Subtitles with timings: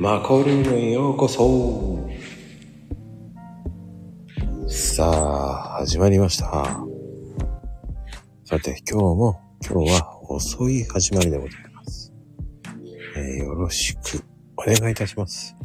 [0.00, 2.08] マコルームへようこそ
[4.68, 6.78] さあ、始まりました。
[8.44, 12.12] さて、今日も、今日は遅い始まりでございます。
[13.16, 14.22] えーよろしく
[14.56, 15.56] お願いいたします。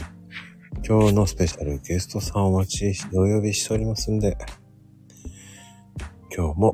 [0.84, 4.36] 今日のスペシャルゲストさんお待ちして、お呼びしておりますんで、
[6.36, 6.74] 今日も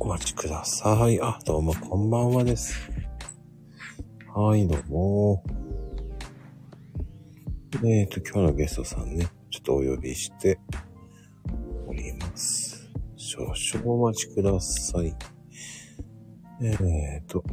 [0.00, 1.20] お待ちください。
[1.22, 2.90] あ、どうもこんばんはです。
[4.34, 5.55] はい、どうも。
[7.88, 10.58] えっ、と、今日のゲストさんね、ちょっとお呼びして
[11.86, 12.90] おります。
[13.14, 15.14] 少々お待ちください。
[16.60, 17.44] えっ、と、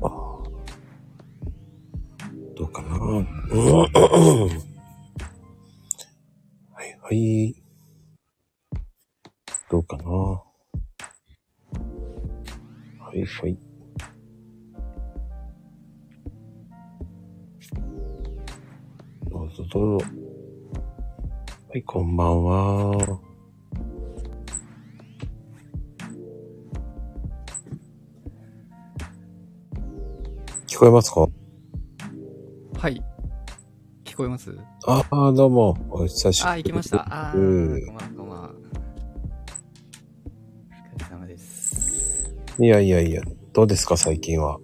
[2.55, 2.97] どうかな
[30.83, 31.29] こえますか？
[32.77, 33.01] はい。
[34.03, 34.53] 聞こえます？
[34.85, 35.77] ああ、どうも。
[35.89, 37.29] お久しぶりあ、行きました。
[37.29, 38.49] あー、うんこんばんは、こんばんは。
[40.93, 42.35] お疲れ様です。
[42.59, 43.21] いやいやいや、
[43.53, 44.59] どうですか、最近は。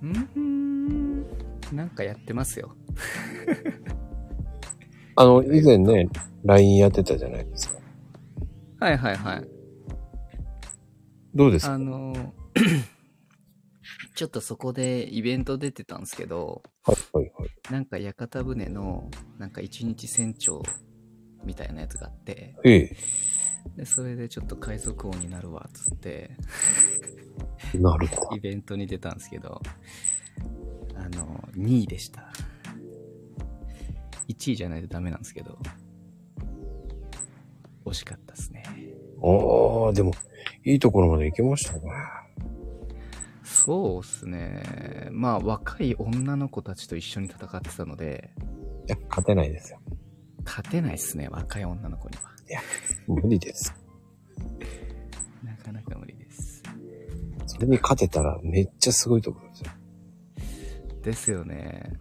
[0.00, 1.24] うーん、
[1.72, 2.76] なんかやってますよ。
[5.16, 6.08] あの、以前ね、
[6.44, 7.80] LINE やってたじゃないですか。
[8.78, 9.48] はいはいはい。
[11.34, 11.72] どうですか？
[11.72, 12.14] あの、
[14.18, 17.72] ちょっとそこでイベント出てたんですけど、はいはいはい。
[17.72, 20.60] なんか屋形船の、なんか一日船長
[21.44, 22.96] みたいなやつがあって、ええ、
[23.76, 26.32] で、それでちょっと海賊王になるわ、つって、
[27.74, 28.36] なるほど。
[28.36, 29.62] イベントに出たんですけど、
[30.96, 32.32] あの、2位でした。
[34.26, 35.56] 1位じゃないとダメなんですけど、
[37.84, 38.64] 惜しかったですね。
[39.22, 40.12] ああ、でも、
[40.64, 41.82] いいところまで行きましたね。
[43.64, 45.08] そうっすね。
[45.10, 48.30] まあ、若い女の子たちと一緒に戦ってたので、
[48.86, 49.80] いや、勝てないですよ。
[50.44, 52.22] 勝てないっすね、若い女の子には。
[53.08, 53.74] 無理です。
[55.42, 56.62] なかなか無理です。
[57.46, 59.70] それに勝てたらめっちゃすごいところですよ。
[61.02, 61.94] ですよね。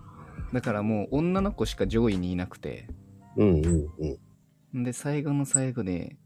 [0.53, 2.87] だからもう女の子しか上位にいなくて、
[3.35, 3.65] うんうん
[4.73, 4.81] うん。
[4.81, 6.17] んで、最後の最後で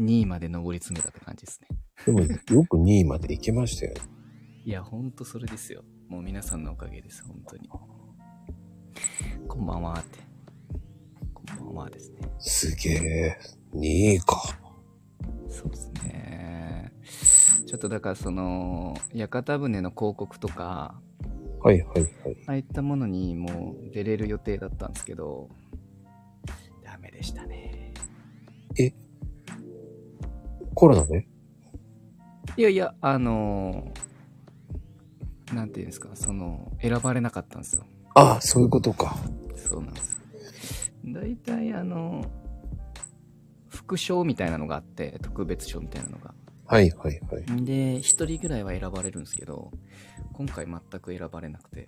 [0.00, 1.68] 2位まで上り詰めたって感じですね。
[2.06, 3.94] でも、よく2位まで行けましたよ。
[4.66, 5.84] いや、ほんとそれですよ。
[6.08, 7.68] もう皆さんのおかげです、本当に。
[9.46, 10.20] こんばんはって。
[11.34, 12.20] こんばんはですね。
[12.38, 13.38] すげえ。
[13.74, 14.42] 2位か。
[15.50, 16.92] そうですね。
[17.66, 20.98] ちょっとだからその、屋形船の広告とか、
[21.62, 22.10] はいはいはい。
[22.46, 25.50] ああいったものにもう出れる予定だったんですけど、
[26.82, 27.92] ダメでしたね。
[30.74, 31.28] コロナで？
[32.56, 34.13] いやいや、あのー
[35.52, 37.84] なんていうんですか、その、選ばれなかったんですよ。
[38.14, 39.16] ああ、そういうことか。
[39.56, 40.20] そうなんです。
[41.04, 42.24] 大体あの、
[43.68, 46.34] 副賞みたいなのがあって、特別賞みたいなのが。
[46.66, 47.64] はいはいはい。
[47.64, 49.70] で、一人ぐらいは選ばれるんですけど、
[50.32, 51.86] 今回全く選ばれなくて。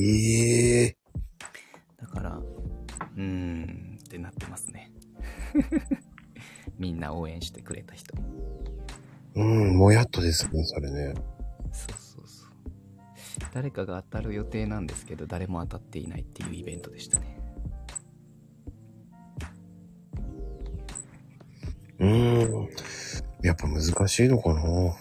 [0.00, 0.96] ええ
[2.00, 4.92] だから、うーんってなってますね。
[6.78, 8.14] みんな応援してくれた人。
[9.36, 11.14] うん、もやっとですね、それね。
[11.72, 12.50] そうそうそう。
[13.52, 17.40] 誰かが当たる予定なんですけど、誰も当たっていないっていうイベントでしたね。
[21.98, 22.68] うーん。
[23.42, 24.94] やっぱ難しいのかなう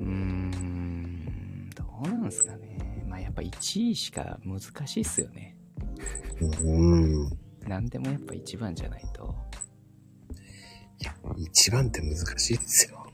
[0.00, 3.04] ーん、どうなんすかね。
[3.08, 5.56] まあやっぱ1位しか難しいっすよね。
[6.62, 6.86] う
[7.26, 7.30] ん。
[7.66, 9.47] 何でもやっぱ1番じゃないと。
[11.36, 13.06] 一番って難しいですよ。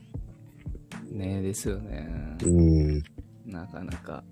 [1.11, 2.07] ねですよね。
[2.43, 3.03] うん。
[3.45, 4.23] なかなか。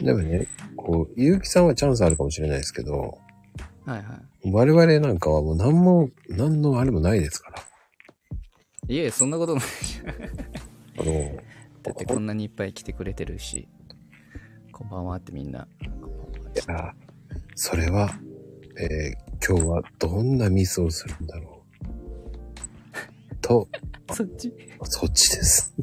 [0.00, 3.18] でもね、こう、ゆうきさんはチャンスあるかもしれないですけど、
[3.84, 7.62] はいは我々なんかはもう何も、何のあれもないですから。
[8.88, 8.94] い。
[8.94, 9.64] いえ、そんなことない。
[10.98, 11.36] あの、
[11.82, 13.68] だってこんなにいっぱい来てくれてるし。
[14.72, 15.68] こんばんはってみんな。
[15.80, 16.16] こんばんは
[16.54, 16.94] いや、
[17.54, 18.10] それは、
[18.78, 21.51] えー今日はどんなミスをするんだろう。
[23.42, 23.68] と、
[24.12, 24.52] そっち？
[24.84, 25.74] そっちです。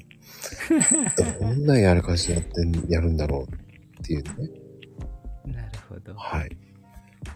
[1.40, 4.32] どんなやらかしやってん、やるんだろうっていうね。
[5.46, 6.14] なるほど。
[6.16, 6.58] はい。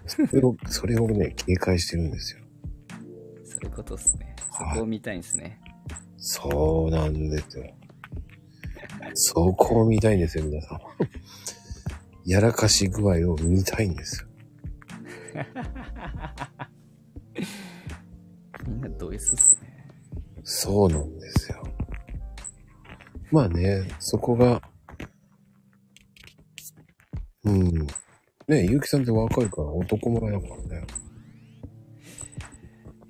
[0.08, 2.42] それを、それをね、警戒してるんですよ。
[3.44, 4.36] そういうことっすね。
[4.52, 5.60] そはいこを見たいんですね。
[6.18, 7.66] そうなんですよ。
[9.16, 10.80] そこを見たいんですよ、皆さん。
[12.26, 14.28] やらかし具合を見たいんですよ。
[18.68, 19.73] みんなド S っすね。
[20.44, 21.64] そうなんですよ。
[23.32, 24.62] まあね、そこが、
[27.46, 27.88] うん。
[28.48, 30.88] ねゆうきさんって若いから男前だからね。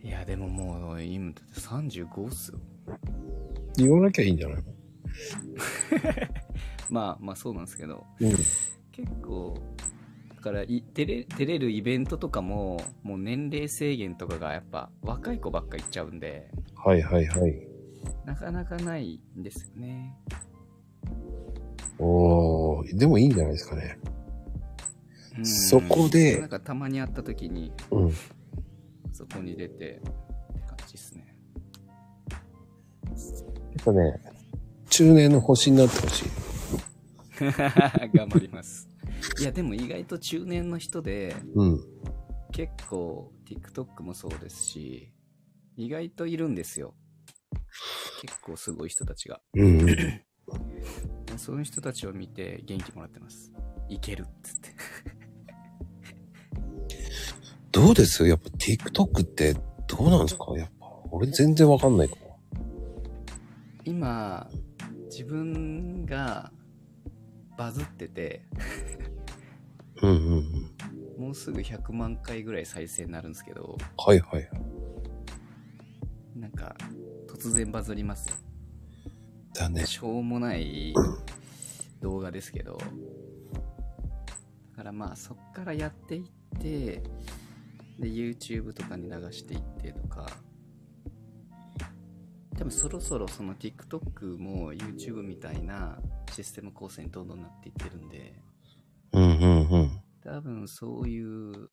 [0.04, 2.60] いや、でももう、今、だって35っすよ。
[3.78, 4.64] 言わなきゃいいんじゃないの？
[6.90, 8.30] まあまあそうなんですけど、うん。
[8.92, 9.73] 結構、だ
[10.44, 17.68] からい出れ、出れるイベントとかも、もう年齢制限とかがやっぱ若い子ばっか行っちゃうんで、はいはいはい。
[18.26, 20.16] なかなかないんですよね。
[21.98, 23.98] おー、でもいいんじゃないですかね。
[25.38, 28.08] うんそこでなんかたまに会った時に、うん。
[28.10, 28.14] や
[29.12, 31.36] そこに出て、って感じですね。
[33.82, 34.22] っぱね、
[34.90, 36.26] 中年の星になってほしい。
[38.16, 38.93] 頑張ります。
[39.40, 41.80] いや、でも意外と中年の人で、うん。
[42.52, 45.12] 結構 TikTok もそうですし、
[45.76, 46.94] 意外といるんですよ。
[48.22, 49.42] 結構すごい人たちが。
[49.56, 50.22] うんうん。
[51.38, 53.52] そういう人たちを見て元気もらってます。
[53.90, 54.70] いけるっつって。
[57.72, 58.28] どうです？
[58.28, 59.56] やっぱ TikTok って
[59.88, 60.46] どうなんですか？
[60.56, 60.86] やっぱ。
[61.12, 62.16] 俺全然わかんないか
[63.86, 64.50] 今、
[65.10, 66.52] 自分が
[67.58, 68.64] バズってて、ら。
[70.04, 70.18] うんうん
[71.18, 71.26] うん。
[71.26, 74.50] もうすぐ100万回ぐらい再生になるんですけど、はいはいはい。
[76.36, 76.76] なんか、
[77.28, 78.36] 突然バズりますよ。
[79.54, 79.86] だね。
[79.86, 80.94] しょうもない
[82.02, 82.78] 動画ですけど、
[84.72, 87.02] だからまあそっからやっていって、
[88.00, 90.28] で、YouTube とかに流していってとか、
[92.58, 95.98] でもそろそろその TikTok も YouTube みたいな
[96.32, 98.34] システム構成にどんどんなっていってるんで、
[99.14, 99.83] うんうんうん。
[100.24, 101.70] 多分そういう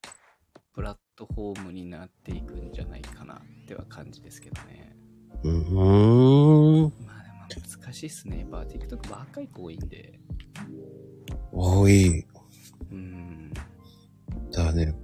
[0.75, 3.39] プラットフォームになっていくんじゃないかなっ
[3.69, 4.97] ては感じですけどね。
[5.45, 6.83] うーん。
[7.07, 8.41] まあでも難しいっすね。
[8.41, 10.19] やっぱ TikTok 若い子多いんで。
[11.53, 12.27] 多い。
[12.91, 13.53] うん。
[13.53, 13.63] だ
[14.53, 14.95] からね、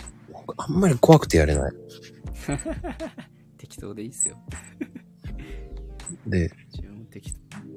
[0.57, 1.73] あんまり怖くてやれない。
[3.59, 4.37] 適当でいいっすよ。
[6.27, 7.33] で、自分も適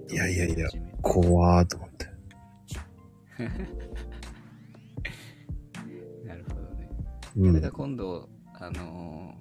[0.07, 0.13] 当。
[0.16, 0.68] いやいやいや
[1.04, 2.10] 怖ーと思って。
[7.40, 7.62] うん。
[7.62, 7.72] だ。
[7.72, 9.34] 今度、あの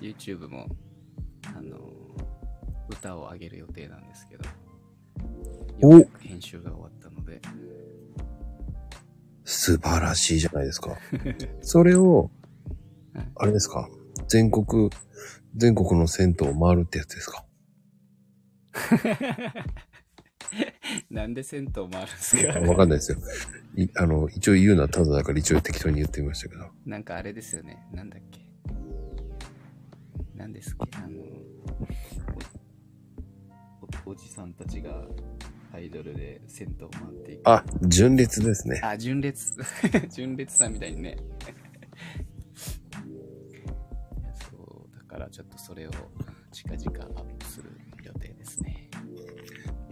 [0.00, 0.66] ー YouTube も、
[1.46, 1.88] あのー
[2.90, 4.44] 歌を上げる予定なんですけど、
[5.82, 5.98] お。
[6.20, 7.40] 編集が終わったので、
[9.44, 10.96] 素晴らしいじゃないですか。
[11.60, 12.30] それを
[13.14, 13.88] はい、あれですか？
[14.28, 14.90] 全国、
[15.56, 17.44] 全国の銭湯を回るってやつですか？
[21.10, 22.60] なんで銭湯回るんですか？
[22.68, 23.18] わかんないですよ。
[23.76, 26.70] いあの、一応言うのはただだから一応適当に言ってみましたけど。
[26.86, 27.86] なんかあれですよね。
[27.92, 28.40] なんだっけ？
[30.34, 30.98] なんですっけ？
[30.98, 31.20] あの、
[34.06, 35.04] おおおじさんたちが
[35.72, 37.40] アイドルで銭湯回っていく。
[37.48, 38.80] あ、純烈ですね。
[38.82, 39.54] あ、純烈。
[40.14, 41.16] 純烈さんみたいにね。
[44.50, 45.90] そう、だからちょっとそれを
[46.52, 47.70] 近々アップする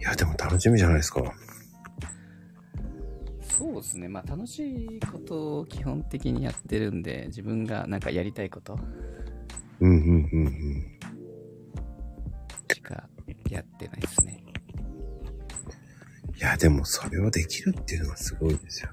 [0.07, 1.21] や、でも楽しみじゃないですか。
[3.41, 4.07] そうですね。
[4.07, 8.79] まあ楽しいことを基本的にやってるんで、自分がなんかやりたいこと
[9.79, 10.99] うんうんうんうん。
[12.73, 13.09] しか
[13.49, 14.43] やってないですね。
[16.35, 18.89] いや、でもそれをできるっていうのがすごいですよ。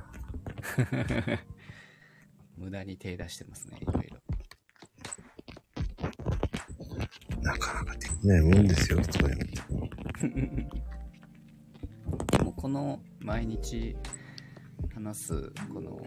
[2.57, 4.17] 無駄に手出してますね、いろいろ。
[7.43, 10.85] なかなかできないもんですよ、そういうの。
[12.65, 13.95] この毎日
[14.95, 16.01] 話す、この、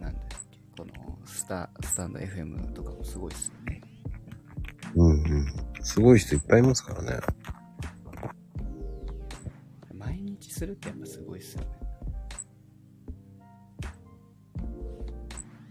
[0.00, 3.80] なんだっけ、このスタ、スタンド FM とかもすごいですよね。
[4.94, 5.46] うんうん。
[5.82, 7.18] すごい人いっぱいいますからね。
[9.92, 11.68] 毎日するってやっぱすごいっすよね。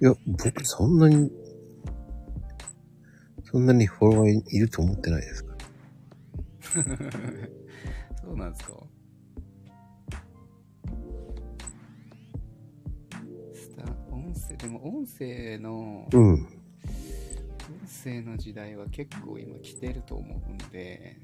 [0.01, 1.31] いや、僕そんなに、
[3.45, 5.55] そんなにフォロワーいると思ってないですか
[8.21, 8.88] そうなんですか
[14.29, 16.33] 音声、でも音声の、うん。
[16.33, 16.47] 音
[18.03, 21.17] 声の時代は結構今来てると思うんで、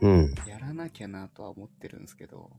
[0.00, 0.34] うん。
[0.46, 2.50] やらなきゃなとは思ってるんですけど、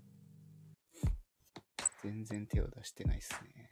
[2.03, 3.71] 全然手を出してないっすね。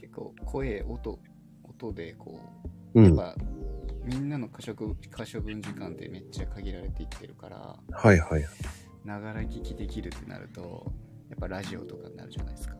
[0.00, 1.18] 結構声、音、
[1.64, 2.40] 音でこ
[2.94, 3.04] う、うん。
[3.04, 3.36] やっぱ
[4.04, 8.44] みんなの可処分可処分時間ってめっちゃ限られていってるからはいはい。
[9.04, 10.90] ながら聞きできるってなると
[11.28, 12.74] やっぱラジオとかになるじゃないですか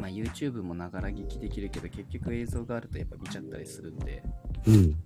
[0.00, 4.22] まあ YouTube もながら聞きできるけど結局映像があるとやっぱ見ちゃったりするんで
[4.66, 4.96] うん。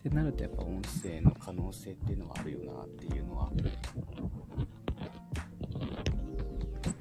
[0.00, 3.50] ってなるとやっぱ音声の可能性っていうのはあるよなっていうのは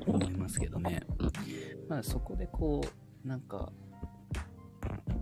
[0.05, 1.03] 思いますけどね
[1.87, 2.81] まあそこでこ
[3.23, 3.71] うなんか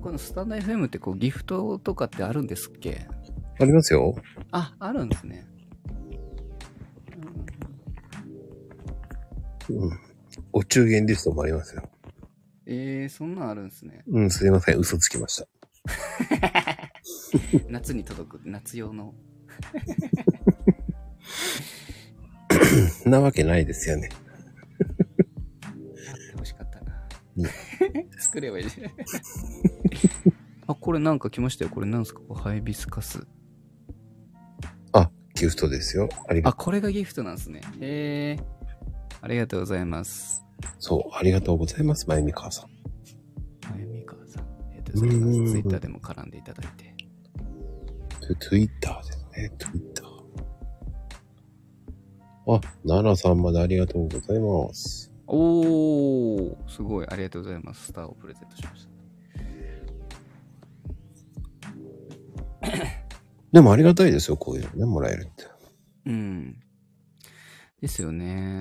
[0.01, 3.07] このスタンド FM ってこうギフトとかってあるんですっけ？
[3.59, 4.15] ありますよ。
[4.51, 5.45] ああるんですね、
[9.69, 9.99] うんうん。
[10.57, 11.87] お中元リストもありますよ。
[12.65, 14.77] えー、そんなんあるんですねうん、すいません。
[14.79, 15.47] 嘘つきました。
[17.69, 19.13] 夏に届く夏用の
[23.05, 24.09] なわけないですよね。
[25.63, 25.73] あっ
[26.31, 27.45] てほしかったなうん。
[28.19, 28.91] 作ればいいじゃん。
[30.65, 31.71] あ、これなんか来ましたよ。
[31.71, 32.21] これなんですか？
[32.33, 33.27] ハイビスカス。
[34.93, 36.09] あ、ギフトですよ。
[36.27, 37.61] ありがあ、これがギフトなんですね。
[37.79, 38.43] へえ。
[39.21, 40.46] ありがとうございます。
[40.79, 42.07] そう、ありがとうございます。
[42.07, 42.69] まゆみかわさん。
[43.69, 44.43] まゆみかわさん。
[44.43, 46.95] ありがとツイッターでも絡んでいただいて。
[48.39, 49.51] ツイッターですね。
[49.59, 50.07] ツイッター。
[52.49, 55.11] あ、ナナさんまでありがとうございます。
[55.27, 57.07] おー、すごい。
[57.09, 57.87] ありがとうございます。
[57.87, 58.87] スターをプレゼントしまし
[62.61, 62.71] た。
[63.51, 65.45] でもありがたいですよ、こういうのね、もらえるって。
[66.05, 66.59] うん。
[67.81, 68.59] ですよね。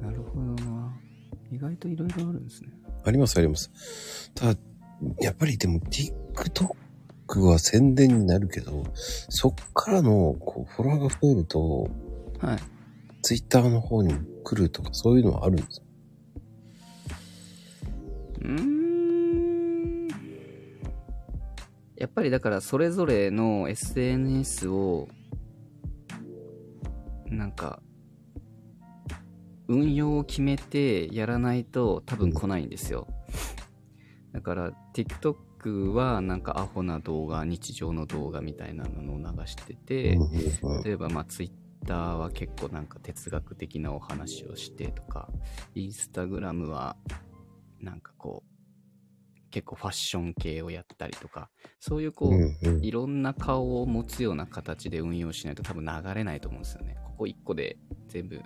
[0.00, 0.96] なるほどな。
[1.50, 2.70] 意外といろいろあるんですね。
[3.04, 4.30] あります、あります。
[4.34, 4.60] ただ、
[5.20, 11.88] やっぱりでも TikTok は宣伝になるけど、そっからのこうフォロワーが増えると、
[12.40, 12.58] はい。
[13.22, 14.14] Twitter の方に
[14.44, 15.82] 来るとかそういうのはあるんです。
[18.42, 20.08] うーん
[21.96, 25.08] やっぱりだからそれぞれの SNS を
[27.26, 27.80] なんか
[29.68, 33.06] 運用を決めてやらないと多分来ないんですよ。
[34.32, 40.18] だから TikTok はなんかアホな動画日常の動画みたいなのを流してて、
[40.84, 45.28] 例えばまあツイッターは結構なんか哲学的なお話をしてとか
[45.74, 46.96] インスタグラムは
[47.80, 48.54] なんかこう
[49.50, 52.84] 結構ファッション系をやったりとかそういうこう、うんうん。
[52.84, 56.96] いろんな顔を持つような形で運用しないと多分流れないと思うんですよね。
[57.04, 57.76] ここ1個で
[58.08, 58.42] 全部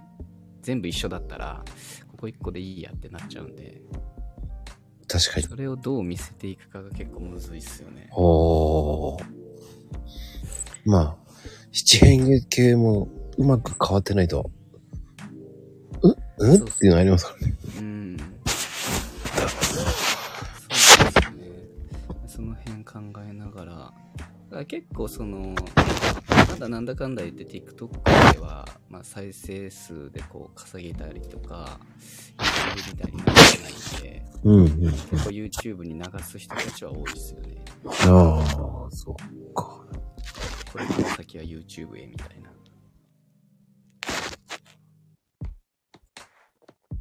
[0.62, 1.62] 全部一緒だったら
[2.10, 3.80] ここ1個でいいやってなっちゃうんで
[5.06, 5.46] 確かに。
[5.46, 9.24] それをどう見せていくかが結構むずいっすよねおー。
[10.84, 11.16] まあ、
[11.72, 14.50] 七変化系もうまく変わってないと、
[16.02, 16.54] ううん？
[16.56, 17.54] っていうのありますからね。
[17.78, 18.16] うん。
[19.36, 19.48] そうで
[21.22, 21.44] すね。
[22.26, 22.98] その辺考
[23.28, 23.92] えながら、
[24.50, 25.54] だ結構その、
[26.50, 31.78] まだなんだかんだ言って TikTok では、まあ、再生数でこう稼げたりとか、
[32.38, 34.92] YouTube みたいになってないんで、うんうん。
[34.92, 37.56] 結構 YouTube に流す人たちは多いですよね。
[37.86, 39.14] ああ、そっ
[39.54, 39.84] か。
[40.72, 42.48] これから先は YouTube へみたいな。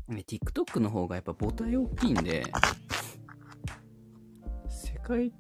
[0.07, 2.43] ね TikTok の方がやっぱ母体大きいんで、
[4.69, 5.33] 世界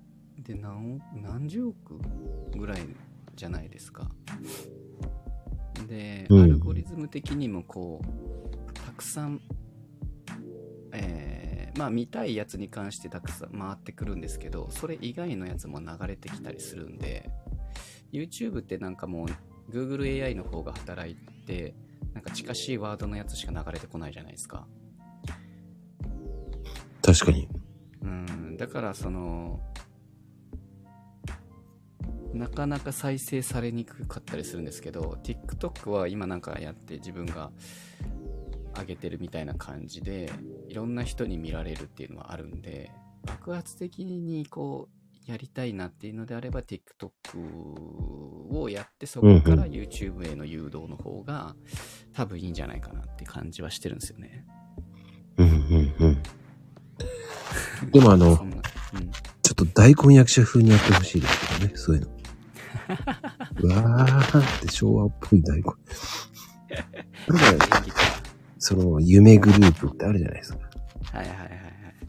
[0.47, 1.99] で何億何十億
[2.57, 2.79] ぐらい
[3.35, 4.09] じゃないですか。
[5.87, 9.41] で、うんアルゴリズム的にもこう、たくさん、
[10.93, 17.29] えーまあ見たいやつに関してたくさん回ってくるんですけど、それ以外のやつも流れてきたりするんで、
[18.11, 21.75] YouTube ってなんかもう Google AI の方が働いて、
[22.13, 24.65] なんか近しいワードのやつしか流れてこないじゃないですか。
[27.03, 27.47] 確かに。
[28.01, 29.61] うん、だからその、
[32.37, 37.51] なかなか再生されにくかったりするんですけど、TikTok は今なんかやって自分が
[38.77, 40.31] 上げてるみたいな感じで、
[40.67, 42.91] いろんな人に見られるっていうのはあるんで、
[43.25, 44.97] 爆発的にこう、
[45.31, 47.09] やりたいなっていうのであれば TikTok
[48.49, 51.53] をやってそこから YouTube への誘導の方が
[52.13, 54.45] 多分いいんじゃないかなって感じはしてるんですよね。
[55.35, 56.23] うんうんうん。
[57.91, 58.61] でもあのうん
[59.47, 62.16] ちょっと大根役者風にやってほしいですけどね、そういうの。
[63.61, 65.63] うわーって昭和っぽい大根。
[65.63, 68.01] なんか、演技とか
[68.59, 70.59] その、夢グループってあるじゃないですか。
[71.13, 71.57] はいはいはいはい。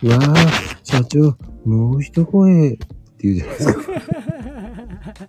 [0.02, 2.86] うわー、社長、もう一声って
[3.20, 3.82] 言うじゃないですか。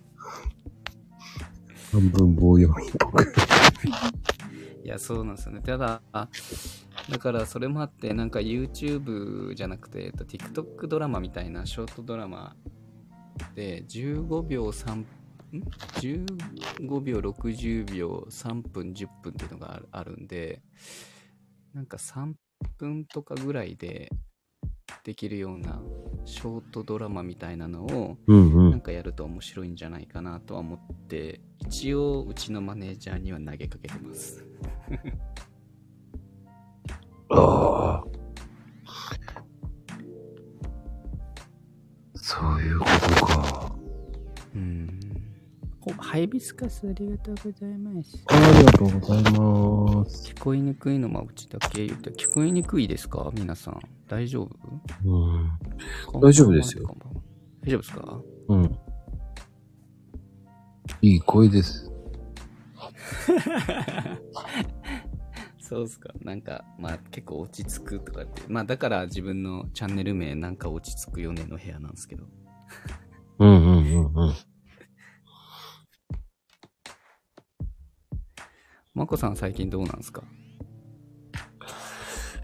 [1.92, 3.24] 半分棒読みっぽく。
[4.84, 5.60] いや、そうなんですよね。
[5.60, 6.28] ただ、あ
[7.10, 12.54] だからそれもあって、なんか YouTube じゃなくて、えっと TikTok ドラマみたいなショートドラマ
[13.54, 15.06] で15秒3、ん
[15.52, 20.62] ?15 秒、60秒、3分、10分っていうのがあるんで、
[21.74, 22.34] なんか3
[22.78, 24.10] 分とかぐらいで
[25.04, 25.80] できるような
[26.24, 28.70] ショートドラマみたいなのをうんうん。
[28.70, 34.44] なんかやると面白いんじゃないかなとは思って、一応うちのマネージャーには投げかけてます。
[37.30, 38.09] ああ。
[46.20, 48.24] イビスカスありがとうございます。
[48.28, 49.30] ありがとうございま
[50.08, 50.32] す。
[50.32, 53.30] 聞こえにくいのはうちだけ言って、聞こえにくいですか？
[53.34, 53.80] 皆さん。
[54.08, 54.50] 大丈夫？
[55.04, 55.08] う
[55.38, 55.50] ん。
[56.20, 56.96] 大丈夫ですよ
[57.64, 58.20] 大丈夫ですか？
[58.48, 58.78] うん。
[61.02, 61.90] いい声です。
[65.60, 66.10] そうっすか。
[66.22, 68.42] なんか、まあ結構落ち着くとかって。
[68.48, 72.24] まあだから自分のチャンネル名なんか落ち着くよねの部屋なんですけど。
[73.38, 74.34] うんうんうんうん。
[79.00, 80.22] まこさん最近どうなんですか？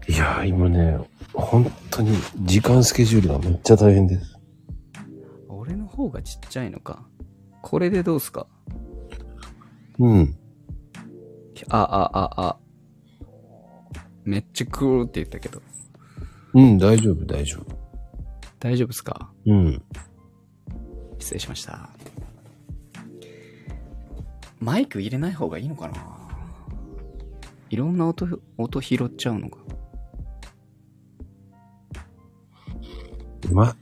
[0.09, 0.97] いやー、今ね、
[1.31, 4.39] 本当に時間スケジュールがめっちゃ大変です。
[5.47, 7.05] 俺の方がちっちゃいのか。
[7.61, 8.47] これでどうっすか？
[9.99, 10.35] うん。
[11.69, 12.57] あ、あ、あ、あ。
[14.23, 15.61] めっちゃクールって言ったけど。
[16.55, 17.77] うん、大丈夫、大丈夫。
[18.57, 19.31] 大丈夫っすか？
[19.45, 19.83] うん。
[21.19, 21.91] 失礼しました。
[24.59, 26.16] マイク入れない方がいいのかな？
[27.69, 29.59] いろんな音、音拾っちゃうのか。
[33.51, 33.75] ま、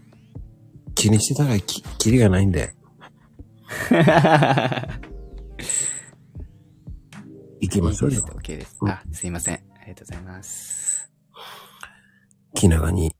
[0.95, 2.75] 気にしてたらき、キリがないんで。
[7.61, 8.21] 行きましょうよ。
[8.21, 8.77] OK です。
[8.81, 9.55] うんあ、すいません。
[9.55, 11.11] ありがとうございます。
[12.53, 13.11] 気長に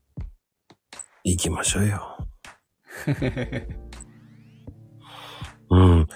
[1.24, 2.16] 行きましょうよ。
[5.70, 6.06] うん。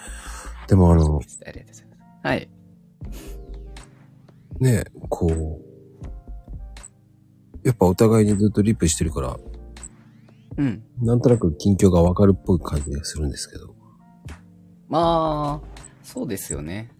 [0.68, 2.20] でもあの、ありがとうございます。
[2.22, 2.48] はい。
[4.60, 5.70] ね、こう、
[7.64, 9.38] やっぱお互いにずっとリップしてるから、
[10.56, 10.82] うん。
[11.00, 13.74] なんとなく近況がわかるっぽい感じがするんですけど。
[14.88, 16.90] まあ、そうですよね。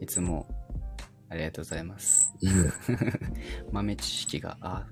[0.00, 0.46] いつも、
[1.28, 2.34] ありがとうございます。
[2.40, 2.54] いいね。
[3.70, 4.86] 豆知識が、あ、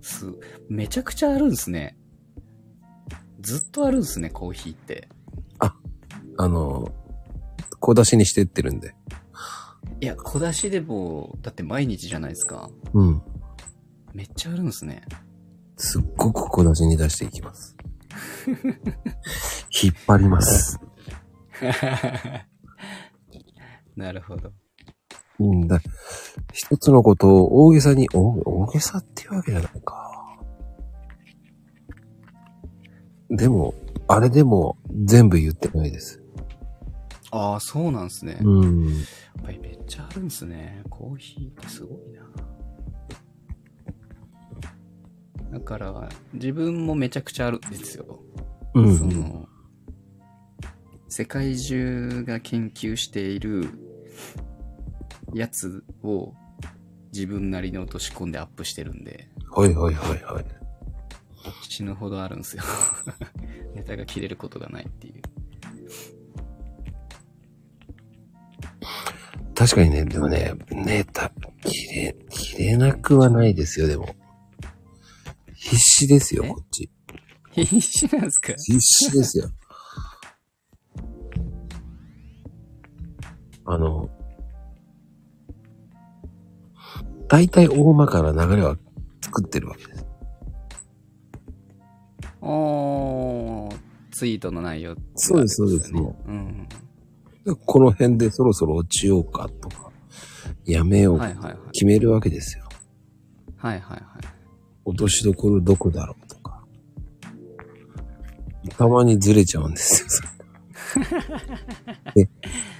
[0.00, 0.26] す、
[0.68, 1.98] めちゃくちゃあるんですね。
[3.40, 5.08] ずっとあるんですね、コーヒーって。
[6.38, 6.92] あの、
[7.80, 8.94] 小出しにしてってるんで。
[10.02, 12.68] いや、小出しでも、だって毎日じゃないですか。
[12.92, 13.22] うん。
[14.12, 15.02] めっちゃあるんですね。
[15.76, 17.76] すっごく小出しに出していきます。
[19.80, 20.80] 引っ張ります。
[23.94, 24.52] なるほど。
[25.38, 25.80] うんだ。
[26.52, 30.10] 一つのことを大げさに、大大げさっていうわけじゃないか。
[33.30, 33.72] でも、
[34.08, 36.20] あれでも全部言ってないです。
[37.30, 38.32] ああ、そうなんですね。
[38.32, 39.04] やうん。
[39.38, 40.82] っぱりめっちゃあるんですね。
[40.90, 42.22] コーヒーってすごいな。
[45.58, 48.20] だから、自分もめちゃくちゃあるんですよ。
[48.74, 48.96] うん。
[48.96, 49.48] その、
[51.08, 53.68] 世界中が研究している
[55.34, 56.32] やつを
[57.12, 60.44] 自分なりに落とし込んでアップしてるんで、はいはいはいはい。
[61.68, 62.62] 死ぬほどあるんですよ。
[63.74, 65.22] ネタが切れることがないっていう。
[69.54, 71.30] 確かにね、でもね、ネタ、
[71.64, 74.14] 切れ、切れなくはないですよ、でも。
[75.54, 76.48] 必死ですよ、え？
[76.48, 76.90] こっち。
[77.52, 78.54] 必死なんですか？
[78.54, 79.50] 必死ですよ。
[83.64, 84.10] あの、
[87.28, 88.76] 大体大まかな流れは
[89.22, 90.06] 作ってるわけです。
[92.40, 93.76] おー、
[94.10, 96.00] ツイートの内容、そうですそうですね。
[96.26, 96.68] うん。
[97.44, 99.90] でこの辺でそろそろ落ちようかとか、
[100.64, 101.56] やめようか。
[101.72, 102.64] 決めるわけですよ。
[103.56, 104.02] はいはいはい。
[104.84, 106.64] 落としどころどこだろうとか。
[108.76, 110.08] たまにずれちゃうんですよ。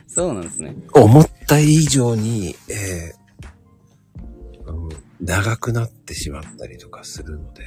[0.07, 0.77] そ うなんですね。
[0.95, 3.23] 思った以上に、えー
[4.65, 4.89] あの
[5.21, 7.63] 長くなってしまったりとかするので、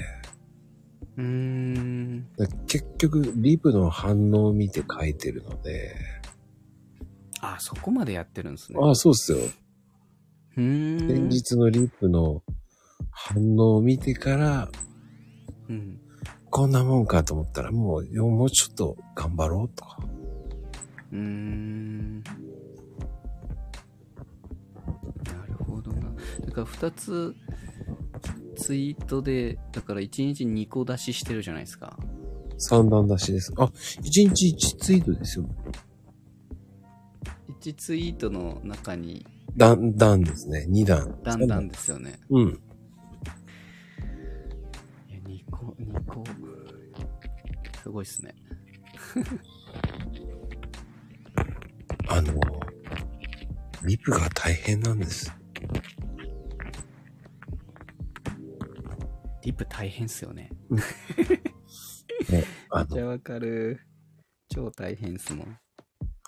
[1.17, 2.27] うーん。
[2.38, 5.95] だ結局、リプの反応を見て書いてるので、
[7.53, 8.79] あ、そこまでやってるんですね。
[8.81, 9.38] ああ、そうっすよ。
[9.38, 10.99] ん。
[10.99, 12.41] 先日のリプの
[13.12, 14.69] 反応を見てから、
[15.69, 15.99] うん。
[16.49, 19.97] こんなもんかと思ったら、もう、よもうちょっと頑張ろうとか。
[21.12, 22.23] うーん。
[22.23, 22.31] な
[25.47, 26.12] るほどな。
[26.45, 27.36] だから二つ
[28.55, 31.97] ツイートで、だから1日2個出ししてるじゃないですか。
[32.58, 33.53] 三段出しです。
[33.58, 33.69] あ、
[34.01, 35.45] 一日一ツイートですよ。
[37.65, 39.25] 1ツイートの中に
[39.58, 40.65] 段、段ですね。
[40.67, 41.17] 二段。
[41.23, 42.19] だんだんですよね。
[42.30, 42.49] うん。
[45.10, 46.23] いや、2個、2個。
[47.82, 48.36] すごいっすね。
[52.08, 52.39] あの、
[53.86, 55.34] リプが大変なんです。
[59.41, 60.51] リップ大変っすよね。
[60.69, 60.75] ね、
[62.30, 62.45] めっ
[62.88, 63.80] ちゃわかる。
[64.49, 65.58] 超大変っすもん。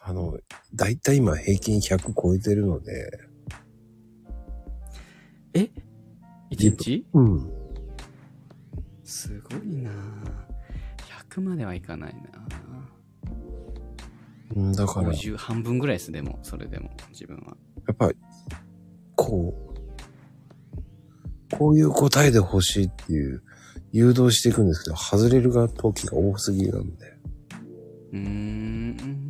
[0.07, 0.39] あの、
[0.73, 3.11] だいたい今平均100超えてるので、
[5.53, 5.69] え？
[6.51, 7.05] リ ?1 ップ日？
[7.13, 7.51] うん。
[9.03, 9.93] すごいなぁ
[11.29, 12.21] 100まではいかないな
[14.55, 17.57] うんだから、や50半分ぐらいです、でも、それでも、自分は。
[17.91, 18.09] っぱ、
[19.17, 19.53] こ
[21.51, 23.43] う、こういう答えで欲しいっていう、
[23.91, 27.17] 誘導していくんですけど、外れるが時が多すぎなんで、
[28.13, 29.26] うーん。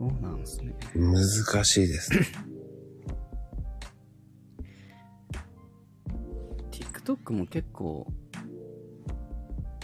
[0.00, 0.74] そうなんですね。
[0.94, 1.22] 難
[1.62, 2.20] しいですね。
[6.72, 8.06] TikTok も結構、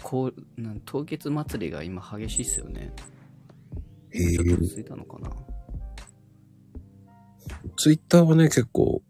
[0.03, 2.95] こう、なん凍結祭りが今激しいっすよね。
[4.11, 5.31] えちょっといたのかな。
[7.77, 9.03] ツイッターはね、結構、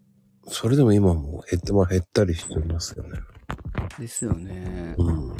[0.49, 3.11] それでも今も減ってま、減ったりしてますよね。
[3.97, 4.93] ですよね。
[4.97, 5.37] うん。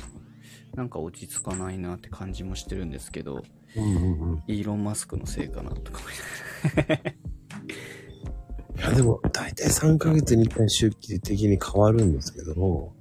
[0.75, 3.43] なんか落ち着かないなって感じもしてるんですけど、
[3.78, 4.44] うんうんうん。
[4.48, 6.13] イーロン・マスクのせいかなとか思い
[8.78, 12.94] いや、でも、だいたい3ヶ月に1回周期的に変わるんですけど、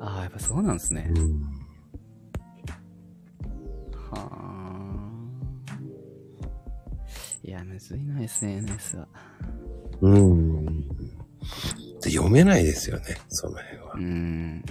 [0.00, 1.10] ああ、やっぱそうなんですね。
[1.16, 1.42] うん。
[4.12, 4.74] はあ。
[7.42, 9.08] いや、むずいな、SNS は。
[10.00, 10.88] うん。
[12.00, 13.98] で読めないですよね、その辺はう。
[14.00, 14.62] ん。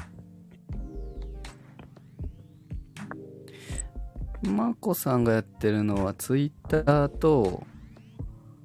[4.48, 7.64] まこさんがやってるのは、ツイッターと、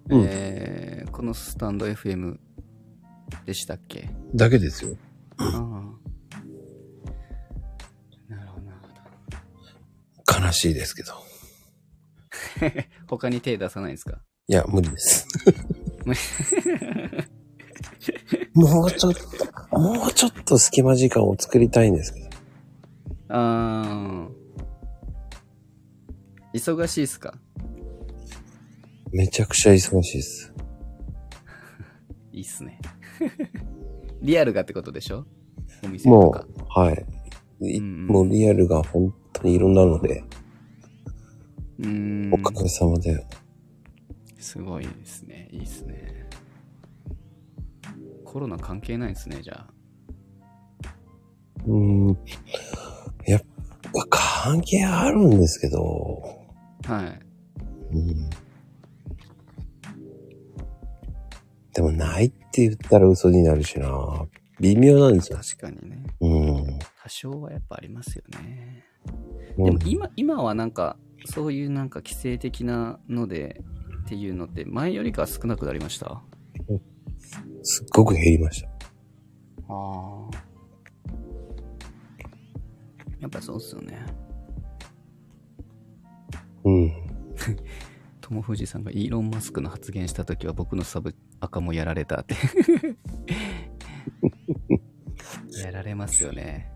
[0.09, 2.39] うんえー、このスタンド FM
[3.47, 4.11] でしたっけ？
[4.35, 4.97] だけですよ。
[5.37, 5.51] ああ。
[8.29, 8.79] なるほど、なる
[10.41, 11.13] ほ悲しいですけど。
[11.13, 11.19] ど。
[13.07, 14.19] 他に手出さないんですか？
[14.49, 15.27] いや、無理です。
[18.55, 22.29] もうちょっと、もうちょっと隙間時間を作りたいんですけど。
[23.29, 24.38] あー。
[26.59, 27.35] 忙しいっすか？
[29.13, 30.53] めちゃくちゃ忙しいです。
[32.33, 32.79] いいっすね。
[34.23, 35.27] リアルがってことでしょ？
[35.85, 36.41] お店ともか。
[36.41, 36.47] う、
[36.81, 37.07] はい。
[37.61, 40.23] いうんうんもうリアルが本当にいろんなので、
[41.79, 41.89] うー
[42.29, 42.33] ん。
[42.33, 43.25] おかげさまで。
[44.39, 45.49] すごいですね。
[45.51, 46.29] いいっすね。
[48.25, 49.67] コロナ関係ないですね、じゃ
[51.67, 52.19] うーん。
[53.27, 53.43] やっ
[53.83, 54.07] ぱ
[54.45, 56.38] 関係あるんですけど、あ。
[56.85, 57.21] はい。
[57.97, 58.31] うん。
[61.73, 64.27] でもないって言ったら嘘になるしな。
[64.61, 65.39] 微妙なんですよ。
[65.39, 66.03] 確かにね。
[66.21, 66.79] うん。
[67.03, 68.85] 多少はやっぱありますよね。
[69.57, 73.63] ででも今、今はなんか、そういうなんか規制的なので
[74.05, 76.07] っていうのって前よりかは少なくなりました？
[76.13, 76.23] あ
[77.63, 78.69] すっごく減りました。
[79.69, 80.31] あ。
[83.21, 83.99] やっぱそうっすよね。
[86.69, 86.93] うん。
[88.21, 92.35] 友藤さんがイーロン・マスクの発言した時は僕のサブ赤もやられたって。
[95.65, 96.71] やられますよね。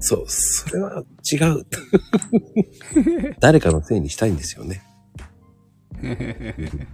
[0.00, 1.66] そう、それは違う。
[3.38, 4.82] 誰かのせいにしたいんですよね。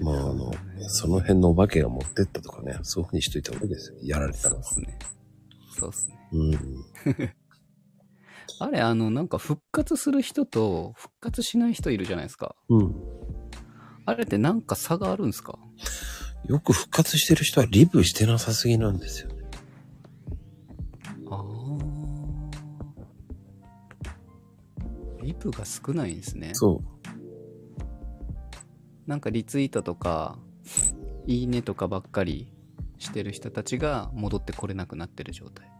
[0.00, 0.52] まあ、あの、
[0.88, 3.98] その辺のお化けが持ってったとかね、そういうふうにしといた方がいいですよ。
[4.02, 4.62] やられたらそうっ。
[4.62, 4.98] すね。
[5.78, 6.17] そうっすね。
[6.32, 6.58] うん。
[8.60, 12.56] あれ、あの、なんか復活する人と復活しない人いるじゃないですか。
[12.68, 12.94] うん。
[14.04, 15.58] あれってなんか差があるんですか？
[16.46, 19.34] よく復活してる人はリブしてなさすぎなんですよね。
[21.30, 21.44] あ
[25.20, 25.22] あ。
[25.22, 26.50] リプが少ないんですね。
[26.54, 26.80] そ
[29.06, 30.38] なんかリツイートとか、
[31.26, 32.52] いいねとかばっかり
[32.98, 35.70] してる人たちが戻ってこれなくなってる状態。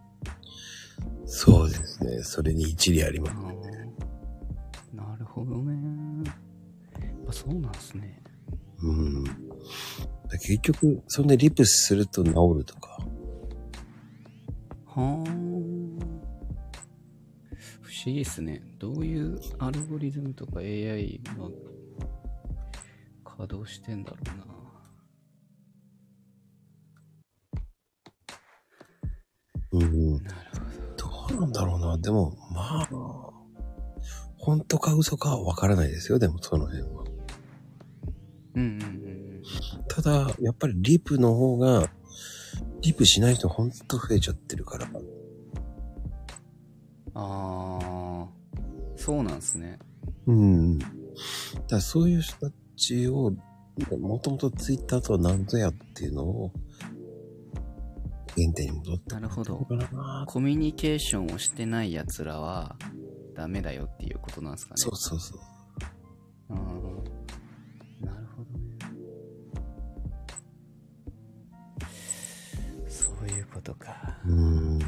[0.99, 1.27] う。
[1.27, 2.23] そうですね。
[2.23, 3.33] それに一理あります。
[3.35, 6.23] あーなるほどね。
[6.99, 8.21] やっぱそうなんですね。
[8.81, 9.23] うん。
[9.23, 9.29] で
[10.39, 12.97] 結局、そんでリプすると治るとか。
[14.85, 15.29] はあ。
[17.81, 18.61] 不思議っすね。
[18.77, 21.49] どういうアルゴリズムとか AI が
[23.23, 24.17] 稼働してんだろ
[29.71, 29.83] うな。
[29.85, 30.23] うん。
[30.23, 30.48] なる
[31.35, 31.97] なんだろうな。
[31.97, 32.89] でも、まあ、
[34.37, 36.19] 本当か嘘かはわからないですよ。
[36.19, 37.03] でも、その辺は。
[38.55, 39.19] うんうんうん
[39.87, 41.89] ただ、やっぱりリプの方が、
[42.81, 44.87] リプしない人ほんと増えちゃってるから。
[44.87, 44.95] うん。
[47.15, 48.27] ああ、
[48.95, 49.79] そうなんですね。
[50.27, 50.77] うん。
[50.77, 50.91] だか
[51.71, 53.33] らそういう人たちを、
[53.99, 56.51] もともとツイッターとは何ぞやっていうのを、
[58.39, 59.67] 原点に戻ってなるほど
[60.27, 62.75] コミュニケーションをしてない奴らは
[63.35, 64.77] ダメだよっていうことなんですかね。
[64.77, 65.39] そうそうそう。
[66.49, 66.57] うん。
[68.01, 68.67] なるほどね。
[72.87, 74.19] そういうことか。
[74.25, 74.79] うーん。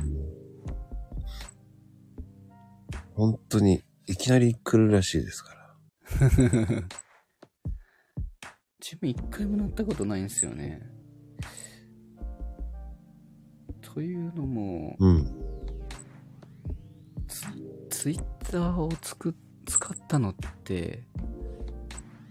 [3.13, 5.75] 本当に、いきなり来るらしいですから。
[8.81, 10.81] 自分一回も乗ったことないんですよね。
[13.93, 15.27] というのも、うん。
[17.89, 21.03] ツイッターをつく使ったのって、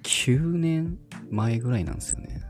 [0.02, 0.98] 9年
[1.30, 2.42] 前ぐらいなんですよね。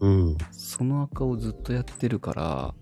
[0.00, 0.36] うん。
[0.50, 2.74] その赤をずっとやってるから、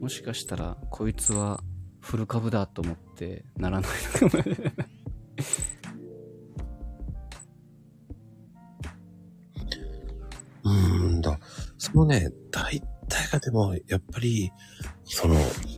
[0.00, 1.62] もしかしたら、こいつは
[2.00, 3.90] フル株だと思ってならない
[4.22, 4.44] のかも。
[10.64, 11.38] うーんだ。
[11.76, 14.50] そのね、大体がでも、やっぱり、
[15.04, 15.36] その、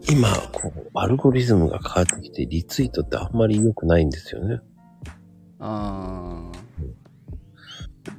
[0.09, 4.61] 今、こう、アルゴリズムが変わってきて、リツイートってあんまり良くないんですよね。
[5.59, 6.53] あ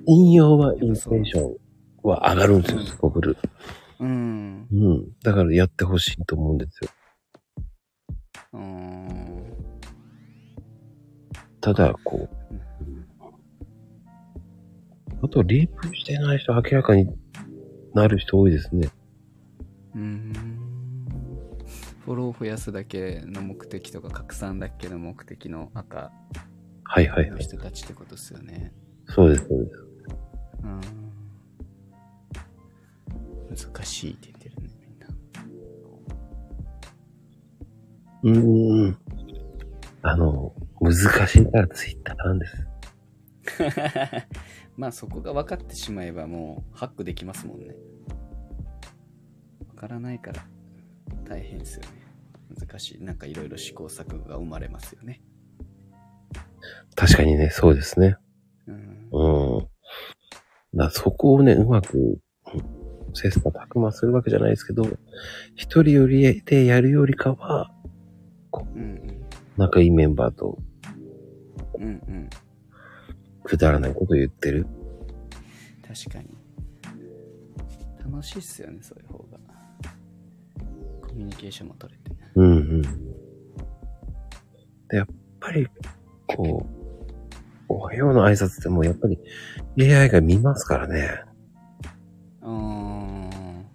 [0.08, 1.56] 引用はインテンション
[2.04, 3.38] は上がるんですよ、すこぶる。
[4.00, 4.68] ー、うん。
[4.72, 5.08] うん。
[5.24, 6.90] だからやってほしいと思うんですよ。
[8.54, 9.44] うーん。
[11.62, 12.56] ただ、こう、
[15.24, 17.08] あと、リープしてない人、明らかに
[17.94, 18.90] なる人多いですね。
[19.96, 20.66] うーん。
[22.06, 26.12] フォロー増やすだけの目的とか拡散だけの目的の赤
[26.84, 27.32] はいはいはい。
[27.32, 28.72] の人たちってことですよね。
[29.08, 29.86] そうです、そうです。
[30.64, 30.82] うん。
[33.74, 34.70] 難しいって言ってるね、
[38.24, 38.42] みんな。
[38.44, 38.98] うーん。
[40.04, 40.94] あの、難
[41.28, 42.68] しいからツイッターなんです。
[44.78, 47.76] まあそこが分かってしまえばもうハックできますもんね。
[49.76, 50.46] 分からないから
[51.26, 51.90] 大変ですよね。
[52.58, 53.04] 難しい。
[53.04, 55.22] なんかいろいろ試行錯誤が生まれますよね。
[56.96, 58.16] 確かにね、そうですね。
[58.68, 59.10] うん。
[59.12, 59.68] うん。
[60.78, 62.22] だそこをね、うまく、うん
[63.18, 64.86] 切磋琢磨するわけじゃないですけど、
[65.56, 67.72] 一人よりでやるよりかは、
[68.76, 69.26] うん
[69.58, 70.58] 仲いいメンバーと
[71.76, 71.84] うん。
[71.84, 72.30] うんうん。
[73.44, 74.68] くだらないこと言ってる。
[75.88, 76.36] 確かに。
[78.04, 79.40] 楽しいっすよね、そういう方が。
[81.16, 82.12] コミュニケーションも取れて。
[82.36, 82.82] うんうん。
[84.90, 85.08] で、やっ
[85.40, 85.66] ぱり、
[86.28, 87.14] こう、
[87.70, 89.18] おはようの挨拶ってもうやっぱり
[89.94, 91.24] AI が見ますからね。
[92.42, 93.66] うーん。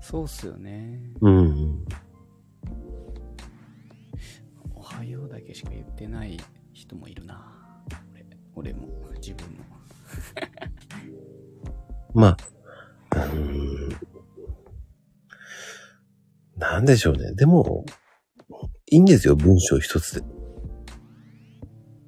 [0.00, 0.98] そうっすよね。
[1.20, 1.84] うんうん。
[4.74, 6.36] おはようだけしか言ってない
[6.72, 7.54] 人もいるな。
[8.56, 8.88] 俺俺も、
[9.20, 9.64] 自分も。
[12.12, 12.36] まあ、
[16.72, 17.34] なんでしょうね。
[17.34, 17.84] でも、
[18.90, 20.22] いいんですよ、文章一つで。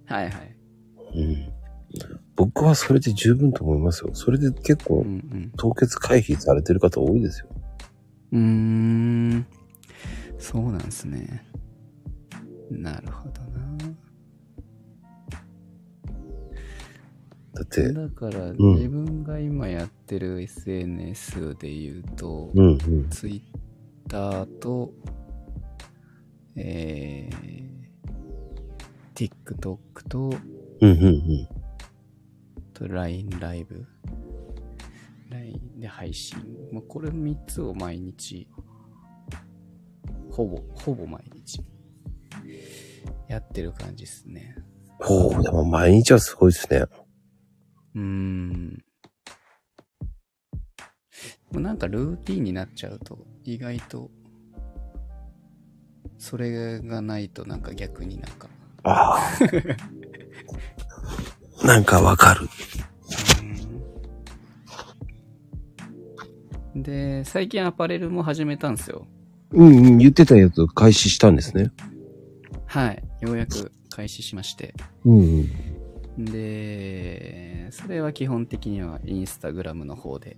[0.07, 0.57] はいはい。
[1.17, 1.53] うん。
[2.35, 4.15] 僕はそれで十分と思いますよ。
[4.15, 5.53] それで結構うんうん。
[5.59, 7.49] 凍結回避されてる方多いですよ。
[8.33, 9.47] うーん。
[10.39, 11.45] そうなんですね。
[12.71, 13.77] なるほどな。
[17.53, 23.11] だって、だから、ん自分が今やってる SNS で言うと、うんうん。
[24.05, 24.93] Twitter と、
[26.57, 30.31] えー、TikTok と、
[30.81, 31.49] うんうんうん。
[32.73, 33.87] と LINE ライブ。
[35.31, 36.39] LINE で配信。
[36.73, 38.49] まあ、これ3つを毎日、
[40.31, 41.61] ほぼ、ほぼ毎日、
[43.29, 44.57] やってる感じですね。
[45.01, 46.85] ほう、でも毎日はすごいですね。
[47.95, 48.85] うーん。
[51.51, 54.11] もうなんかルーティンになっちゃうと、意外と、
[56.19, 58.49] それがないとなんか逆になんか、
[58.83, 59.17] あ
[61.63, 61.67] あ。
[61.67, 62.49] なんかわかる。
[63.43, 63.65] うん
[66.83, 69.07] で、最近アパレルも始めたんですよ。
[69.53, 71.71] うんうん、言ってたやつを開始したんですね。
[72.67, 73.05] はい。
[73.21, 74.75] ようやく開始しまして。
[75.05, 75.49] うん
[76.19, 76.25] うん。
[76.25, 80.37] で、それは基本的にはインスタグラムの方で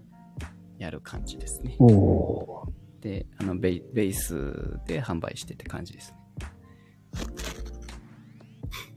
[0.78, 1.76] やる感じですね。
[1.78, 2.85] おー。
[3.00, 4.34] で、あのベイ、ベース
[4.86, 6.18] で販売してって感じですね。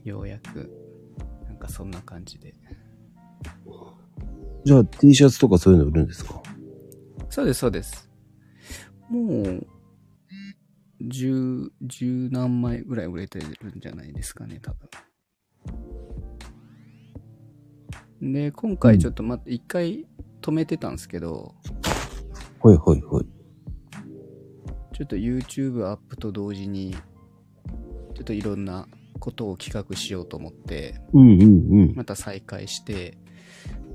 [0.04, 0.70] ようやく、
[1.46, 2.54] なんかそんな感じで。
[4.64, 6.42] じゃあ T シャツとかそういうの売るんですか？
[7.28, 8.10] そうです、そうです。
[9.08, 9.66] もう、
[11.00, 14.74] 十、十何枚ぐらい売れてるんじゃないですかね、多
[18.20, 18.32] 分。
[18.32, 20.06] で、今回ちょっと待って、一回
[20.42, 21.54] 止めてたんですけど、
[22.62, 23.26] はいはいはい。
[25.00, 28.86] ちょっと YouTube アップと同時に、ちょっといろんな
[29.18, 31.46] ことを企画しようと思って、うんうんう
[31.86, 31.94] ん。
[31.96, 33.16] また再開して、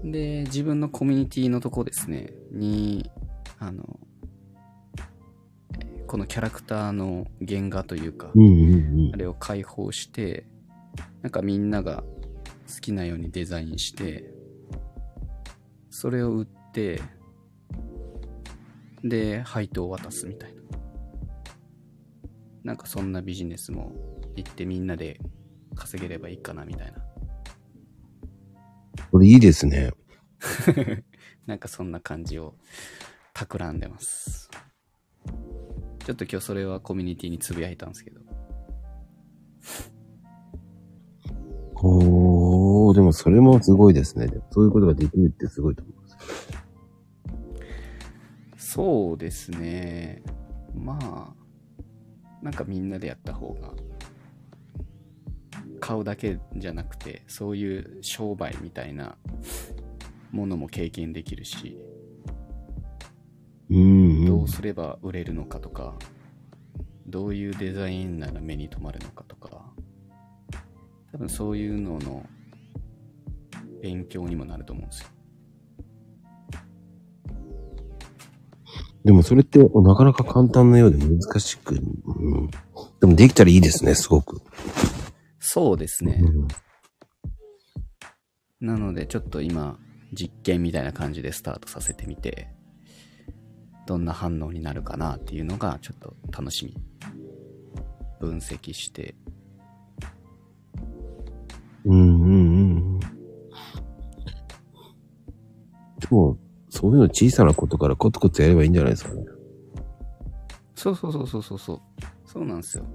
[0.03, 3.11] で、自分のコミュニティのとこですね、に、
[3.59, 3.99] あの、
[6.07, 10.47] このキャラクターの原画というか、うんうんあれを開放して、
[11.21, 12.03] なんかみんなが
[12.67, 14.23] 好きなようにデザインして、
[15.91, 16.99] それを売って、
[19.03, 20.54] で、配当を渡すみたい
[22.65, 22.71] な。
[22.71, 23.93] なんかそんなビジネスも
[24.35, 25.19] 行ってみんなで
[25.75, 26.97] 稼げればいいかなみたいな。
[29.11, 29.91] これいいですね。
[31.45, 32.55] なんかそんな感じを
[33.33, 34.49] 企んでます。
[36.05, 38.21] ちょっと今日それはコミュニティにつぶやいたんですけど。
[41.75, 44.27] おー、でもそれもすごいですね。
[44.51, 46.17] そういうことができるってすごいと思います。
[48.57, 50.23] そうですね。
[50.73, 51.44] まあ、
[52.45, 53.73] なんかみんなでやった方が、
[55.79, 59.17] 買うだけじゃなくて、そういう商売みたいな
[60.31, 61.75] ものも経験できるし、
[63.71, 63.81] うんう
[64.21, 64.25] ん。
[64.27, 65.95] どうすれば売れるのかとか、
[67.07, 69.65] どういうデザインなら目に留まるのかとか、
[71.13, 72.23] 多分そういうのの
[73.81, 75.09] 勉強にもなると思うんですよ。
[79.05, 82.49] でもそれってなかなか簡単なようで難しく、うん。
[82.99, 84.41] でもできたらいいですね、すごく。
[85.39, 86.19] そうですね。
[86.21, 86.47] うん
[88.61, 89.77] なのでちょっと今
[90.13, 92.47] 実験みたいな感じでスタートさせてみて
[93.85, 96.73] どんな反応になるかなっていうのがちょっと楽しみ
[98.19, 99.13] 分析して
[101.85, 102.37] うんうんう
[102.97, 102.99] ん。
[102.99, 103.07] で
[106.09, 106.37] も、
[106.75, 109.23] そういうの小さなことからコツコツやればいいんじゃないですかね。
[110.75, 111.81] そうそうそうそうそうそう
[112.25, 112.85] そうなんですよ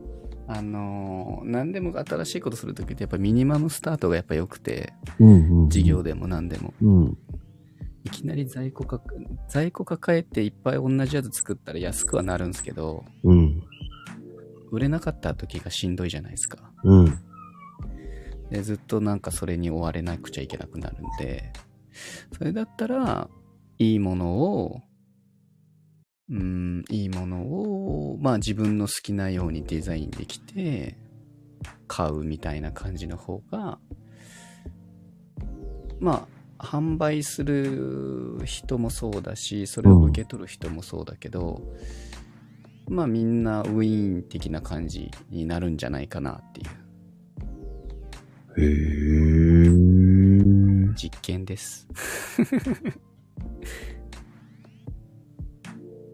[0.46, 7.18] あのー何でも新しいことするときってやっぱミニマムスタートがやっぱ良くてうんうん、事業でも何でもうん。
[8.04, 9.00] いきなり在庫か
[9.48, 13.62] 在庫抱えていっぱい同じやつ作ったら安くはなるんですけどうん。
[14.70, 17.18] 売れなかった時がしんどいじゃないですかうん。
[18.50, 21.52] でずっとなんかそれに追われなくちゃいけなくなるんで、
[22.36, 23.28] それだったら、
[23.80, 24.82] いいものを、
[26.28, 30.98] うーん、いいものを、まあ自分の好きなようにデザインできて、
[31.88, 33.78] 買うみたいな感じの方が、
[35.98, 41.62] まあ、販売する人もそうだし、それを受け取る人もそうだけど、
[42.86, 46.68] まあみんなウィーン的な感じになるんじゃないかなっていう。
[48.58, 50.94] へー。
[50.94, 51.88] 実験です。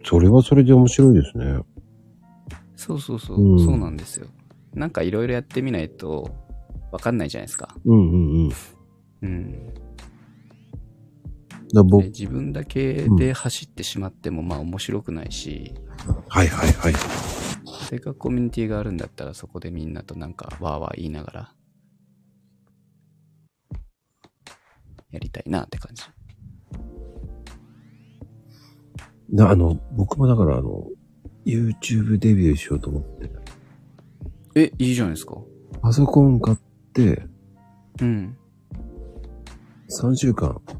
[0.05, 1.61] それはそれで面白いですね。
[2.77, 4.29] そうそうそう、うんそうなんですよ。
[4.75, 6.31] なんかいろいろやってみないと
[6.93, 7.75] わかんないじゃないですか。
[7.85, 8.51] うんうん
[9.23, 9.75] うん。
[11.75, 12.05] だうん。
[12.05, 15.75] 自分だけで走ってしまってもまあ面白くないし、
[16.29, 16.95] はいはいはい。
[17.89, 21.53] せっかくコミュニティがあるんだったらそこでみんなとなんかわーわー言いながら
[25.11, 26.03] やりたいなって感じ。
[29.31, 30.87] な、あの、僕もだからあの、
[31.45, 33.31] YouTube デビューしようと思って、
[34.55, 35.37] え、いいじゃないですか。
[35.83, 36.57] パソコン買っ
[36.93, 37.27] て、
[38.01, 38.37] うん。
[39.89, 40.61] 3週間、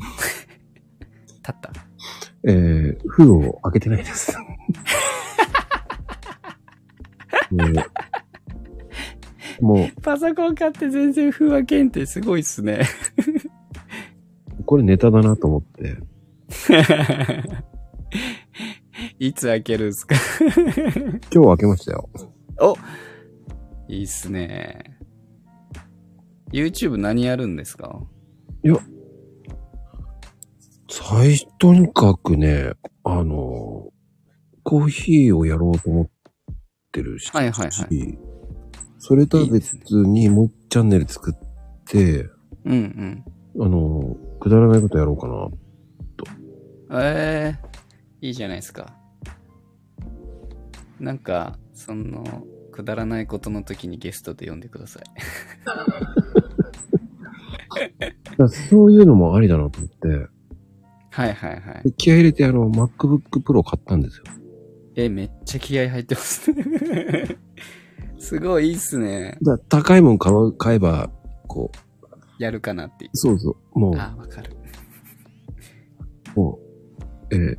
[0.00, 1.72] 立った。
[2.44, 4.36] えー、封を開けてないです。
[7.52, 7.84] ね
[9.60, 12.80] もパソコン買って全然封開けんってすごいっすね。
[14.58, 15.98] う、 これネタだなと思って、
[19.18, 20.14] いつ開けるんすか？
[21.32, 22.08] 今日開けましたよ。
[22.60, 22.74] お
[23.88, 24.98] いいっすね。
[26.52, 28.00] YouTube 何やるんですか？
[30.90, 32.72] 最、とにかくね、
[33.02, 33.90] あの、
[34.62, 36.10] コーヒーをやろうと思っ
[36.92, 38.18] てるし、はいはいはい
[39.04, 41.34] それとは別にもう一チャンネル作っ
[41.86, 42.28] て、
[42.64, 43.24] うん
[43.58, 45.34] あの、くだらないことやろうかな。
[45.34, 45.58] うん。
[46.92, 47.58] え
[48.22, 48.94] えいいじゃないですか。
[51.00, 55.04] なんか、その、くだらないことの時にゲストで呼んでください。
[58.70, 60.08] そういうのもありだなと思って、
[61.10, 61.84] はいはいはい。
[61.84, 64.24] で気合い入れてあの、MacBook Pro 買ったんですよ。
[64.94, 66.64] え、めっちゃ気合入ってますね。
[68.18, 69.36] すごいいいっすね。
[69.42, 71.10] だ高いもん買う買えば、
[71.48, 73.10] こう、やるかなっていう。
[73.14, 74.56] そうそう、もう、あ、わかる。
[76.34, 76.71] もう、
[77.32, 77.58] えー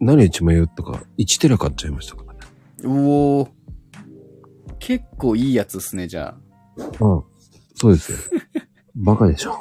[0.00, 2.40] 何日も言うとか、1テラ買っちゃいましたからね。
[2.84, 3.48] おお。
[4.78, 6.34] 結構いいやつっすね、じゃ
[6.78, 6.82] あ。
[6.82, 7.22] あ
[7.74, 8.18] そうですよ。
[8.96, 9.54] バカでしょ。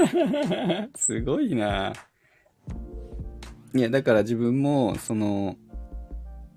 [0.94, 1.94] すごいな。
[3.74, 5.56] いや、だから自分も、その、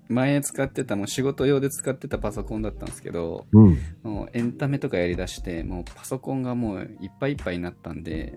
[0.08, 3.78] 前使ってた、もう仕事用で使ってたパソコンだったんですけど、うん。
[4.02, 8.34] もうエンタメとかやりだして、もうパソコンがもういっぱいいっぱいになったんで、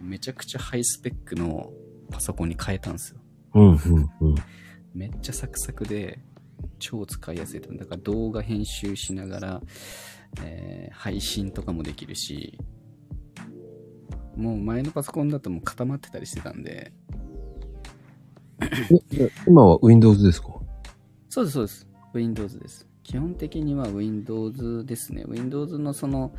[0.00, 1.72] めちゃくちゃハイスペックの
[2.10, 3.20] パソコンに変えたんですよ。
[3.54, 4.34] うん、うん、うん。
[4.94, 6.20] めっちゃサクサクで、
[6.78, 7.72] 超使いやすいと。
[7.72, 9.62] だから動画編集しながら、
[10.42, 12.58] えー配信とかもできるし、
[14.36, 16.92] もう前のパソコンだともう固まってたりしてたんで、
[19.46, 20.48] 今は Windows ですか？
[21.28, 21.86] そうです、そうです。
[22.12, 22.86] Windows です。
[23.02, 25.24] 基本的には Windows ですね。
[25.26, 26.34] Windows のその、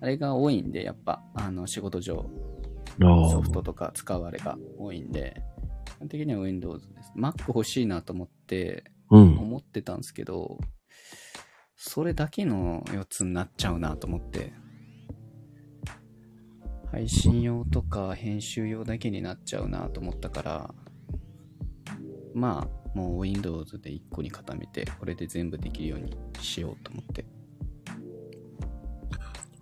[0.00, 2.28] あれが多いんで、やっぱ、あの、仕事上、
[2.61, 2.61] あ
[2.98, 5.42] ソフトとか使うあれが多いんで、
[5.84, 7.12] 基本的には Windows です。
[7.16, 9.38] Mac 欲しいなと思って、うん。
[9.38, 10.58] 思ってたんですけど、
[11.76, 14.52] それだけの4つになっちゃうなと思って、
[16.90, 20.74] 配信用とか編集用だけになっちゃうなと思ったから、
[22.34, 27.24] まあ、もう Windows で1個に固めて、これで全部できるようにしようと思って、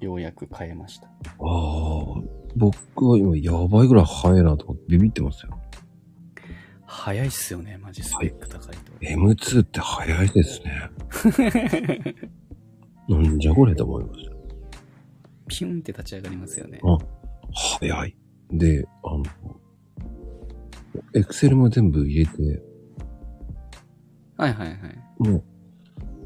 [0.01, 1.07] ようやく変えました。
[1.07, 2.15] ああ、
[2.57, 5.59] 僕は今やばいぐらい早いなと思ってビビってますよ。
[6.87, 8.93] 早いっすよね、マジスペック高いと。
[9.01, 10.91] M2 って早いですね。
[13.09, 14.31] なんじゃこれと思いまし
[15.49, 16.79] ピュンって立ち上がりますよね。
[16.79, 16.93] た。
[16.93, 16.99] あ、
[17.53, 18.17] 早い。
[18.53, 19.25] で、あの、
[21.15, 22.63] エクセルも全部入れて、
[24.37, 24.79] はいはいはい。
[25.19, 25.45] もう、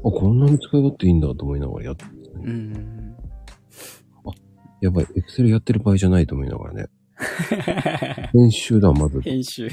[0.07, 2.43] あ、こんなに使い勝手いいんだと思いながらやってますね。
[2.43, 3.04] うん。
[4.81, 6.87] やばい、エクセルやってる場合じゃないと思いながらね。
[8.33, 9.21] 編集だ、まず。
[9.21, 9.69] 編集。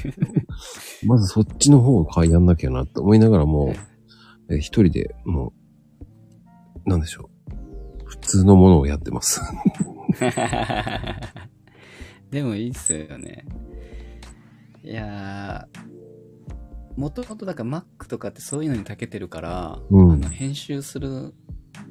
[1.04, 3.74] まずそっちの方をやんなきゃなと思いながらも、
[4.48, 5.52] え一人でも
[6.86, 8.04] う、なんでしょう。
[8.04, 9.40] 普通のものをやってます。
[12.30, 13.44] でもいいっすよね。
[14.84, 21.34] いやー、もともとだから Mac とかってそういうのに長けてるから、うんあの編集する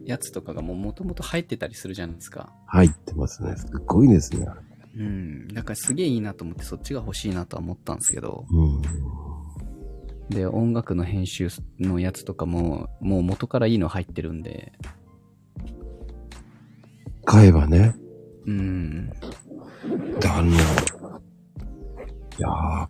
[0.05, 2.53] やつとかがもうもともと入ってたりするじゃないですか。
[2.67, 3.55] 入ってますね。
[3.55, 4.47] すっごいですね。
[4.95, 5.47] うん。
[5.49, 8.81] だからすげえいいなと思ってそっちが欲しいなとは思ったんですけど、うん。
[10.29, 11.49] で、音楽の編集
[11.79, 14.73] のやつとかも、もう元からいいの入ってるんで、
[17.25, 17.95] 買えばね。
[18.45, 19.09] うん。
[20.19, 20.57] だんな。
[20.57, 20.59] い
[22.39, 22.87] やー。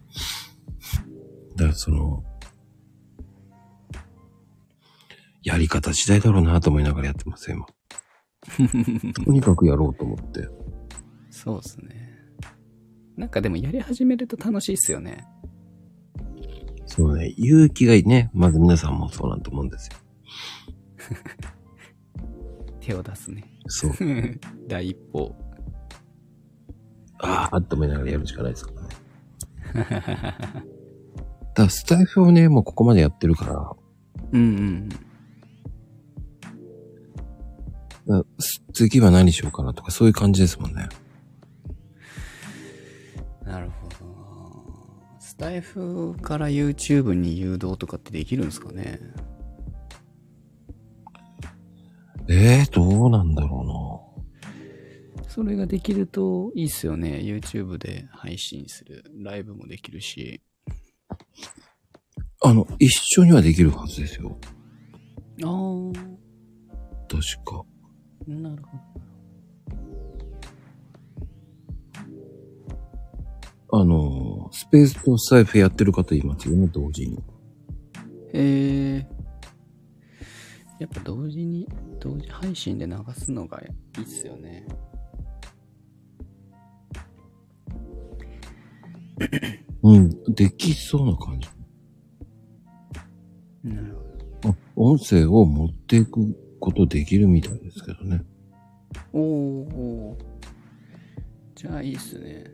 [1.56, 2.24] だからその、
[5.44, 9.14] やり方次第だろうなと思いながらやってますよ、今。
[9.14, 10.48] とにかくやろうと思って。
[11.30, 12.12] そうですね。
[13.18, 15.26] なんかでもやり始めると楽しいっすよね。
[16.86, 19.98] そうね、勇気がね、まず皆さんもそうなんと思うんですよ。
[22.82, 23.44] 手を出すね。
[23.68, 23.92] そう。
[24.68, 25.36] 第一歩。
[27.20, 28.88] あーって思いながらやるしかないですからね。
[29.74, 30.34] だか
[31.56, 33.76] らスタイフをね、もうここまでやってるから、
[34.32, 34.90] うんうん。
[38.74, 40.88] 次は何しようかなとかそういう感じですもんね。
[43.44, 43.96] なるほど。
[45.20, 49.00] スタイフから YouTube に誘導とかってできるんですかね？
[52.30, 53.62] えー、どうなんだろ
[55.28, 57.22] それができるといいっすよね。
[57.24, 59.06] YouTube で配信する。
[59.24, 60.42] ライブもできるし。
[61.10, 61.14] う
[62.46, 62.52] な。
[62.52, 62.90] あの、一
[63.20, 64.38] 緒にはできるはずですよ。
[65.44, 65.94] ああ、
[67.08, 67.64] 確か。
[68.28, 68.78] なるほ
[73.74, 77.16] あの、スペースとスタイフやってる方いますよね、同時に。
[77.16, 77.24] ど。
[78.34, 79.08] へえ。
[80.78, 81.68] やっぱ同時に、
[82.00, 84.66] 同時配信で流すのがいいっすよね。
[89.84, 91.48] うん、できそうな感じ。
[93.64, 93.96] なる
[94.42, 94.50] ほど。
[94.50, 98.24] あ、音声を持っていくことできるみたいですけどね。
[99.12, 100.18] おお
[101.56, 102.46] じゃあいいっすね。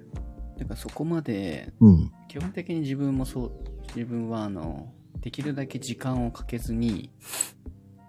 [0.57, 2.11] だからそこまで、うん。
[2.27, 3.51] 基本的に自分もそう、
[3.95, 7.11] 自分はあの、できるだけ時間をかけずに、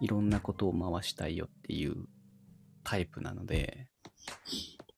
[0.00, 2.06] いろんなことを回したいよっていう
[2.84, 3.88] タイプなので、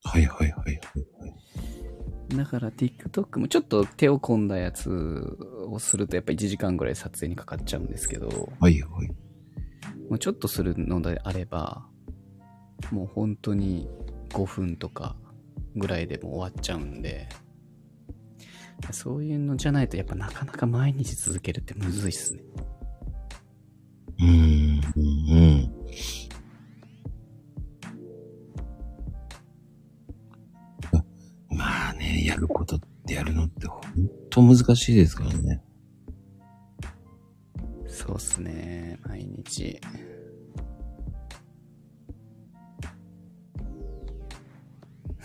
[0.03, 0.79] はいはいはいはい
[1.19, 2.35] はい。
[2.35, 5.37] だから TikTok もちょっと手を込んだやつ
[5.67, 9.11] をするとやっぱ1時間ぐらい撮影にかかっちゃうんですけど、はいはい。
[10.11, 11.85] もうちょっとするのであれば、
[12.91, 13.87] もう本当に
[14.31, 15.15] 5分とか
[15.77, 17.29] ぐらいでも終わっちゃうんで、
[18.91, 22.43] そういうのじゃないとやっぱなかなか毎日続けるってむずいっすね。
[24.19, 24.81] うん。
[24.97, 25.71] うん。
[31.51, 33.81] まあね、やることってやるのって本
[34.29, 35.63] 当難しいですからね。
[38.01, 39.79] そうっすね、毎日。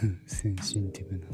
[0.03, 1.27] う んセンシティブな。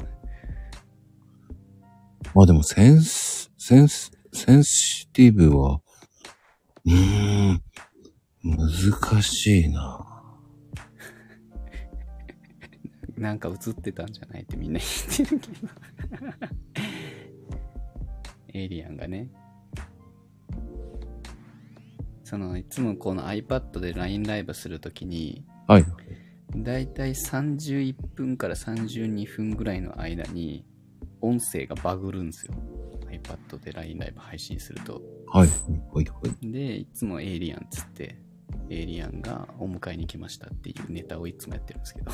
[2.33, 5.81] まあでもセンス、センス、センシティブは、
[6.85, 7.61] うーん、
[8.43, 9.99] 難しいな。
[13.17, 15.67] なんか映ってたんじゃないってみんな言ってるけど。
[18.53, 19.29] エイリアンがね。
[22.33, 25.85] その、いつもこの iPad で LINE ライブするときに、はい。
[26.55, 30.65] だいたい31分から32分ぐらいの間に、
[31.21, 32.55] 音声がバグるんですよ。
[33.11, 34.99] iPad で LINE ライブ配信すると。
[35.27, 35.47] はい。
[35.47, 36.05] はい。
[36.05, 36.51] はい。
[36.51, 38.17] で、いつもエイリアンっつって、
[38.67, 42.11] エイリアンがお迎えに来ましたっていうネタをいつもやってるんですけど。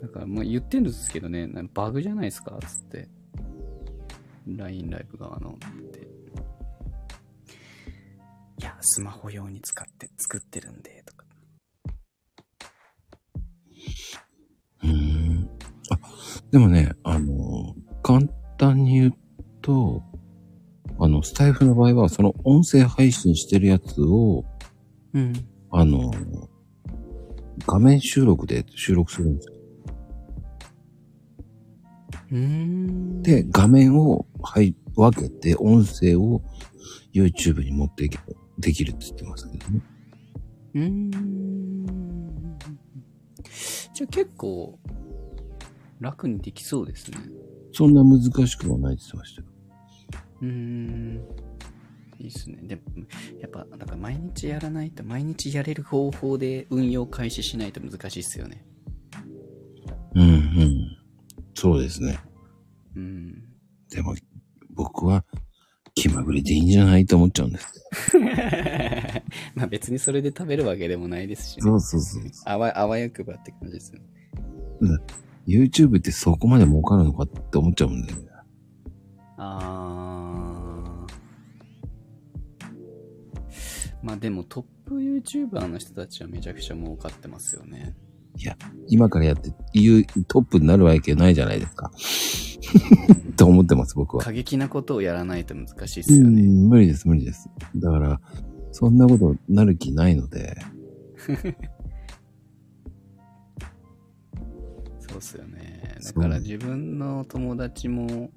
[0.00, 3.08] だからもう言ってるんですけどね、バグじゃないですかっつって。
[4.56, 5.58] LINE ライブ側の。
[8.60, 11.24] いや、スマホ用に使って作ってるんで、とか。
[14.82, 15.50] うーん。
[15.90, 15.98] あ、
[16.50, 18.26] でもね、あの、簡
[18.58, 19.14] 単に言う
[19.62, 20.02] と、
[20.98, 24.44] あの、スタイフの場合は、その音声配信してるやつを、
[25.14, 25.32] うん。
[25.70, 26.10] あの、
[27.66, 29.57] 画面収録で収録するんですよ。
[32.30, 36.42] で、画面を、はい、分けて、音声を
[37.14, 38.24] YouTube に持っていけば
[38.58, 39.80] できるって言ってますけどね。
[40.74, 42.58] うーん。
[43.94, 44.78] じゃあ結構、
[46.00, 47.18] 楽にできそうですね。
[47.72, 49.48] そんな難しくはないって言ってましたよ。
[50.42, 51.20] うーん。
[52.20, 52.58] いいっすね。
[52.62, 52.82] でも、
[53.40, 58.64] やっぱ、だから毎日やらないと、毎日やれる方法で運用開始しないと難しいっすよね。
[61.58, 62.20] そうですね。
[62.94, 63.34] うん。
[63.90, 64.14] でも、
[64.70, 65.24] 僕は
[65.96, 67.72] 気まぐれでいいんじゃないと思っちゃうんです。
[69.56, 71.62] まあ別にそれで食べるわけでもないですしね。
[71.62, 72.22] そうそうそう。
[72.44, 74.06] あわ、あわやくばって感じですよね。
[75.48, 78.28] YouTube ってそこまで儲かるのかって思っちゃうんだよね。
[79.36, 81.14] あー。
[84.00, 87.96] まあでもトップ YouTuber の人たちはめちゃくちゃ儲かってますよね。
[88.88, 91.90] 今からやって言うトップになるわけないじゃないですか。
[93.36, 94.22] と思ってます、僕は。
[94.22, 96.42] 過激なことをやらないと難しいっうすよね。
[96.42, 97.48] ん、無理です、無理です。
[97.76, 98.20] だから、
[98.72, 100.56] そんなことなる気ないので、
[104.98, 105.96] そうっすよね。
[106.04, 108.30] だから自分の友達も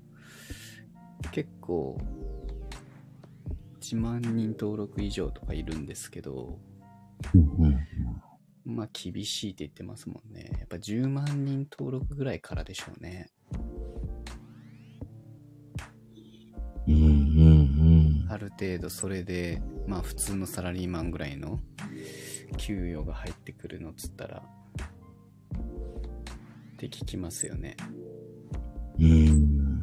[1.32, 2.00] 結構
[3.82, 6.60] 1万人登録以上とかいるんですけど、
[7.36, 7.78] うんうん
[8.66, 10.52] まあ厳しいって言ってますもんね。
[10.60, 13.30] やっぱ10万人登録ぐらいからでしょうね。
[16.88, 21.60] うんうんある程度それで、まあ普通のサラリーマンぐらいの
[22.58, 24.42] 給与が入ってくるのっつったら、
[26.74, 27.76] って聞きますよね。
[29.00, 29.12] うん。
[29.12, 29.82] うん。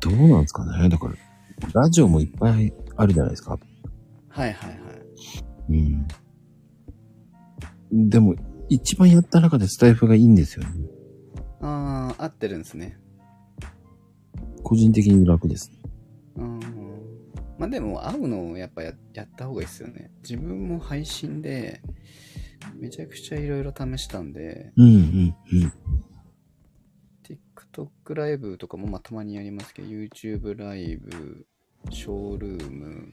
[0.00, 1.14] どうなんですかねだから、
[1.72, 3.58] ラジオもいっぱいあるじゃないですか。
[4.28, 4.80] はいはいはい。
[7.92, 8.08] うん。
[8.10, 8.34] でも、
[8.68, 10.70] 一番やった中でスタイフがいいんですよね。
[11.60, 12.98] ああ、合ってるんですね。
[14.62, 15.70] 個人的に楽です。
[16.36, 16.60] うん。
[17.58, 20.10] まあでも会うのをやっぱややった方がいいですよね。
[20.22, 21.80] 自分も配信で
[22.74, 25.72] めちゃくちゃいろいろ試したんで、うんうんうん。
[27.72, 31.46] TikTok ライブとかもまあたまにやりますけど、YouTube ライブ、
[31.90, 33.12] ショールーム、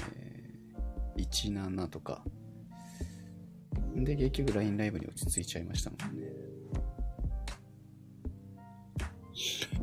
[0.00, 2.24] えー、17とか。
[3.94, 6.26] で、結局 LINE ライブに落ち着いちゃいましたもんね。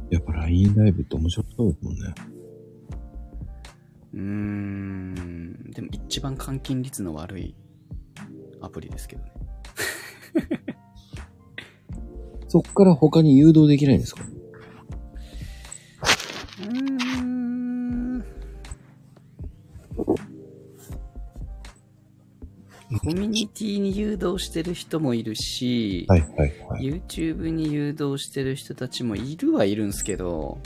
[0.10, 2.00] やっぱ LINE ライブって面白そうですもんね。
[4.14, 7.56] うーん、でも一番換金率の悪い
[8.62, 9.32] アプリですけどね。
[12.48, 14.24] そっから他に誘導できないんですか？
[22.98, 26.84] コミュニティに誘導してる人もいるし、はいはいはい。
[26.84, 30.60] YouTube に誘導してる人たちもいるはいるんですけど、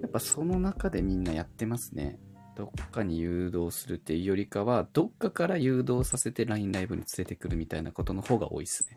[0.00, 2.18] やっぱその中でみんなやってますね。
[2.56, 8.96] どっかに誘導するっていうよりかは、どっかから誘導させて LINE ライブに連れてくるみたいなことの方が多いですね。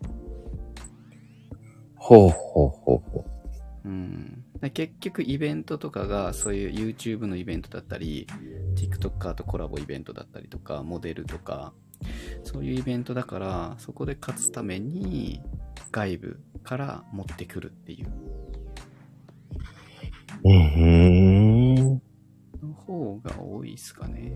[1.95, 3.26] ほうほうほうほ
[3.86, 4.43] うん。
[4.64, 8.28] で結局イベントとかがそういう YouTube のイベントだったり、
[8.76, 11.74] TikToker とコラボイベントだったりとか、モデルとか、
[12.43, 15.41] そういうイベントだから、そこで勝つために
[15.91, 18.07] 外部から持ってくるっていう
[20.45, 20.49] う。
[20.49, 22.01] うんふーん。
[22.66, 24.32] の方が多いですかね。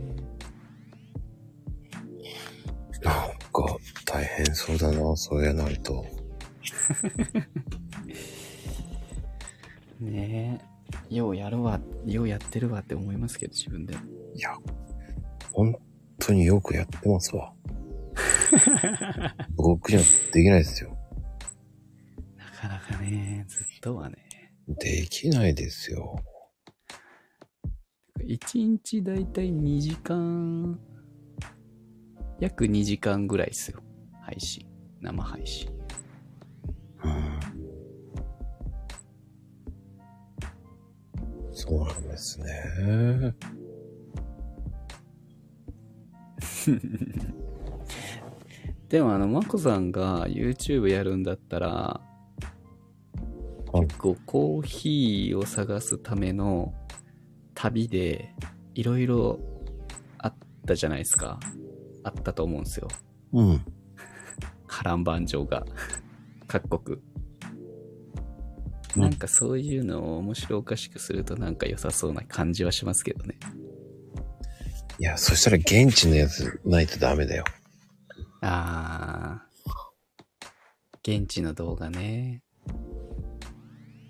[3.01, 6.05] なんか、大変そうだな、そうやなると。
[9.99, 10.61] ね
[11.09, 11.15] え。
[11.15, 14.01] ようやるわ、ようやってるわって思いますけど、自分でも。
[14.33, 14.57] いや、
[15.51, 15.75] 本
[16.19, 17.53] 当によくやってますわ。
[19.55, 20.97] 僕にはできないですよ。
[22.37, 24.15] なかなかね、ずっとはね。
[24.67, 26.23] できないですよ。
[28.19, 30.79] 1日だいたい2時間、
[32.39, 33.81] 約2時間ぐらいですよ。
[34.21, 34.67] 配信。
[35.01, 35.76] 生配信。
[41.59, 43.33] そうなんですね。
[48.89, 52.01] でもあの、まこさんが YouTube やるんだったら、は
[53.83, 56.73] い結構コーヒーを探すための
[57.53, 58.33] 旅で
[58.75, 59.39] いろいろ
[60.19, 60.33] あっ
[60.65, 61.39] たじゃないですか。
[62.03, 62.87] あったと思うんですよ。
[63.33, 63.61] うん。
[64.67, 65.65] 波乱万丈が。
[66.47, 66.99] 各国。
[68.97, 73.37] うんなんかそういうのを面白おかしくするとなんか良さそうな感じはしますけどね。
[74.99, 77.43] いや、そしたら現地のやつないとダメだよ。
[78.41, 81.19] あー。
[81.19, 82.41] 現地の動画ね。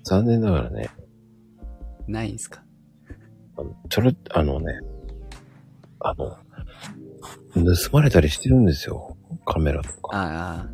[0.06, 0.90] 残念ながらね、
[2.08, 2.64] ないんすか？
[3.58, 4.80] あのちょろ、あのね、
[6.00, 6.38] あの、
[7.54, 9.18] 盗まれたりしてるんですよ。
[9.46, 10.18] カメラとか。
[10.18, 10.70] ああ、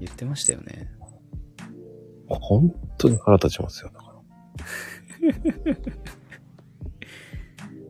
[0.00, 0.90] 言ってましたよね。
[2.40, 3.90] 本当に腹立ちますよ。
[3.94, 4.12] だから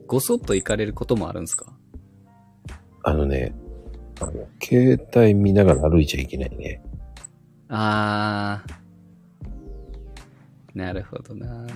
[0.06, 1.72] ごそっと行かれることもあるんすか？
[3.02, 3.54] あのね、
[4.20, 6.82] あの、携帯見ながら歩いちゃいけないね。
[7.68, 10.78] あー。
[10.78, 11.66] なるほどな。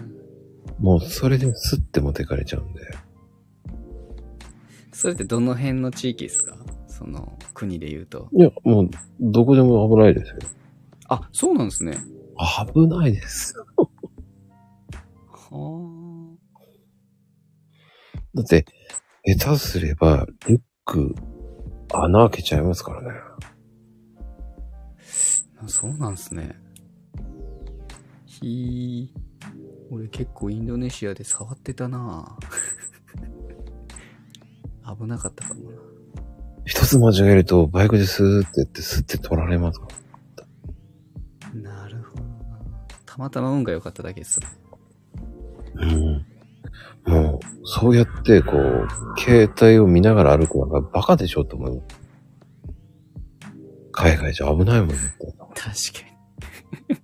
[0.79, 2.81] もうそれでスッて持ってかれちゃうんで。
[4.93, 6.57] それってどの辺の地域ですか？
[6.87, 8.29] その国で言うと。
[8.33, 8.91] いや、もう、
[9.21, 10.37] どこでも危ないですよ。
[11.09, 11.99] あ、そうなんですね。
[12.39, 13.67] 危ないですよ。
[15.51, 16.37] は
[18.35, 18.67] だって、
[19.25, 21.15] 下手すれば、リュック、
[21.93, 23.09] 穴開けちゃいますからね。
[25.59, 25.69] あ。
[25.69, 26.55] そうなんですね。
[28.27, 29.27] ひー。
[29.91, 32.37] 俺結構インドネシアで触ってたな
[34.99, 35.77] 危なかったかもな。
[36.65, 40.06] 一つ間違えると、バイクでスーって言って、スッて取られますから。
[43.17, 44.47] たまたま運が良かっただけですね。
[45.75, 46.27] うん。
[47.07, 51.83] もう、そうやって、こう、携帯を見ながら歩くのがバカでしょって思う。
[53.93, 54.97] 海外じゃ危ないもんね。
[55.55, 55.71] 確か
[56.91, 57.01] に。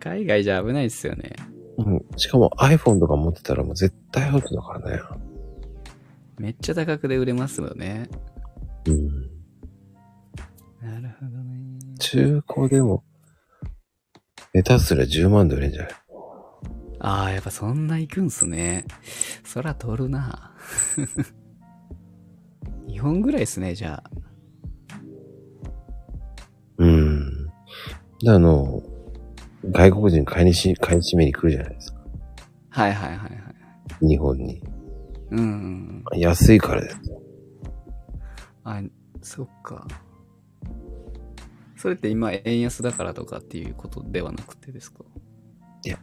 [0.00, 1.32] 海外じゃ危ないですよね。
[1.76, 2.04] うん。
[2.16, 5.00] しかも iPhone とか持ってたらもう絶対アウトだからね。
[6.38, 8.08] めっちゃ高くで売れますよね。
[8.86, 9.32] うん。
[10.80, 11.78] なるほどね。
[11.98, 13.04] 中古でも、
[14.54, 15.92] 下手すりゃ10万で売れんじゃない？
[17.00, 18.84] ああ、やっぱそんな行くんすね。
[19.44, 20.52] そら取るな。
[22.86, 24.10] 2本ぐらいっすね、じゃあ。
[26.78, 27.46] うん。
[28.20, 28.82] で、あの、
[29.70, 31.98] 外国人買いにし、買い占めに来るじゃないですか。
[32.70, 33.26] はいはいはいは
[34.02, 34.06] い。
[34.06, 34.62] 日本に。
[35.30, 36.18] うんうんうん。
[36.18, 37.22] 安いからですよ。
[38.64, 38.80] あ、
[39.22, 39.86] そっか。
[41.82, 45.02] それって今円安だからとかっていうことではなくてですか？
[45.84, 45.98] いや。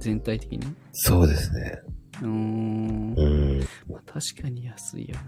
[0.00, 0.66] 全体的に？
[0.94, 1.80] そうですね。
[2.22, 3.14] うーん。
[3.16, 3.60] うん。
[3.88, 5.22] まあ確かに安いよな。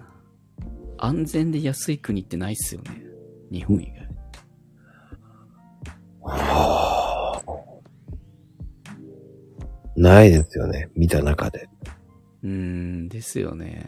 [0.99, 2.91] 安全で安い国ってないっすよね。
[3.53, 4.09] 日本以外。
[6.23, 7.53] はあ。
[9.95, 10.91] ないですよね。
[10.97, 11.69] 見た中で。
[12.43, 13.85] うーん、ですよね。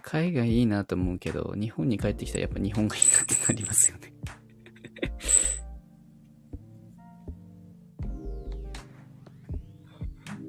[0.00, 4.12] 海外いいなと思うけど、日本に帰ってきたらやっぱ日本がいいなってなりますよね。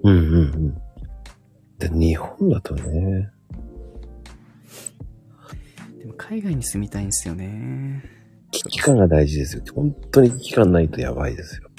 [0.04, 0.40] うんうんう
[0.70, 0.78] ん。
[1.80, 3.30] で、日本だとね、
[6.00, 8.04] でも海外に住みたいんですよね。
[8.52, 9.64] 危機感が大事ですよ。
[9.76, 11.70] 本当に危機感ないとやばいですよ。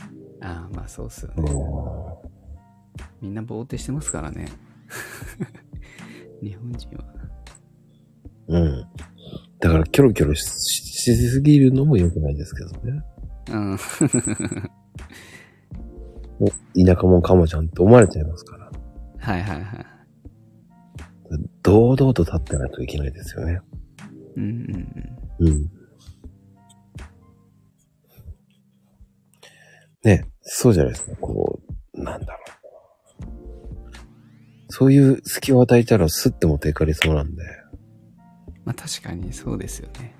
[0.40, 1.50] ああ、まあそうっすようね。
[1.52, 1.54] ん
[3.20, 4.46] みんなぼーってしてますからね。
[6.42, 7.17] 日本人は。
[8.48, 8.84] うん。
[9.60, 13.02] だから、キョロキョロししすぎるのも良くないですけどね。
[13.50, 13.70] うん。
[16.38, 18.70] もう田舎もんかもちゃんって思われちゃいますから。
[19.18, 19.86] はいはいはい。
[21.62, 23.60] 堂々と立ってないといけないですよね。
[24.36, 24.48] うんうん
[25.40, 25.48] うん。
[25.48, 25.70] うん。
[30.04, 31.16] ね、そうじゃないですか。
[31.16, 31.60] こ
[31.94, 32.48] う、なんだろう。
[34.68, 37.42] そういう隙を与えたらスッて持っていかれそうなんで。
[38.68, 40.14] まあ確かにそうですよね。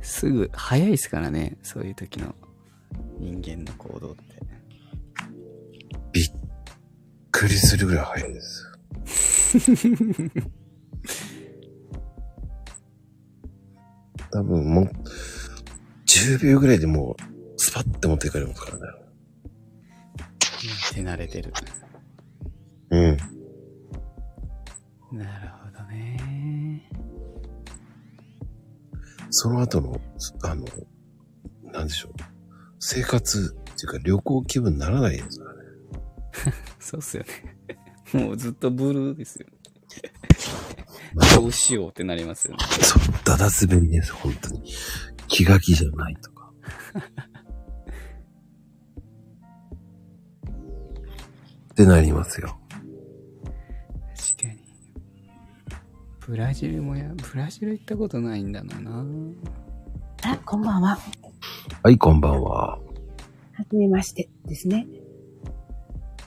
[0.00, 2.34] すぐ、早いですからね、そういう時の
[3.18, 4.22] 人間の行動って。
[6.12, 6.24] びっ
[7.30, 8.72] くりするぐらい早いです。
[14.32, 14.90] 多分もう、
[16.06, 17.22] 10秒ぐらいでもう、
[17.58, 18.82] スパッて持っていかれますからね。
[20.94, 21.52] 手慣れてる。
[22.88, 23.18] うん。
[25.18, 25.59] なるほど
[29.30, 30.00] その後の、
[30.42, 30.64] あの、
[31.72, 32.12] なんでしょう。
[32.78, 35.60] 生活っていうか旅行気分にならないですからね。
[36.80, 37.56] そうっすよね。
[38.24, 39.46] もうずっとブルーですよ。
[41.36, 42.64] どうしようってなりますよね。
[42.82, 44.62] そう、だだ滑りです、本当に。
[45.26, 46.52] 気が気じゃないとか。
[51.72, 52.59] ってなりますよ。
[56.20, 59.04] ブラジルもや、ブラジル行ったことないんだろうな。
[60.22, 60.98] あ、こんばんは。
[61.82, 62.78] はい、こんばんは。
[62.78, 62.80] は
[63.70, 64.86] じめましてですね。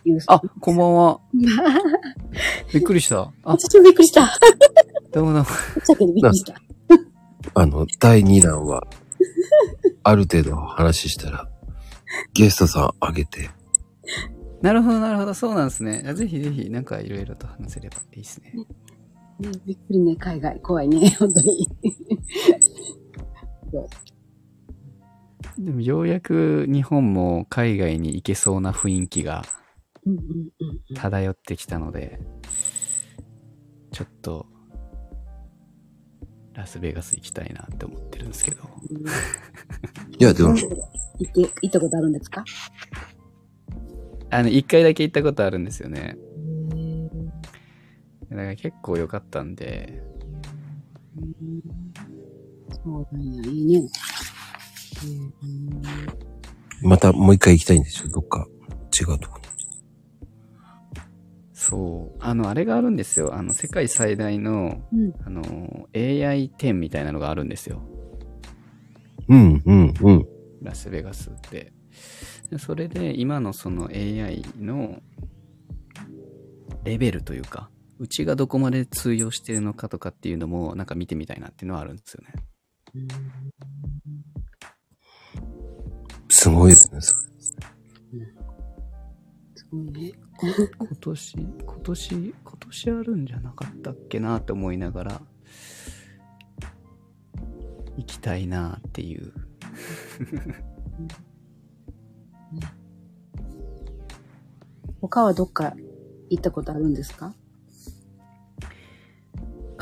[0.03, 1.19] ゆうあ、こんばんは。
[2.73, 3.21] びっくりした。
[3.21, 4.33] あ、私もびっくりした。
[5.11, 5.45] どうもどうも。
[5.45, 6.55] さっきでびっくりした。
[7.53, 8.83] あの、第2弾は、
[10.01, 11.47] ある程度話したら、
[12.33, 13.51] ゲストさんあげて、
[14.63, 15.33] なるほど、なるほど。
[15.33, 16.13] そうなんですね。
[16.15, 18.53] ぜひぜひ、なんかいろいろと話せればいいですね。
[19.51, 20.59] ね、びっくりね、海外。
[20.61, 21.67] 怖いね、 本当に。
[25.59, 29.43] でも、ようやく日本も海外に行けそうな雰囲気が。
[30.95, 32.19] 漂ってきたので、
[33.91, 34.47] ちょっと、
[36.53, 38.63] ラスベガス行きたいなって思ってるんですけど。
[40.19, 42.43] いや、でも、行って、行ったことあるんですか？
[44.29, 46.17] あの、一回だけ行ったことあるんですよね。
[48.33, 50.01] だから結構良かったんで、
[52.83, 53.89] そうなんや、いいね。
[56.81, 58.47] またもう一回行きたいんでしょどっか
[58.99, 59.43] 違うとこに。
[61.53, 62.17] そう。
[62.19, 63.33] あの、あれがあるんですよ。
[63.35, 65.13] あの、世界最大の、うん。
[65.25, 67.81] あの、AI 展みたいなのがあるんですよ。
[69.29, 70.27] うん、うん、うん。
[70.61, 71.71] ラスベガスって。
[72.49, 75.01] でそれで、今のその AI の
[76.83, 77.69] レベルというか、
[77.99, 82.33] うちがどこまで通用してるのかとかっていうのも、なんか見てみたいなっていうのはあるんですよね。
[86.29, 87.19] すごいですね、それ。
[89.55, 90.11] すごいね。
[90.77, 95.21] 今年、今年、今年あるんじゃなかったっけなって思いながら、
[97.97, 99.31] 行きたいなっていう。
[105.01, 105.75] 他はどっか
[106.29, 107.33] 行ったことあるんですか？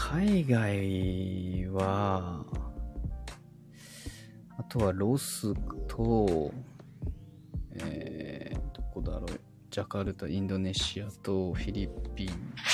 [0.03, 2.43] 海外は、
[4.57, 5.53] あとはロス
[5.87, 6.51] と、
[7.75, 9.39] えー、どこだろう、
[9.69, 12.27] ジャカルタ、インドネシアと、フィリピン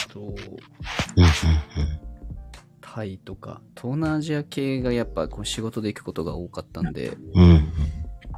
[0.09, 0.33] と、
[2.79, 7.17] タイとか、東南アジア系がやっぱこう仕事で行くことが多かったんで。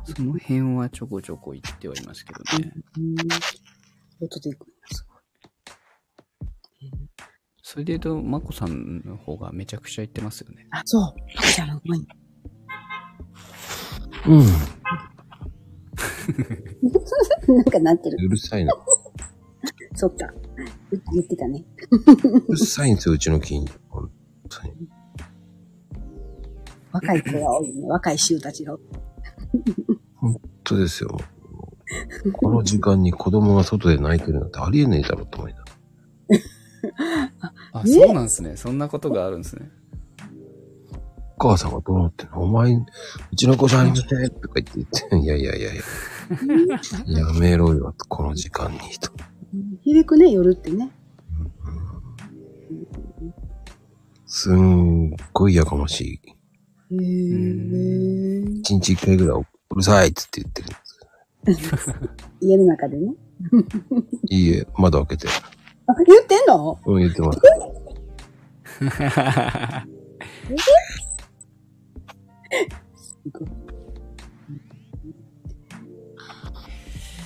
[0.04, 2.74] その辺はちょこちょこ行ってはいますけどね。
[4.20, 4.79] 行く
[7.72, 10.66] それで言うと、まこさんの方がめちゃくちゃ行ってますよね。
[10.72, 11.14] あ、そう。
[11.38, 12.08] 赤ちゃんの前に。
[14.26, 14.46] うん。
[17.56, 18.18] なんかなってる。
[18.26, 18.74] うるさいな。
[19.94, 20.26] そっか。
[20.26, 21.64] う言ってたね。
[22.48, 23.74] うるさいんですよ、うちの近所。
[23.90, 24.10] 本
[24.50, 24.74] 当に。
[26.92, 27.88] 若い子が多いね。
[27.88, 28.80] 若い衆たちが多い。
[30.16, 31.20] 本当ですよ。
[32.34, 35.59] この時間に子供が外で泣いてるなんてありえねえだろうと思いながら
[37.74, 38.56] あ、えそうなんですね。
[38.56, 39.70] そんなことがあるんですね。
[41.38, 42.42] お母さんがどうなってんの？
[42.44, 42.86] お前、う
[43.38, 45.82] ちの子じゃありませんとか言って言って、 いやいやいやいや、
[47.20, 49.12] やめろよ、この時間に、と。
[49.82, 50.92] 響くね、夜ってね。
[54.26, 56.96] すんごいやかましい。
[56.96, 61.94] へー一日一回ぐらい、うるさいっつって言ってるんです。
[62.42, 63.14] 家の中でね。
[64.30, 65.34] いいえ、窓開けて。
[65.90, 66.80] あ、言ってんの？
[66.86, 67.42] うん、言ってます。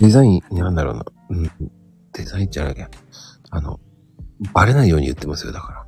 [0.01, 1.05] デザイン、なんだろうな。
[1.29, 1.51] うん。
[2.13, 2.89] デザインじゃなきゃ。
[3.51, 3.79] あの、
[4.53, 5.85] バレないように言ってますよ、だから。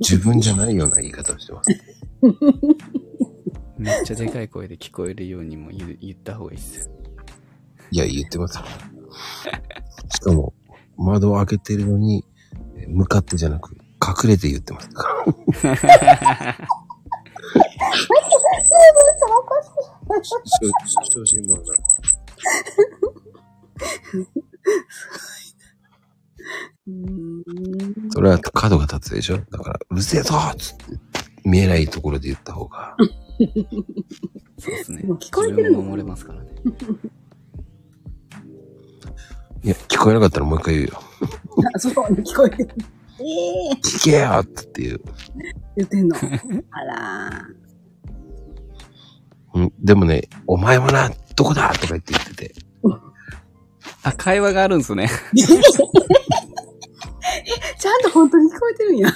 [0.00, 1.70] 自分じゃないような言い方をしてます。
[3.76, 6.92] めっちゃでかい声で聞こえるようにも言う言った方がいいっすよ。
[7.90, 8.64] いや、言ってますよ。
[10.14, 10.52] しかも、
[10.98, 12.24] 窓を開けてるのに、
[12.76, 16.58] え向かってじゃなく、隠れて言ってますから。
[21.10, 21.62] 小心者だ。
[26.86, 26.92] うー
[28.06, 28.10] ん。
[28.10, 29.38] それは角が立つでしょ？
[29.38, 30.84] だから、うるせえぞっつって、
[31.44, 32.96] 見えないところで言った方が。
[34.58, 35.02] そうですね。
[35.20, 35.78] 聞こえてるの？
[35.82, 36.50] も守れますからね。
[39.62, 41.00] いや、聞こえなかったらもう一回言うよ。
[41.74, 42.70] あ、そう、聞こえてる。
[43.20, 43.24] え
[43.70, 45.00] え聞けよっていう。
[45.76, 46.16] 言ってんの。
[46.70, 47.48] あら
[49.54, 52.54] うん、でもね、お前もな、どこだとか言って言ってて。
[54.04, 55.08] あ、会話があるんですね。
[55.34, 55.36] ー。
[57.78, 59.12] ちゃんと本当に聞こえてるんや。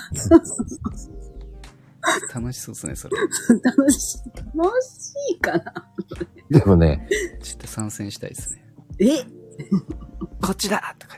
[2.35, 3.17] 楽しそうですね、それ。
[3.63, 4.19] 楽しい。
[4.57, 5.73] 楽しいかな。
[6.51, 7.09] でもね、
[7.43, 8.65] ちょっと参戦したいですね。
[8.99, 9.25] え
[10.41, 11.17] こっちだとか。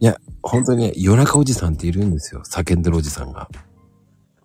[0.00, 2.42] いや、本当にね、夜中おじさんっているんですよ。
[2.44, 3.48] 叫んでるおじさんが。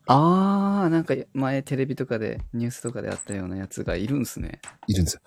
[0.07, 4.59] あー、なんか前テレビとかで、ニュースとかであったようなやつがいるんすね。
[4.87, 5.21] いるんですよ。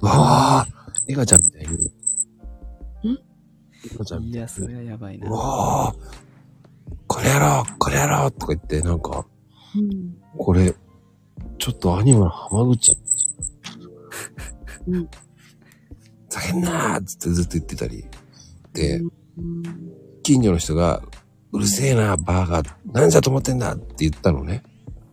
[0.00, 0.66] わあ、
[1.08, 1.92] エガちゃんみたいに。
[3.92, 5.30] エガちゃんいや、それはやばいうな。
[5.30, 5.94] わあ、
[7.06, 9.26] これやろう、これやろうとか言って、なんか、
[9.74, 10.16] うん。
[10.36, 10.74] これ、
[11.58, 12.96] ちょっとアニメの浜口。
[14.88, 15.08] うん。
[16.28, 18.04] 叫んなーっつってずっと言ってたり。
[18.72, 19.06] で、う
[19.40, 19.62] ん。
[20.22, 21.02] 近所の人が、
[21.52, 22.70] うるせえな、バーガー。
[22.92, 24.62] 何じゃと思ってんだって言ったのね。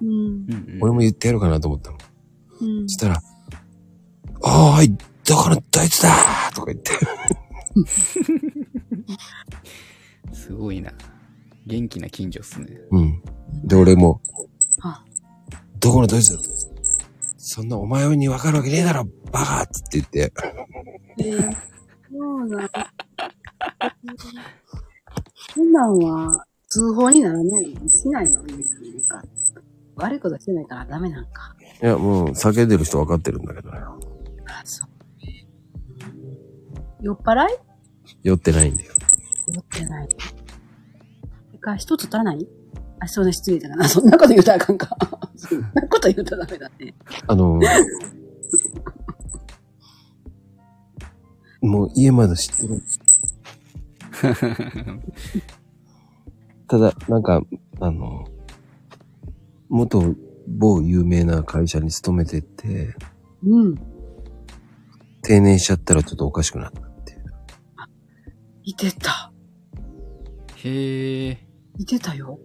[0.02, 0.80] うん。
[0.82, 1.98] 俺も言ってやろうかなと思ったの。
[2.62, 3.22] うんそしたら、
[4.42, 6.92] おーい、どこのどいつだーとか言って。
[10.34, 10.92] すごいな。
[11.66, 12.68] 元気な近所っすね。
[12.92, 13.22] うん。
[13.64, 14.22] で、俺も、
[14.82, 15.04] あ、
[15.80, 16.40] どこのどいつだ
[17.54, 20.34] そんなお前にわかるわけねえだろ、バカっつって言って。
[21.20, 21.56] えー、
[22.12, 22.70] そうなん
[25.54, 28.48] そんなんは通報にならないのしないのなん
[29.08, 29.24] か
[29.98, 31.56] 悪いことしてないからダメなんか。
[31.80, 33.78] いや、もう、叫んでる人わかってるんだけどね。
[34.48, 34.90] あ、そう。
[37.04, 37.50] 酔っ払い？
[38.24, 38.94] 酔ってないんだよ。
[39.54, 40.10] 酔ってない。
[40.10, 40.18] そ
[41.54, 42.48] れから一つ足らない？
[43.04, 43.90] あ、そうね、失礼だかな。
[43.90, 44.98] そんなこと言うたらあかんか。
[45.36, 46.94] そんなこと言うたらダメだね。
[47.28, 47.60] あの、
[51.62, 52.82] もう家まで知ってる。
[56.68, 57.42] ただ、なんか、
[57.82, 58.26] あの、
[59.68, 60.16] 元
[60.48, 62.96] 某有名な会社に勤めてて、
[63.46, 63.76] うん。
[65.24, 67.24] 定年しちゃったらちょっとおかしくなったっていう。
[68.64, 69.34] いてた。
[70.56, 71.48] へえ。
[71.78, 72.40] いてたよ。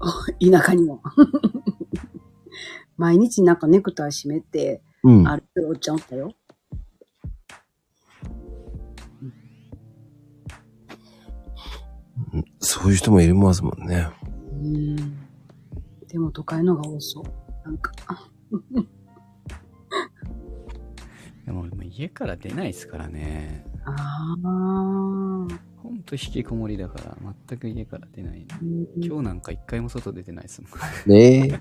[0.40, 1.02] 田舎にも。
[2.96, 5.24] 毎日なんかネクタイ締めて、うん。
[5.24, 6.34] 歩いてるおっちゃんおったよ。
[12.60, 14.08] そういう人もいますもんね。
[14.52, 14.96] うん。
[16.08, 17.24] でも都会のが多そう。
[17.64, 17.92] なんか。
[21.46, 23.64] でも家から出ないですからね。
[23.84, 25.46] ああ。
[25.82, 27.16] ほんと引きこもりだから、
[27.48, 28.46] 全く家から出ない。
[29.00, 30.70] 今日なんか一回も外出てないですもん。
[31.10, 31.60] ねえ。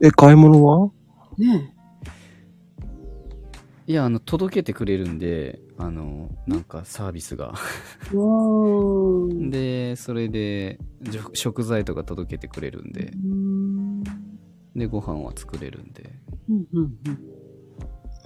[0.00, 0.90] え、買い物は？
[1.38, 1.74] ね
[3.86, 7.54] いや、あの、届けてくれるんで、あの、なんかサービスが。
[9.50, 14.02] で、それで、じょ食材とか届けてくれるんでう、ん。
[14.74, 16.18] で、ご飯は作れるんで。
[16.48, 17.33] うんうんうん。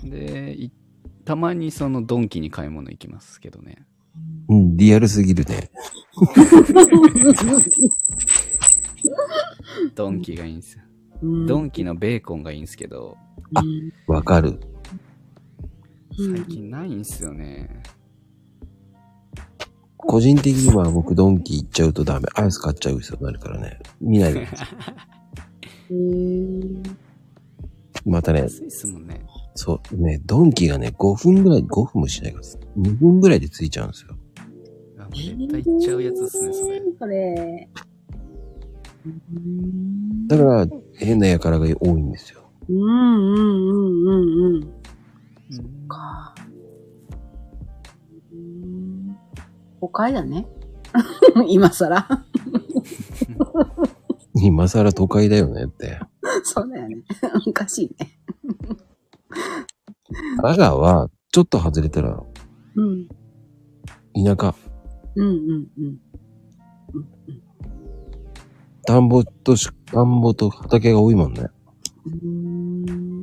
[0.05, 0.71] で、い
[1.25, 3.87] たまにそのドンキに買い物行きますけどね。
[4.49, 5.71] うん、リアルすぎるね。
[9.95, 10.83] ドンキがいいんですよ。
[11.23, 13.17] うんドンキのベーコンがいいんですけど、
[13.55, 13.63] あ
[14.07, 14.51] わかる。
[14.51, 17.83] うん最近ないんすよね。
[19.97, 22.27] 個人的には僕ドンキ行っちゃうとダメ。
[22.35, 23.79] アイス買っちゃう人になるからね。
[24.01, 24.41] 見ないで。
[25.91, 26.97] へー
[28.07, 29.21] またね、安いっすもんね。
[29.61, 32.45] そう、ね、ドンキがね、5分ぐらい、5分もしないから、
[32.81, 34.17] 2分ぐらいで着いちゃうんですよ。
[35.01, 36.83] あもう絶対行っちゃうやつっすね、それ。
[37.01, 37.69] それ。
[39.05, 42.41] うんだから、変な輩が多いんですよ。
[42.69, 44.55] うんうんうんうんうん。
[44.55, 46.37] うんか。
[48.33, 49.19] うん
[49.81, 50.47] 誤解だね。
[51.49, 52.07] 今更。
[54.37, 55.99] 今更都会だよねって。
[56.45, 57.03] そうだよね。
[57.45, 58.19] おかしいね。
[60.43, 62.22] 阿賀は、ちょっと外れたら、
[62.74, 63.09] うん。
[64.14, 64.55] 田舎、
[65.14, 66.01] うんうんうん。
[68.87, 71.43] 田んぼとし、田んぼと畑が多いもんね。
[72.09, 73.22] ん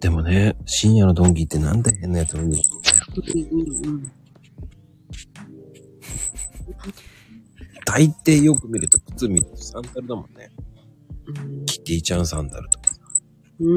[0.00, 2.86] でもね、深夜のドンキってなんで変なやつ多いんだろう
[7.86, 10.50] 大抵よく見ると靴見るとサンダルだもんね。
[11.26, 11.30] う
[11.62, 12.90] んキティちゃんサンダルとか。
[13.60, 13.72] うんう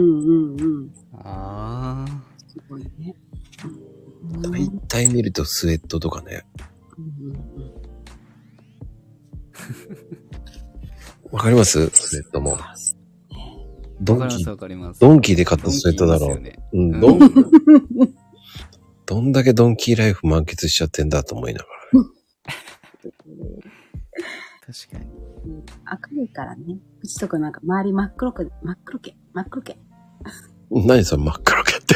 [0.56, 0.94] んうん。
[1.14, 2.06] あ
[2.48, 3.16] すごいね。
[4.52, 6.46] 大体見るとスウェットとかね。
[6.98, 7.40] うんうん
[11.32, 11.90] わかります？
[11.90, 12.58] スウェットも。
[12.58, 12.66] ー。
[14.02, 15.00] ドンキわかります、わかります。
[15.00, 17.36] ドンキーで買ったスウェットだろドンキーいいっうん、すどん、よね。
[19.06, 22.04] どんだけドンキーライフ満喫しちゃってんだと思いながら。
[24.74, 25.19] 確かに。
[25.46, 25.64] うん
[26.12, 26.80] 明るいからね。
[27.02, 29.80] うちとかなんか周り真っ黒く、真っ黒け、真っ黒け。
[30.72, 31.96] 何それ真っ黒けって。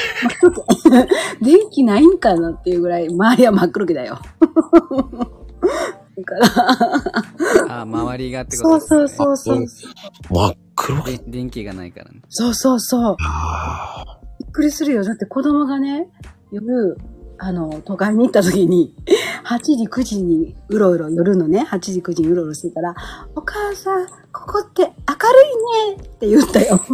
[1.46, 4.20] 電気ないんかなっていうぐらい周りは真っ黒けだよ。
[6.16, 6.36] だか
[7.68, 9.08] ら、あ、周りがってことそう。
[9.08, 9.94] そうそうそう。
[10.30, 12.22] 真っ黒けで電気がないからね。
[12.30, 13.16] そうそうそう。
[13.26, 15.04] あびっくりするよ。
[15.04, 16.10] だって子供がね、
[16.52, 16.98] 夜、
[17.40, 18.96] あの、都会に行った時に、
[19.46, 22.96] 8時、9時にうろうろ、夜のね、8時、9時にうろうろしてたら、
[23.36, 24.94] お母さん、ここって明る
[25.92, 26.80] いねって言ったよ。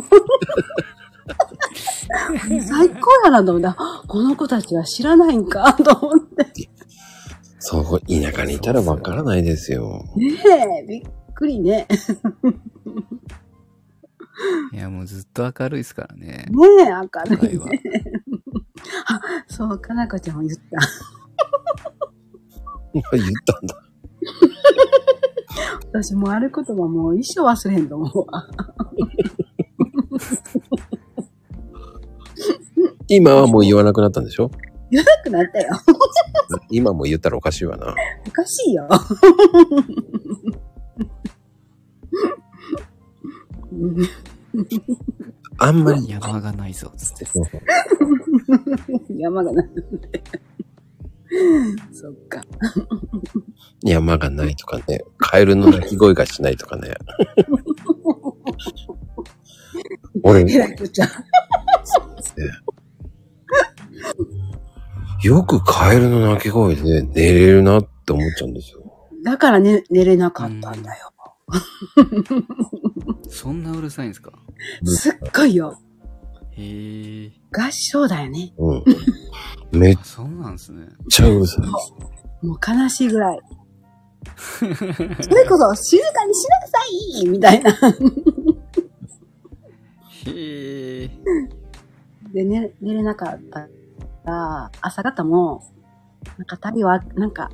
[2.67, 3.75] 最高やなと思った。
[4.07, 5.73] この子たちは知らないんか？
[5.83, 6.45] と思って。
[7.59, 10.05] そう、田舎にいたらわからないですよ。
[10.15, 10.33] ね
[10.83, 11.03] え、びっ
[11.35, 11.87] くりね。
[14.73, 16.45] いや、もうずっと明るいですからね。
[16.49, 17.59] ねえ、明るい。
[17.59, 17.81] ね。
[19.07, 20.61] あ、 そう、かなこちゃんも言った。
[22.93, 23.75] 言ったんだ。
[25.91, 28.47] 私もうある言葉もう一生忘れへんと思うわ。
[33.07, 34.51] 今はもう言わなくなったんでしょ？
[34.91, 35.69] 言わなくなったよ。
[36.69, 37.93] 今も言ったらおかしいわな。
[38.27, 38.87] おかしいよ。
[43.71, 43.97] うん
[45.61, 46.09] あんまり。
[46.09, 47.25] 山がないぞ、つって。
[49.09, 50.23] 山がなくて。
[51.91, 52.41] そっか。
[53.83, 55.01] 山がないとかね。
[55.17, 56.93] カエルの鳴き声がしないとかね。
[60.23, 61.09] 俺、えらいこっちゃん。
[65.21, 69.09] よくカエルの鳴き声で寝れるなって思っちゃうんですよ。
[69.23, 71.11] だからね、寝れなかったんだよ。
[73.29, 74.31] そんなうるさいんですか？
[74.85, 75.77] すっごいよ。
[76.59, 77.31] へえ。
[77.51, 78.53] 合唱だよね。
[78.57, 78.83] うん。
[79.71, 80.87] めっあ、そうなんですね。
[81.09, 82.45] ちゃうるさい。
[82.45, 83.39] もう悲しいぐらい。
[84.49, 86.77] それこそ静かにしなさ
[87.23, 87.71] いみたいな。
[90.25, 91.09] へえ。
[92.33, 93.67] で、寝寝れなかった
[94.25, 95.63] ら、朝方も、
[96.37, 97.49] なんか旅は、なんか、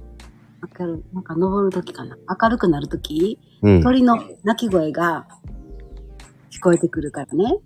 [0.79, 2.17] 明るなんか登るときかな。
[2.41, 3.83] 明るくなるとき、うん。
[3.83, 5.27] 鳥の鳴き声が
[6.51, 7.59] 聞こえてくるからね。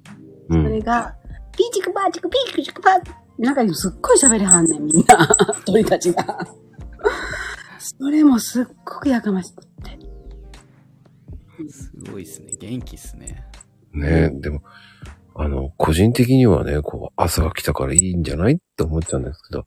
[0.49, 0.83] うそれん。
[0.83, 1.15] が、
[1.59, 2.93] ピーチクパーチクピーチクパー
[3.37, 5.27] なんかすっごい喋りはんねん、みんな。
[5.67, 6.39] 鳥たちが。
[7.79, 9.99] それもすっごくやかましくって。
[11.69, 12.53] すごいっすね。
[12.57, 13.43] 元気っすね。
[13.91, 14.63] ねでも、
[15.35, 19.65] あの、個人的にはね、こう、朝が来たからいいんじゃないって思っちゃうんですけど、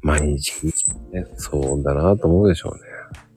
[0.00, 0.64] 毎日、
[1.12, 2.80] ね、そうだなと思うでしょうね。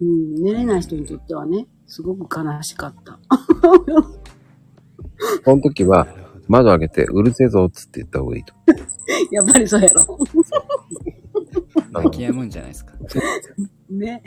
[0.01, 3.19] うん、寝れない人にとってはね、すごく悲しかった。
[5.43, 6.22] その時は。
[6.47, 8.53] 窓開けて、うるせえぞっつって言った方がいいと。
[9.31, 10.19] やっぱりそうやろ。
[11.91, 12.93] 泣き止むんじゃないですか。
[13.89, 14.23] ね。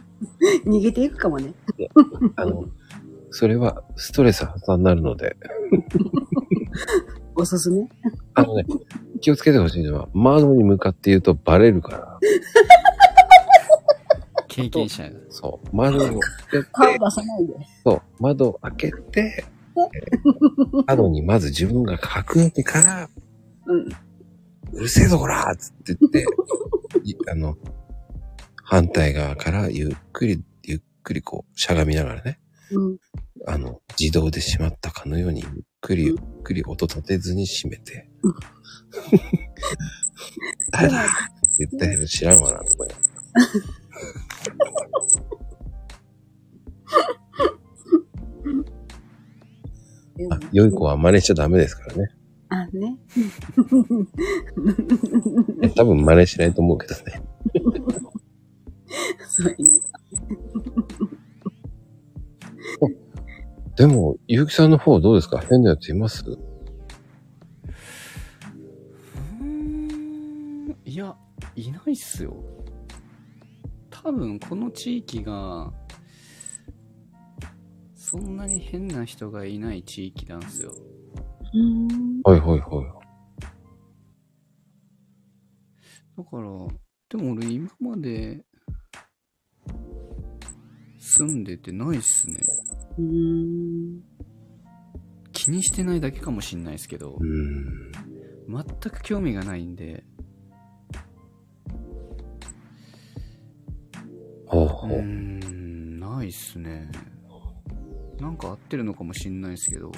[0.66, 1.54] 逃げていくかもね。
[2.36, 2.64] あの、
[3.30, 5.36] それはストレス発散になるので、
[7.34, 7.88] おすすめ？
[8.34, 8.64] あのね、
[9.20, 12.18] 気をつけてほしいのは、窓に向かって言うとバレるから。
[14.48, 15.04] 経験者。
[15.28, 16.10] そう、窓を開
[16.50, 17.54] けて、顔出さないで。
[17.84, 19.44] そう、窓を開けて、
[19.94, 23.08] えー窓にまず自分が隠れてから、
[23.66, 23.88] うん。
[24.72, 26.26] うるせえぞこらつって言って、
[27.04, 27.56] い あの、
[28.64, 32.40] 反対側からゆっくり、ゆっくりこう、しゃがみながらね、
[32.72, 32.98] うん。
[33.46, 35.50] あの、自動で閉まったかのように、ゆっ
[35.80, 38.34] くりゆっくり音立てずに閉めてうん、
[40.72, 41.04] 誰だっ
[41.56, 43.12] て言ったけど知らんわなと思います。
[50.30, 52.10] あ、良い子は真似しちゃダメですからね。
[52.48, 52.96] あ、ね。
[55.62, 57.22] え多分真似しないと思うけどね。
[59.28, 59.70] そういうの
[63.76, 65.38] でも、ゆうきさんの方どうですか？
[65.38, 66.24] 変なやついます？
[66.26, 71.14] うーんいや、
[71.54, 72.34] いないっすよ。
[73.90, 75.72] 多分この地域が、
[78.08, 80.72] そんなに変な人がいない地域なんですよ。
[81.52, 82.20] うん。
[82.22, 83.00] はいはいは
[86.16, 86.42] だから、
[87.08, 88.44] でも俺今まで
[91.00, 92.36] 住んでてないっすね。
[92.96, 94.00] うん。
[95.32, 97.18] 気にしてないだけかもしんないですけど。
[98.48, 100.04] 全く興味がないんで、
[104.46, 105.02] うーほうほう。
[105.02, 106.88] ん、ないっすね。
[108.20, 109.92] なんか合ってるのかもしんないですけど、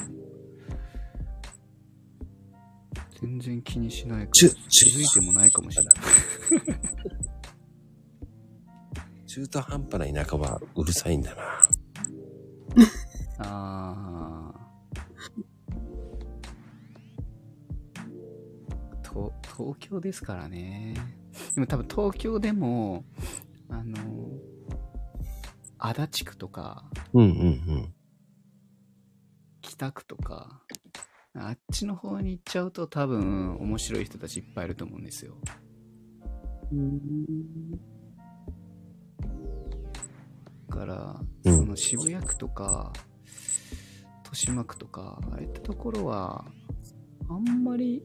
[3.21, 5.95] 全然気にしないかちゅら、気づいてもないかもしれない。
[9.27, 11.43] 中途半端な田舎はうるさいんだな。
[13.39, 14.59] あー
[19.03, 20.95] と東京ですからね。
[21.55, 23.05] でも多分東京でも、
[23.69, 23.97] あの、
[25.79, 27.31] 足立区とか、うんうんう
[27.77, 27.95] ん。
[29.79, 30.61] 北区とか、
[31.35, 35.37] あっちの方に行っちゃうと多分面白い人たちいっぱいいると思うんですよ。
[36.73, 37.71] うん。
[37.71, 37.79] だ
[40.69, 42.93] から、うんその渋谷区とか、
[44.25, 46.45] 豊島区とか、ああいったところは、
[47.29, 48.03] あんまり、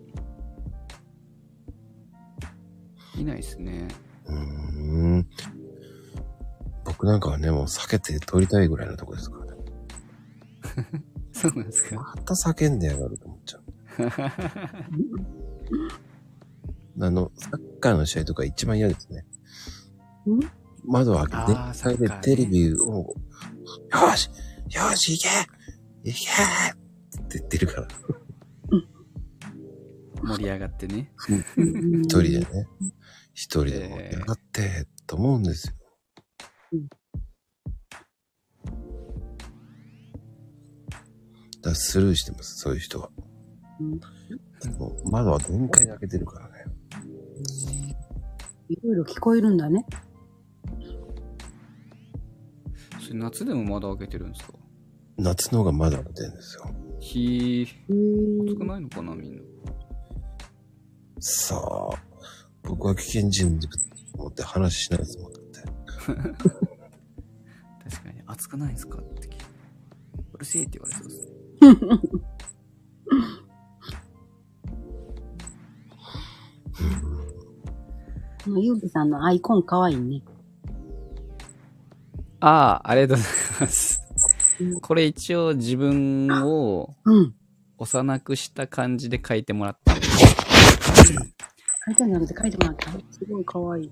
[3.18, 3.88] いないですね。
[4.28, 4.38] うー
[5.18, 5.28] ん。
[6.86, 11.04] 僕なんかはね、もう避けて撮りたいぐらいのとこですからね。
[11.34, 11.96] そうなんですか？
[11.96, 13.64] また叫んでやがると思っちゃう。
[17.02, 19.26] あの、サッカーの試合とか一番嫌ですね。
[20.28, 20.40] ん
[20.86, 23.16] 窓を開けて、あーサッカーねテレビを、よ
[24.16, 24.30] し
[24.70, 25.30] よし行け
[26.12, 26.32] 行け
[27.24, 27.88] って言ってるから。
[30.24, 31.12] 盛り上がってね。
[31.58, 32.68] 一人でね。
[33.34, 35.74] 一人で盛り上がって、と思うんですよ。
[41.64, 43.10] だスルーしてます、そういう人は。
[45.06, 46.54] 窓は限界で開けてるからね。
[48.70, 49.86] いろいろ聞こえるんだね。
[53.06, 54.54] それ夏でも窓開けてるんですか？
[55.18, 56.70] 夏の方が窓開けてるんですよ。
[57.00, 59.42] 日、へー暑くないのかなみんな。
[61.20, 61.90] さあ、
[62.64, 63.68] 僕は危険人物と
[64.18, 65.62] 思って話しないですもんだって。
[67.90, 68.98] 確かに、暑くないですか？
[69.00, 69.36] って聞いて。
[70.34, 71.34] うるせえって言われそうですね。
[78.46, 80.22] ゆうきさんのアイコンかわいいね。
[82.42, 83.32] ああ、ありがとうござい
[83.62, 84.02] ます
[84.60, 84.82] うん。
[84.82, 87.34] これ一応自分をうん。
[87.78, 92.92] 幼くした感じで書いてもらったんで書いてなくて書いてもらった。
[92.92, 93.92] すごいかわいい。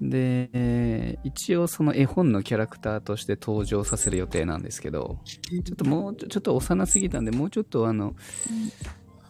[0.00, 8.14] で、えー一応その絵本のキャラクターとして登場させる予定なんですけど、ちょっともうちょ、ちょっと幼すぎたんで、もうちょっとあの、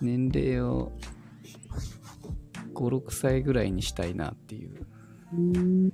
[0.00, 0.92] 年齢を
[2.74, 4.70] 5、6歳ぐらいにしたいなっていう
[5.32, 5.90] うーん。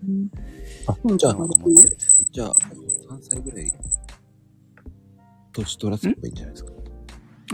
[0.86, 1.36] あうんじゃあ。
[2.32, 3.72] じゃあ、3歳ぐらい、
[5.52, 6.72] 年取らせればいいんじゃないですか？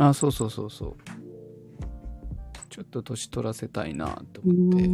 [0.09, 0.97] あ、そうそうそうそう。
[2.71, 4.89] ちょっと年取らせたいなとう思って。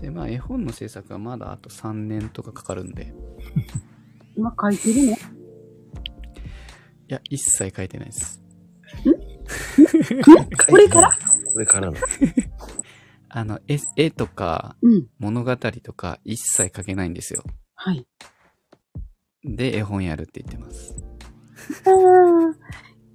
[0.00, 3.12] で、まあ絵本の制作はまだあと3年とかかかるんで。
[4.36, 5.12] 今書いてるの？
[5.12, 5.16] い
[7.08, 8.42] や、一切書いてないです。
[10.68, 11.10] これから？
[11.52, 11.96] これからの？
[13.28, 15.06] あの、絵絵とかうん。
[15.18, 17.42] 物語とか一切書けないんですよ。
[17.74, 18.06] はい。
[19.44, 20.96] で、絵本やるって言ってます。
[21.84, 21.94] ああ。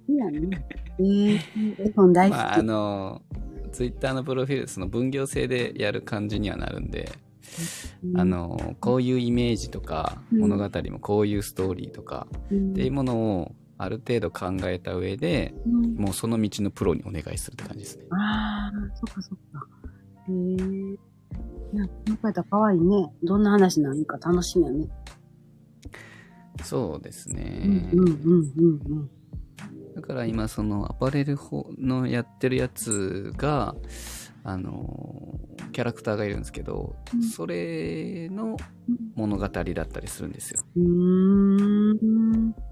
[0.08, 0.66] いいやね。
[0.98, 2.38] えー、絵本大好き。
[2.38, 3.22] まあ、あの、
[3.72, 7.12] ツイッターのプロフィール、その分業制でやる感じにはなるんで、
[8.16, 18.04] あ、の、こういうイメージとか、うん物語もこういうストーリーとか、うんっていうものをある程度考えた上で、うんもうその道のプロにお願いするって感じですね。
[18.10, 19.66] ああ、そっかそっか。
[20.28, 20.96] へえ。
[21.72, 23.12] いや、この方可愛いね。
[23.22, 24.88] どんな話なのか楽しみやね。
[26.62, 27.90] そうですうんね。
[27.94, 29.10] うんうんうんうん。
[29.94, 33.74] だから今そのアパレル方のやってるやつが、
[34.44, 38.56] あのーキャラクターがいるんですけど、うんそれの
[39.14, 40.64] 物語だったりするんですよ。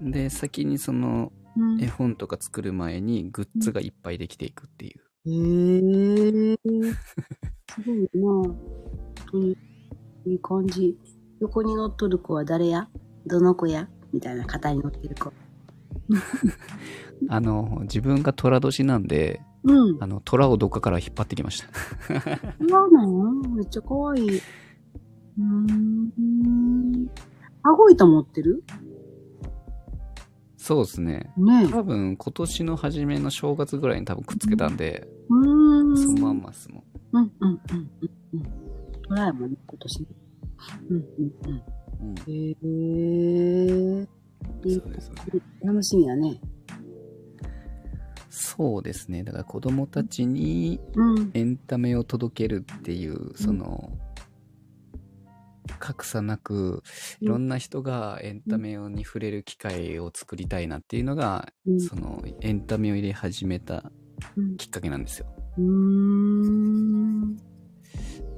[0.01, 4.99] で、先にそのうん絵本とか作る前にグッズがいっぱいできていくっていう。
[5.25, 6.57] へえ。
[7.71, 8.57] すごいな本
[9.31, 9.57] 当に。
[10.25, 10.97] いい感じ。
[11.39, 12.89] 横に乗っとる子は誰や？
[13.25, 13.87] どの子や？
[14.11, 15.31] みたいな型に乗ってる子。
[17.27, 20.01] あの、自分が虎年なんで、うん。
[20.01, 21.67] あの、虎をどっかから引っ張ってきました。
[21.67, 23.33] そうなの？
[23.49, 24.37] めっちゃ可愛い。
[24.37, 27.07] うーん。
[27.63, 28.63] 羽子板持ってる？
[30.55, 31.29] そうですね。
[31.35, 31.67] ねえ。
[31.67, 35.97] 多分今年の初めの正月ぐらいに多分くっつけたんで、うーん。
[35.97, 36.83] そのまんまっすもん。
[37.11, 38.43] うんうんうんうんうん。
[39.09, 40.07] トライもね、今年ね。
[40.89, 41.03] うんうん
[41.47, 41.63] うん。
[42.01, 42.21] うん、へ
[44.01, 44.07] え。
[44.63, 45.15] いいそうですね。
[45.63, 46.39] 楽しみやね。
[48.29, 49.23] そうですね。
[49.23, 51.31] だから子供たちにうん。
[51.33, 53.91] エンタメを届けるっていう、その、
[55.79, 56.83] 格差なく、
[57.21, 63.91] いろんな人がエンタメに触れる機会を作りたいなっていうのが、うんその、エンタメを入れ始めた
[64.35, 65.27] うんきっかけなんですよ。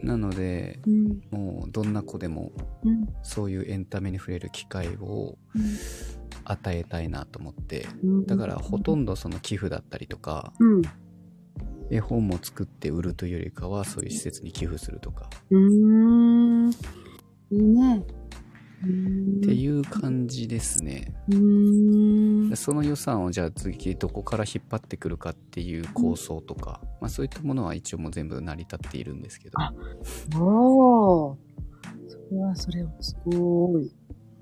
[0.02, 1.22] なので、うん。
[1.32, 2.52] もうどんな子でも
[2.84, 3.08] うん。
[3.24, 5.38] そういうエンタメに触れる機会を
[6.52, 8.26] 与えたいなと思って、うん。
[8.26, 10.82] だからほとんどその寄付だったりとか、うん。
[11.90, 16.72] 絵本も作って売るというよりかはそういう施設に寄付するとかうーん。
[17.52, 18.06] いいね。
[18.84, 18.84] っ
[19.44, 21.14] ていう感じですね。
[22.56, 29.60] その予算をじゃあ次どこから引っ張ってくるかっていう構想とか、まあそういったものは一応もう全部成り立っているんですけど。
[29.62, 29.74] あ
[30.40, 31.38] おー。
[32.08, 33.94] それはそれはすごい。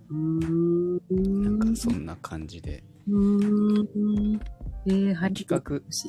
[0.10, 1.00] うーん。
[1.44, 2.84] なんかそんな感じで。
[3.08, 5.30] えー、は。
[5.32, 5.62] 企画、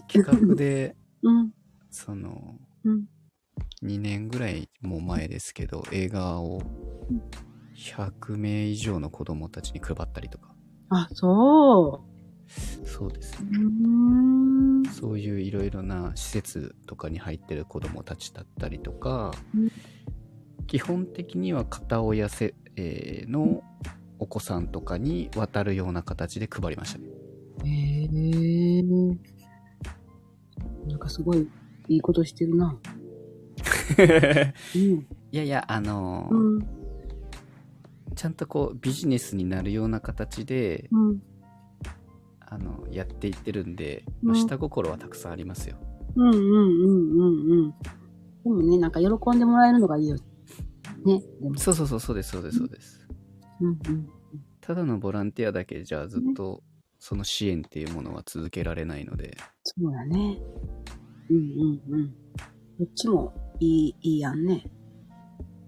[0.08, 1.52] 企画で、うん。
[1.90, 3.04] その、うん。
[3.82, 6.62] 2年ぐらいも前ですけど、映画を
[7.74, 10.54] 100名以上の子供たちに配ったりとか。
[10.90, 13.46] あ、そうそうですう。
[14.82, 14.92] う。
[14.92, 19.70] そういういろいろな施設とかに入ってる子供たちだったりとか、うん。
[20.66, 23.62] 基本的には片親せ、えーの
[24.20, 27.08] お子さんとかに渡るような形で配りましたね。
[27.64, 29.16] へえー。
[30.86, 31.48] なんかすごい
[31.88, 32.78] いいことしてるな。
[34.76, 34.82] うん。
[34.82, 36.66] いやいや、あのーうん。
[38.14, 41.22] ちゃんとこうビジネスになるような形で、うん。
[42.40, 45.76] あの、やっていってるんで、うんまあ下心はたくさんありますよ。
[46.14, 47.74] うんうんうんうんうん。
[48.44, 50.16] でもね、なんか喜んでもらえるのがいいよ。
[51.06, 51.22] ね。
[51.56, 52.99] そうそうそう、そうです、そうです、そうです。
[53.60, 54.08] うんうん。
[54.60, 56.62] ただのボランティアだけじゃずっと
[56.98, 60.38] その支援っていうものは続けられないので、そうだね。
[61.30, 62.14] うんうんうん。
[62.78, 64.64] どっちもいい、いいやんね。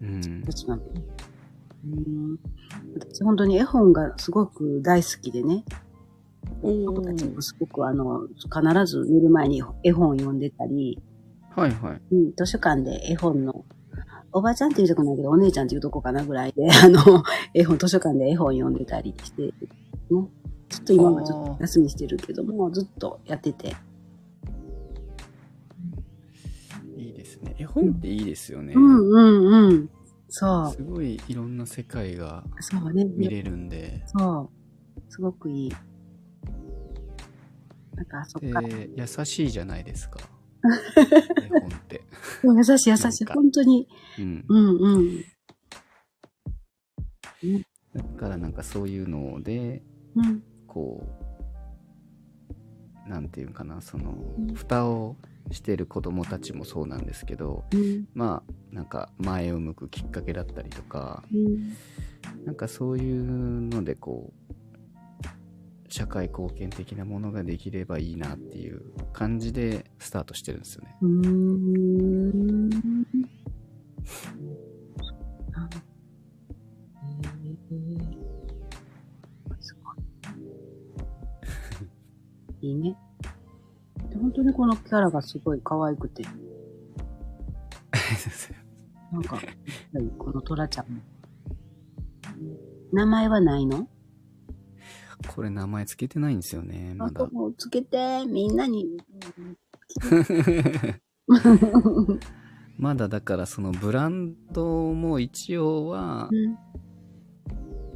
[0.03, 0.53] うんどっ。
[0.55, 0.75] ちも。
[0.75, 2.39] うん。
[2.99, 5.65] 私本当に絵本がすごく大好きでね。
[6.63, 11.01] お僕たちもすごくあの、必ず寝る前に絵本を読んでたり、
[11.55, 12.01] はいはい。
[12.15, 13.65] うん、図書館で絵本の、
[14.33, 17.23] おばちゃんって言うとこないけど、お姉ちゃんって言うとこかなぐらいで、 あの、
[17.55, 19.53] 絵本、図書館で絵本読んでたりして、ね。
[20.09, 20.29] ちょ
[20.81, 23.77] っと今はちょっと休みしてるけども、ずっとやってて。
[26.97, 27.55] いいですね。
[27.59, 28.73] 絵本っていいですよね。
[28.75, 29.91] うんうんうん。
[30.29, 30.73] そう。
[30.73, 33.05] すごいいろんな世界がそうね。
[33.05, 34.51] 見れるんで、そ
[34.97, 35.13] う。
[35.13, 35.73] すごくいい。
[37.95, 38.63] なんか、そっか。
[38.63, 40.21] で、優しいじゃないですか。
[40.63, 42.03] 絵本って。
[42.45, 43.25] 優しい優しい。
[43.27, 43.89] 本当に。
[44.19, 44.45] うん。
[44.49, 45.25] うんうん。
[47.95, 49.83] だからなんかそういうので、
[50.15, 50.43] うん。
[50.67, 51.07] こ
[53.07, 55.17] う、なんていうかな、そのうん、蓋を
[55.51, 58.09] してる子供たちもそうなんですけど、うん。
[58.15, 61.75] まあ、なんか前を向くきっかけだったりとか、うん。
[62.45, 64.55] なんかそういうのでこう、
[65.93, 68.81] 社会貢献的なものができればいいなっていう
[69.13, 70.97] 感じでスタートしてるんですよね。
[71.03, 72.71] うーん。
[82.63, 82.67] い。
[82.69, 82.97] いいね。
[84.09, 86.23] で本当にこのキャラがすごい可愛くて。
[89.13, 89.39] なんか、
[90.17, 91.03] このトラちゃんも。
[92.95, 93.87] 名前はないの？
[95.29, 97.27] これ名前つけてないんですよね、まだ。
[97.27, 98.99] もうつけて、みんなに。
[102.79, 106.57] まだだからそのブランドも一応はうん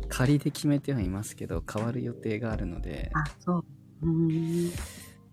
[0.09, 3.65] 仮で決めてはいますけど変わる予定があるのであ、そう。
[4.03, 4.73] うーん。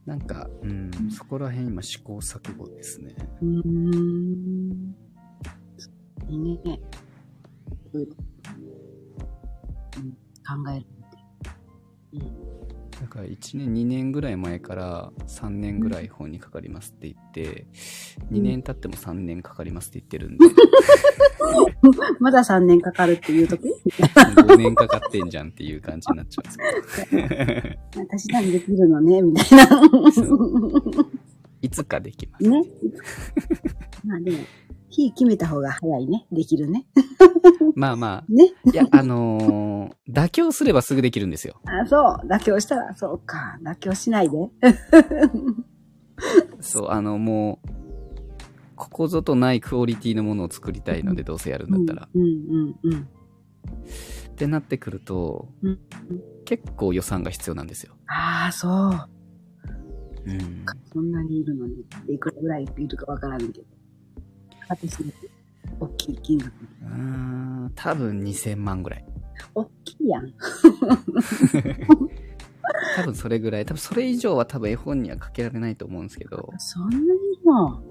[0.06, 3.15] なんか、うん、そこら辺今試行錯誤ですね。
[3.41, 4.95] うーん。
[6.28, 6.80] いいね。
[7.94, 8.07] うん、うん
[10.45, 10.86] 考える。
[13.02, 17.65] だから1年、2年ぐらい前から3年ぐらい本にかかりますって言って、
[18.31, 20.45] 2年経っても3年かかりますって言ってるんで、
[22.19, 28.03] まだ3年かかるっていうとき5年かかってんじゃんっていう感じになっちゃうんですけど。
[28.06, 29.81] 私なんできるのねみたいな。
[31.61, 32.49] いつかできます。
[32.49, 32.64] ね。
[34.06, 34.38] まあでも、
[34.94, 36.26] 日決めた方が早いね。
[36.32, 36.86] できるね。
[37.76, 38.52] まあまね。
[38.68, 41.60] あ、いや、あのー妥協すればすぐできるんですよ。
[41.65, 42.28] あ、そう。
[42.28, 43.57] 妥協したら、そうか。
[43.64, 44.38] 妥協しないで。
[46.60, 47.68] そう、あの、もう、
[48.76, 52.10] ここぞとないクオリティのものを作りたいので、どうせやるんだったら。
[52.14, 53.07] うんうんうん。
[54.34, 55.80] ってなってくるとうん、
[56.44, 57.94] 結構予算が必要なんですよ。
[58.07, 59.10] ああ、そう。
[60.26, 60.65] うん。
[60.91, 61.86] そんなにいるのに。
[62.10, 63.68] いくらぐらいいるかわからんけど。
[64.76, 65.12] 私の
[65.80, 66.52] 大きい金額。
[66.52, 69.06] うーん、多分2000万ぐらい。
[69.56, 70.34] 大きいやん。
[72.95, 73.66] 多分それぐらい。
[73.66, 76.54] 多分それ以上は多分絵本にはかけられないと思うんですけど。
[76.58, 77.06] そんなに
[77.44, 77.84] も。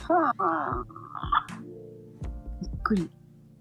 [0.00, 0.84] はあ。
[2.60, 3.10] びっくり。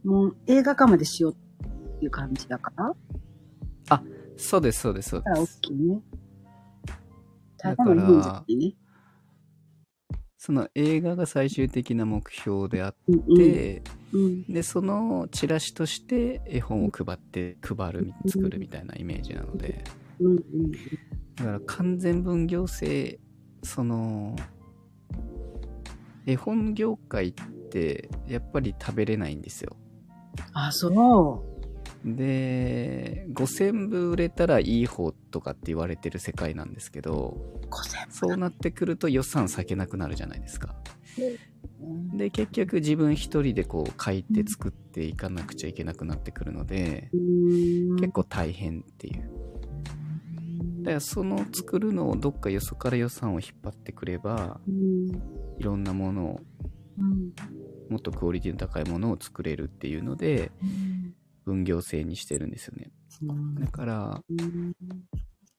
[0.03, 2.93] もう映画化までしようっていう感じだから。
[4.39, 5.61] そうです、そうです、そうだから大です。
[5.61, 6.01] きいね。
[7.57, 8.73] ただの日本じゃないね。
[10.39, 13.83] その映画が最終的な目標であっうんうんて、
[14.13, 14.43] うん。
[14.45, 19.83] で、そのチラシとして絵本を配って、配る、作るみたいなイメージなので。
[20.21, 20.71] うんうん。
[21.35, 23.19] だから完全分業制、
[23.63, 24.37] その、
[26.25, 27.33] 絵本業界っ
[27.69, 29.75] てやっぱり食べれないんですよ。
[30.53, 31.58] あ、そう。
[32.03, 37.37] で、5000部売れたらいい方とかって言われてる世界なんですけど、
[37.69, 40.75] 5000そうなってくると予算割けなくなるじゃないですか。
[41.81, 42.17] うん。
[42.17, 47.09] で、結局自分一人でこう書いて作っていかなくちゃいけなくなってくるので、
[47.99, 49.29] 結構大変っていう。
[50.83, 55.09] だからその作るのをどっかよそから予算を引っ張ってくれば、うん。
[55.59, 56.41] いろんなものを、
[56.97, 57.33] うん。
[57.89, 61.15] もっとクオリティの高いものを作れるっていうので、うん
[61.49, 62.91] 分業制にしてるんですよね。
[63.23, 64.73] うんだから、うん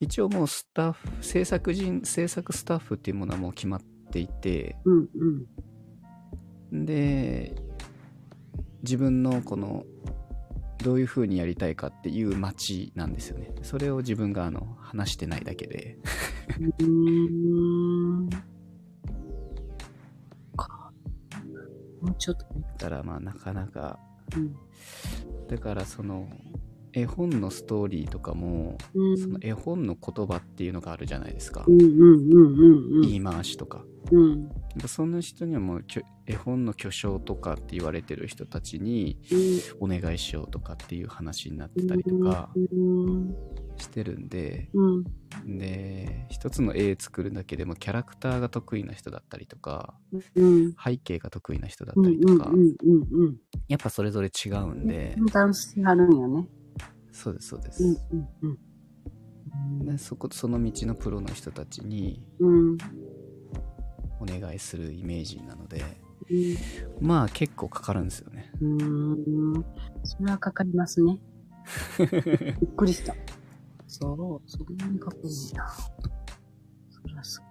[0.02, 3.80] 一応もうスタッフ、制作人、制作スタッフっていうものはもう決まっ
[4.10, 5.08] ていて、うん
[6.72, 7.54] うんで、
[8.82, 9.84] 自分のこの、
[10.78, 13.52] どういう風にやりたいかっていう街なんですよね。
[13.62, 15.98] それを自分があの、話してないだけで。
[22.00, 22.62] もうちょっとね。
[22.78, 23.98] だからまあなかなか、
[24.34, 24.56] うん
[25.50, 26.28] だからその、
[26.92, 29.18] 絵本のストーリーとかも、うん。
[29.18, 31.64] その絵本の言葉っていうのがあるじゃないですか。
[31.66, 33.84] 言い回しとか。
[34.12, 34.48] うん。
[34.86, 35.84] その人にはもう
[36.26, 39.18] 絵本の巨匠とかって言われてる人たちに
[39.80, 42.50] お願いしようとかっていう話になってたりとか。
[42.54, 43.34] うん
[43.80, 45.04] してるんで、うん
[45.58, 49.94] で、一つの絵作るだけでもキャラクターが得意な人だったりとか、
[50.34, 52.52] うん背景が得意な人だうんったりとか、
[53.68, 56.48] やっぱそれぞれ違うんで、ダンスがあるんよね。
[57.12, 57.82] そうです、そうでうんす。
[58.12, 58.58] うんうん
[59.84, 62.78] でそこ、その道のプロの人たちにうん
[64.20, 65.82] お願いするイメージなので、
[66.30, 68.52] うんまあ結構かかるんですよね。
[68.60, 69.64] うーん
[70.04, 71.18] それはかかりますね。
[72.60, 73.14] びっくりした。
[73.90, 75.30] そう、そんなにかかるんだ。
[76.90, 77.42] それはす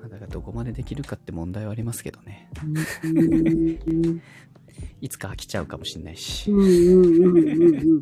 [0.00, 2.50] まあだからどこまでできるかって問題はありますけどね。
[3.02, 3.76] ごい。
[3.76, 4.22] うん
[5.00, 6.50] いつか飽きちゃうかもしれないし。
[6.50, 8.00] うんうんうんうん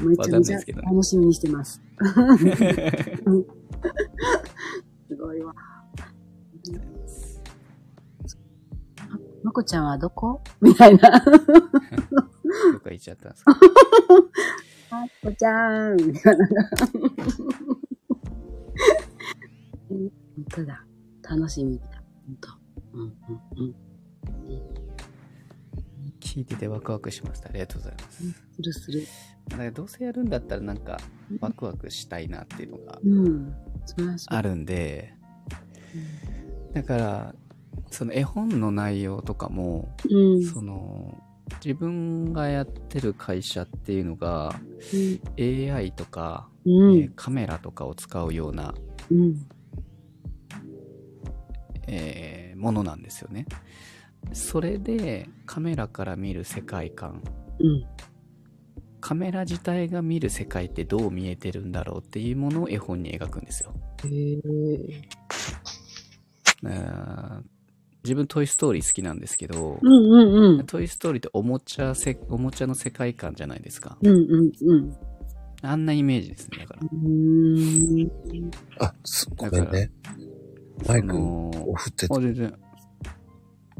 [0.00, 0.08] うん。
[0.08, 1.82] めちゃめちゃ楽しみにしてます。
[5.08, 5.54] すごいわ。
[9.00, 10.40] あまこちゃんはどこ？
[10.62, 11.22] みたいな。
[12.72, 13.52] どっか行っちゃったんですか？
[14.90, 16.14] まこちゃんみ。
[16.14, 16.46] たいな。
[19.88, 20.10] 本
[20.50, 20.84] 当だ。
[21.22, 21.78] 楽しみ。
[21.78, 21.84] だ。
[22.26, 22.48] 本当。
[22.94, 23.74] うんうんうん。
[26.20, 27.48] 聞いててワクワクしました。
[27.48, 28.22] ありがとうございます。
[28.22, 29.06] するする。
[29.48, 30.98] だからどうせやるんだったらなんか
[31.40, 33.00] ワクワクしたいなっていうのが。
[34.26, 35.14] あるんで、
[36.74, 37.34] だから
[37.90, 40.44] その絵本の内容とかも、うん。
[40.44, 41.18] その、
[41.64, 44.54] 自分がやってる会社っていうのが、
[45.38, 46.98] AI とか、うん。
[46.98, 48.74] えーカメラとかを使うような、
[49.10, 49.34] うん。
[51.86, 53.46] えーものなんですよね。
[54.32, 57.22] それでカメラから見る世界観、
[57.60, 57.86] うん。
[59.00, 63.72] カメラ自体が見る世界ってどう見えてるんだろうっていうものを絵本に描くんですよ。
[64.04, 67.57] えー
[68.08, 70.66] 自分トイストーリー好きなんですけど、うんうんうん。
[70.66, 73.98] トイストーリーっておもちゃせ、おもちゃの世界観じゃないですか。
[74.00, 74.12] うんう
[74.44, 74.96] んうん。
[75.60, 76.58] あんなイメージですね。
[76.60, 76.80] だから。
[76.82, 78.10] うーん。
[78.78, 79.90] あ、すごめんね。
[80.86, 82.54] マイクを振ってたあ、全然、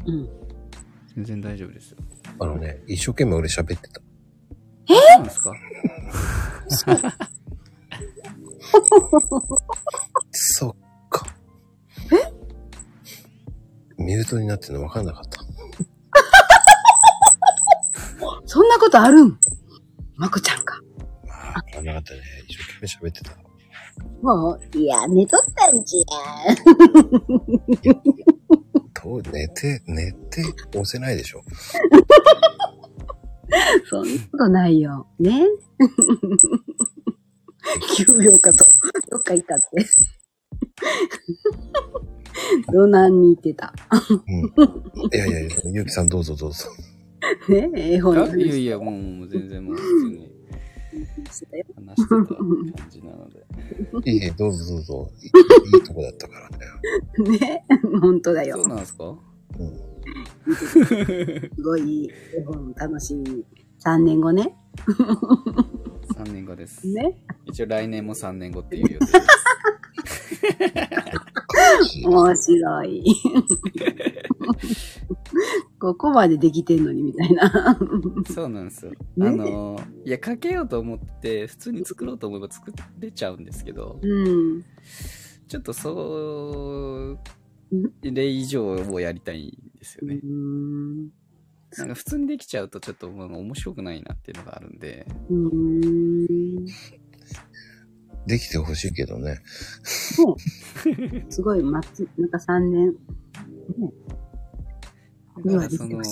[0.06, 0.28] うん。
[1.14, 1.98] 全然大丈夫ですよ。
[2.40, 4.02] あのね、一生懸命俺喋ってた。
[4.86, 5.52] そうなんですか？
[10.30, 10.76] そ っ
[11.08, 11.26] か。
[13.98, 15.40] ミュートになってるの分かんなかった。
[18.46, 19.38] そんなことあるん？
[20.16, 20.80] まこちゃんか。
[21.26, 22.20] まあ、分かんなかったね。
[22.48, 23.36] 一生懸命喋ってた。
[24.22, 25.98] もう、いや、寝とったんじ
[29.22, 31.40] と、寝て、寝て押せないでしょ。
[31.40, 31.44] ゃん。
[33.86, 35.06] そんなことないよ。
[35.18, 35.46] ね？
[37.96, 38.64] 休養かと。
[39.10, 39.66] どっかいたって。
[42.72, 43.72] どなんに行ってた？
[44.26, 44.44] うん。
[45.12, 46.66] いやいやいや、ゆうきさんどうぞどうぞ。
[47.48, 50.28] ね絵本いやいや、もうもう全然もう普通に
[51.24, 51.94] 話してた感
[52.90, 54.10] じなので。
[54.10, 55.10] いいえ、どうぞどうぞ。
[55.20, 55.26] いい
[55.76, 56.48] いいとこだったから
[57.28, 57.38] ね。
[57.40, 57.64] ね
[58.00, 58.68] 本当だよそう。
[58.68, 59.04] なんですか？
[59.58, 60.54] うん。
[60.54, 63.44] すごい絵本楽しみ。
[63.84, 64.54] 3年後ね。
[66.14, 66.86] ?3 年後です。
[66.88, 69.18] ね一応来年も3年後っていう予定です。
[72.04, 73.04] 面白い。
[75.78, 77.78] ここまでできてんのにみたいな。
[78.30, 78.92] そうなんですよ。
[79.16, 84.64] ねあの、いや、かけようと思って、普通に作ろうと思えば作れちゃうんですけど、うん。
[85.46, 87.16] ちょっとそ
[88.02, 90.20] れ以上をやりたいんですよね。
[90.22, 91.08] うん。
[91.76, 96.64] なんか普通にできちゃうとちょっと面白くないなっていうのがあるんで、うん。
[98.26, 99.40] できてほしいけどね。
[99.84, 100.36] そう。
[101.30, 102.88] すごい、まつ、なんか3年。
[102.88, 103.92] ね
[105.44, 106.02] だからその、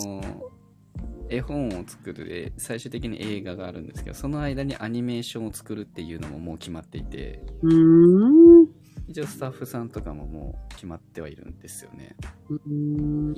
[1.29, 8.69] 絵本を作るで、最終的に映画があるんですけど、その間にアニメーションを作るっていうのももう決まっていて、うーん。
[9.09, 12.17] 一応スタッフさんとかももう決まってはいるんですよね。
[12.49, 13.35] うーん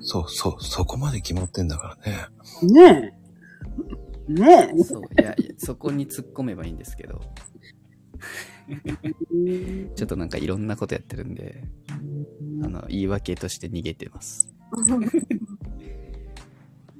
[0.00, 2.26] そうそう、そこまで決まってんだからね。
[2.62, 3.12] ね
[4.28, 4.32] え。
[4.32, 4.82] ねえ。
[4.82, 7.20] そう、いや、いやそこに突っ込めばいいんですけど、
[9.30, 11.64] うんちょっとなんかいろんなことやってるんで、
[12.62, 14.48] あの、言い訳として逃げてます。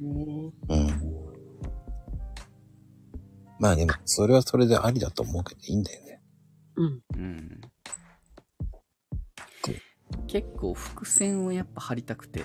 [0.01, 0.89] ねうん。
[3.61, 6.21] まあでも、それはそれでありだと思うけどいいんだよね。
[6.77, 7.01] うん。
[7.15, 7.61] うん。
[10.27, 12.45] 結構伏線をやっぱ張りたくて、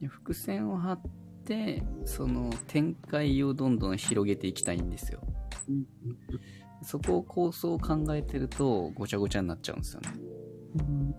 [0.00, 1.02] で伏線を張っ
[1.44, 5.20] て、その展開をどんどん広げていきたいんですよ。
[5.68, 5.86] うん
[6.82, 10.10] そこを構想を考えてると、ごちゃごちゃになっちゃうんですよね。
[10.78, 11.14] うん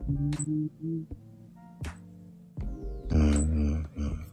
[3.11, 4.27] うん、うん、うん。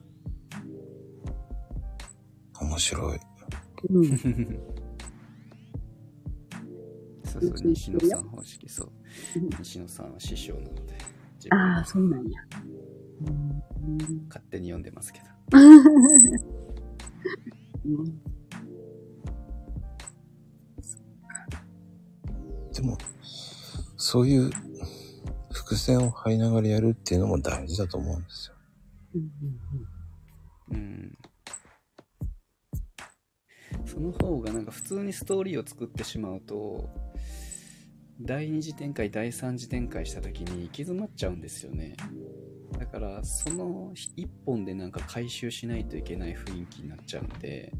[2.60, 3.20] 面白い。
[3.90, 4.60] うん。
[7.26, 8.90] そうそう、西野さん方式、そう。
[9.58, 10.94] 西野さんは師匠なので、
[11.36, 12.40] 自分ああ、はそうなんや。
[14.28, 15.26] 勝手に読んでますけど。
[15.54, 15.58] う
[18.02, 18.20] ん
[22.74, 22.98] でも、
[23.96, 24.50] そういう
[25.50, 28.56] 伏線を張りながらやるっていうのも大事だと思うんですよ。
[30.72, 31.16] うん。
[33.86, 36.90] その方がなんか普通にストーリーを作ってしまうと、
[38.20, 41.96] 第二次展開、第三次展開した時に行き詰まっちゃうんですよね。
[42.78, 47.72] だから、その一本でなんか回収しないといけない雰囲気になっちゃうんで、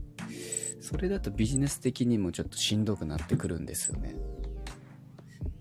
[0.80, 4.14] それだとビジネス的にもちょっとしんどくなってくるんですよね。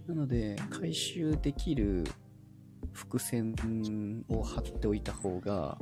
[0.07, 2.03] なので、回収できる
[2.91, 3.56] 伏線
[4.27, 5.80] を張っておいた方が、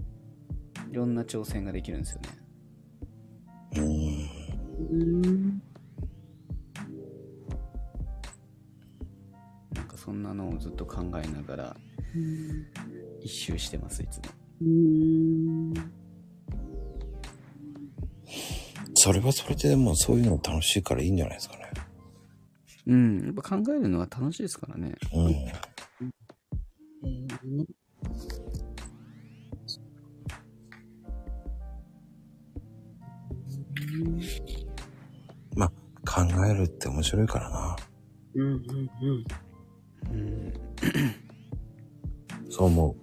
[0.91, 2.29] いろんな挑戦ができるんですよね。
[10.03, 11.75] そんなのをずっと考えながら
[13.21, 14.23] 一周してます、いつも。
[14.61, 15.73] うん。
[18.95, 21.71] それはそれでもうそういうの楽しいからいいんじゃないですかね。
[22.85, 24.93] うん、やっぱ考えるのは楽しいですからね。
[25.13, 25.27] うん。
[25.29, 25.55] ね。
[36.05, 37.75] 考えるって面白いからな。
[38.35, 38.43] うん。
[38.43, 38.51] うん。
[38.51, 38.63] うん。
[40.13, 40.53] うん。
[42.49, 42.95] そう思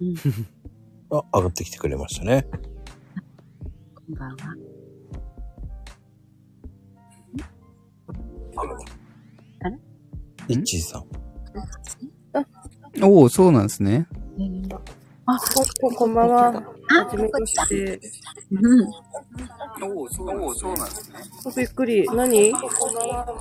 [0.00, 0.04] う。
[0.04, 0.14] うん
[1.14, 2.46] あ、上がってきてくれましたね。
[3.94, 4.36] こんばんは。
[9.62, 9.76] あれ？
[10.54, 11.04] いっちーさん。
[13.04, 14.06] おお、そうなんですね。
[14.38, 14.78] えー
[15.24, 15.38] あ、
[15.80, 16.46] ここんばんは。
[16.48, 18.00] あ、はじめまして。
[18.50, 18.88] うん。
[19.84, 21.18] おお、そうなんですね。
[21.56, 22.04] びっくり。
[22.08, 22.52] 何？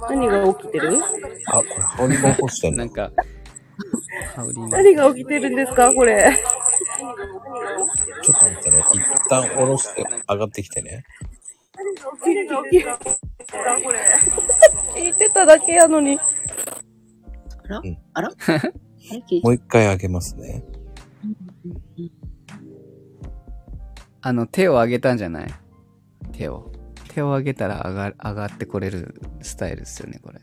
[0.10, 1.00] 何が起きてる？
[2.04, 3.12] あ、これ、羽織も干しなんか、
[4.36, 4.70] ハウリング。
[4.70, 6.36] 何が起きてるんですかこれ？
[8.24, 8.84] ちょっと待ってね。
[8.94, 11.04] 一旦下ろして上がってきてね。
[11.76, 11.96] 何
[12.48, 13.10] が起きてるんで
[13.46, 14.00] すかこれ？
[15.08, 16.20] 聞いてただけやのに。
[16.20, 16.24] あ
[17.68, 17.82] ら？
[17.84, 18.30] うんあら？
[19.44, 20.64] もう一回上げますね。
[24.22, 25.48] あの、手を上げたんじゃない？
[26.34, 26.72] 手を。
[27.10, 30.40] 手を上げたら上が、上がってこれるスタイルですよね、これ。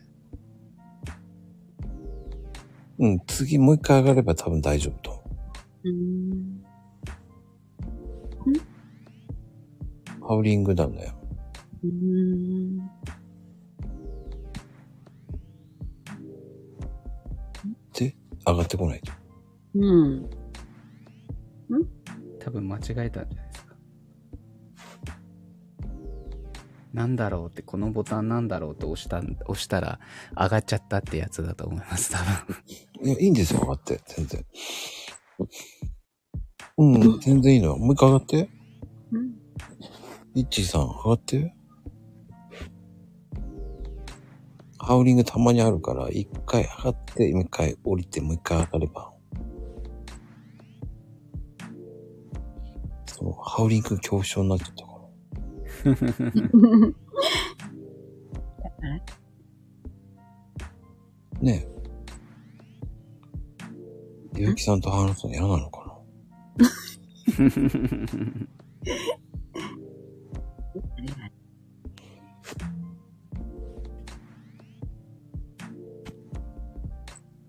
[2.99, 5.23] うん、次もう一回上がれば多分大丈夫と。
[5.85, 6.63] うん。
[10.21, 11.13] ハウリングなんだよ。
[11.83, 12.77] うん。
[17.93, 18.15] で、
[18.45, 19.11] 上がってこないと。
[19.75, 20.29] うん。
[22.39, 23.48] 多分間違えたんじゃない？
[26.93, 29.99] なんだろうって、このボタンなんだろうって押した、押したら
[30.35, 32.55] 上がっちゃったってやつだと思います、多分。
[33.03, 34.01] いや、いいんですよ、上がって。
[34.07, 34.45] 全然。
[36.77, 37.77] うん、全然いいの。
[37.77, 38.49] もう一回上がって。
[39.11, 39.35] うん。
[40.33, 41.53] イッチーさん、上がって。
[44.79, 49.13] ハウリングたまにあるから、一回上がって、もう一回降りて、もう一回上がれば。
[53.05, 54.88] その、ハウリング恐怖症になっちゃった。
[61.41, 61.67] ねえ。
[64.35, 65.93] ゆうきさんと話すの嫌なのかな？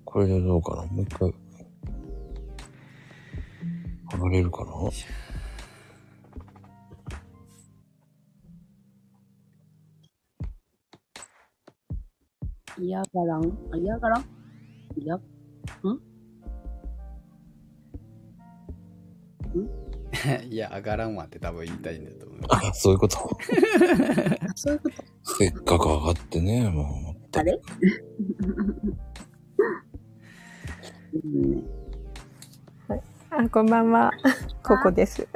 [0.05, 0.85] これでどうかな？
[0.87, 1.33] もう一回。
[4.13, 4.73] 上がれるかな？
[12.81, 13.45] 嫌がらん？
[13.73, 14.25] あ、嫌がらん？
[14.97, 15.19] いや、
[20.49, 22.67] いや、上がらんわって多分言いたいんだと思います。
[22.69, 23.19] あ、そういうこと？
[24.43, 25.05] あそういうこと？
[25.39, 27.39] せっかく上がってね、もう。
[27.39, 27.61] あれ？
[31.13, 31.63] うんね。
[33.31, 34.11] あ、こんばんは。
[34.65, 35.27] ここです。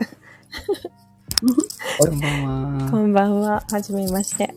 [2.01, 3.03] こんばんこは。
[3.03, 3.63] んばんは。
[3.71, 4.53] はじめまして。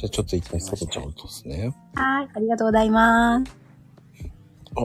[0.00, 1.74] じゃあちょっと一回サボちゃん落とすね。
[1.94, 3.52] はい、ありがとうございます。
[4.74, 4.80] あ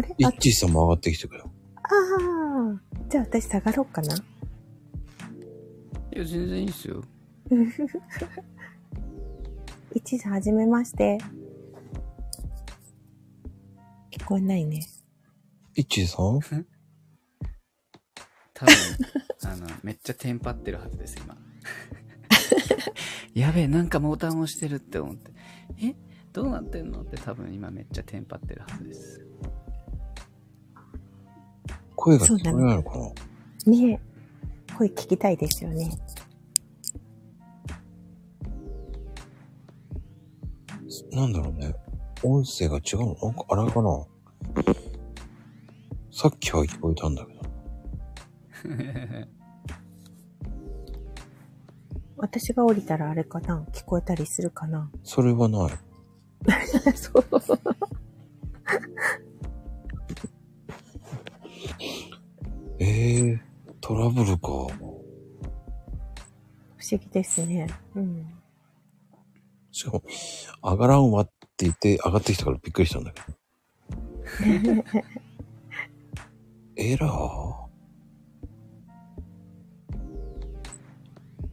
[0.00, 0.10] れ？
[0.10, 1.50] あイッチーさんも上がってきてくれよ。
[1.74, 2.78] あー。
[3.10, 4.14] じゃあ私下がろうかな。
[4.14, 4.18] い
[6.12, 7.02] や、全然いいですよ。
[9.92, 11.18] 一時はじめまして。
[14.12, 14.86] 聞こえないね。
[15.74, 16.38] イッチーさん？
[18.54, 18.74] 多分、
[19.46, 21.36] あの、めっちゃテンパってるはずです、今。
[23.34, 25.30] やべえ、なんかボタン押してるって思って。
[25.82, 25.94] え？
[26.32, 27.02] どうなってんの？
[27.02, 29.26] って多分今めっちゃテンパってるはずです。
[31.96, 33.72] 声が聞こえないのかな？
[33.72, 34.00] ねえ。
[34.76, 35.90] 声聞きたいですよね。
[41.12, 41.74] なんだろうね。
[42.22, 43.14] 音声が違うの？
[43.14, 44.06] なんか、あれかな？
[46.10, 47.42] さっきは聞こえたんだけど。
[52.22, 53.66] 私が降りたらあれかな？
[53.72, 54.88] 聞こえたりするかな？
[55.02, 55.72] それはない。
[56.94, 57.24] そう。
[62.78, 62.86] え
[63.18, 63.40] えー、
[63.80, 64.48] トラブルか。
[64.48, 64.54] 不
[66.92, 67.66] 思議ですね。
[67.96, 68.32] うん。
[69.72, 70.02] しかも、
[70.62, 73.32] 上がらんわって言って上がってきたからびっくりしたんだけど。
[76.76, 77.61] エラー？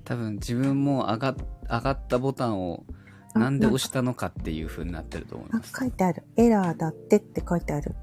[0.09, 1.35] 多分自分も上が
[1.69, 2.83] 上がったボタンを
[3.35, 5.71] あなんで押したのかっていう風になってると思いあま、す。
[5.79, 6.23] 書いてある。
[6.35, 7.93] エラーだってって書いてある。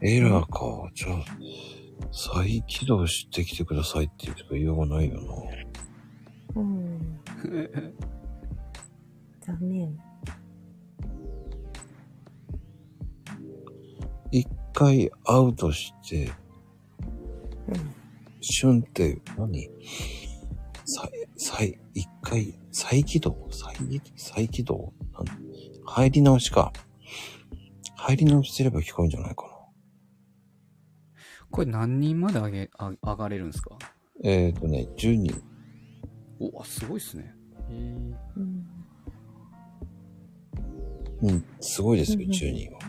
[0.00, 0.90] エラーか。
[0.94, 1.18] じゃあ、
[2.12, 6.62] 再起動してきてくださいって言うしか言いようがないよな。
[6.62, 7.20] うん。
[9.42, 10.00] 残念。
[14.30, 16.32] 一回アウトして、
[17.68, 18.01] うん。
[18.42, 19.70] シュンって何？
[20.84, 23.48] 再、再、一回、再起動？
[23.50, 24.92] 再起再起動？
[25.12, 25.24] なん
[25.86, 26.72] 入り直しか。
[27.96, 29.48] 入り直しすれば聞こえるんじゃないかな。
[31.50, 33.78] これ何人まで上げ、あ上がれるんですか？
[34.24, 35.42] えっ、ー、とね、10人。
[36.40, 37.32] お、あすごいっすね。
[37.70, 38.16] うん
[41.22, 42.80] うん、すごいですよ、うんうん10人は。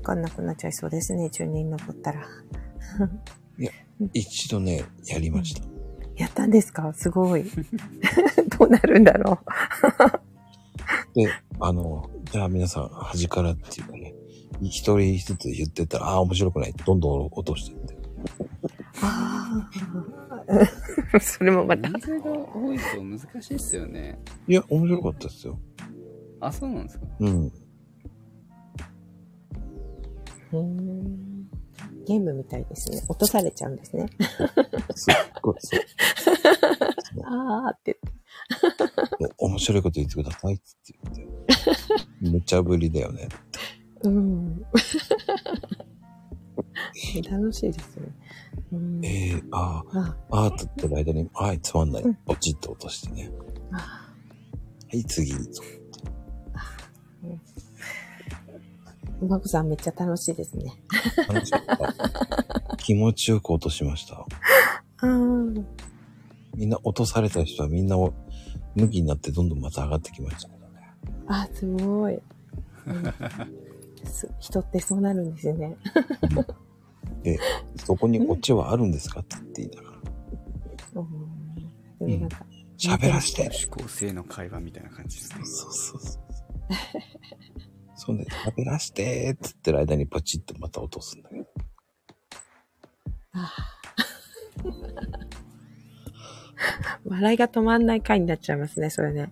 [0.00, 2.26] かんなくなっちゃいそうですね、10人登ったら。
[4.14, 5.62] 一度ね、やりました。
[6.16, 6.92] やったんですか？
[6.94, 7.44] すごい。
[8.58, 9.38] どうなるんだろ
[11.14, 11.28] で、
[11.60, 14.14] あの、じゃあ皆さん、端からっていうかね、
[14.62, 16.72] 一人ずつ言ってったら、ああー、面白くない。
[16.72, 17.94] どんどん落としてって。
[17.94, 17.98] う。
[19.02, 19.70] あ
[21.12, 21.20] あ。
[21.20, 21.88] それもまた。
[21.88, 24.18] 人数が多いと難しいっすよね。
[24.46, 25.58] いや、面白かったですよ。
[26.40, 27.06] あ、そうなんですか？
[27.20, 27.52] うん。
[30.52, 31.50] うーん
[32.06, 33.02] ゲームみたいですね。
[33.08, 34.08] 落とされちゃうんですね。
[34.94, 35.80] すっごい、そう
[37.24, 37.98] あーって。
[39.38, 40.64] 面白いこと言ってくださいって
[41.04, 41.28] 言って。
[42.20, 43.28] 無茶ぶりだよね。
[44.02, 44.62] うん。
[47.30, 48.08] 楽しいですね。
[48.72, 52.14] うん、ええああ、あああって言ってる間に、はい、つまんないうん。
[52.26, 53.30] ポチッと落としてね。
[53.72, 54.10] あは
[54.92, 55.32] い、次。
[59.26, 60.82] まこさんめっちゃ楽しいですね。
[61.28, 62.76] 楽しかった。
[62.76, 64.16] 気持ちよく落としました。
[64.16, 64.26] あ
[65.02, 65.06] あ。
[66.54, 68.14] みんな落とされた人はみんなを
[68.74, 70.92] 向きになってどんどんまた上がってきましたけどね。
[71.28, 72.14] あ、すごい。
[72.86, 73.70] うん
[74.04, 75.76] す人ってそうなるんですよね。
[77.22, 77.38] で、
[77.84, 79.90] そこにオチはあるんですかって言っていたか
[80.94, 81.02] ら。
[81.02, 82.08] うん。
[82.08, 82.46] でもなんか、
[82.78, 83.50] 喋らして。
[83.66, 85.44] 思考性の会話みたいな感じですね。
[85.44, 86.22] そうそうそう。
[88.02, 91.46] そうね、喋らしてって言ってる間にポチッとまた落とすんだけど。
[93.32, 93.52] あ
[94.64, 95.20] ー
[97.04, 99.30] 笑いが止まんない回になっちゃいますね、それね。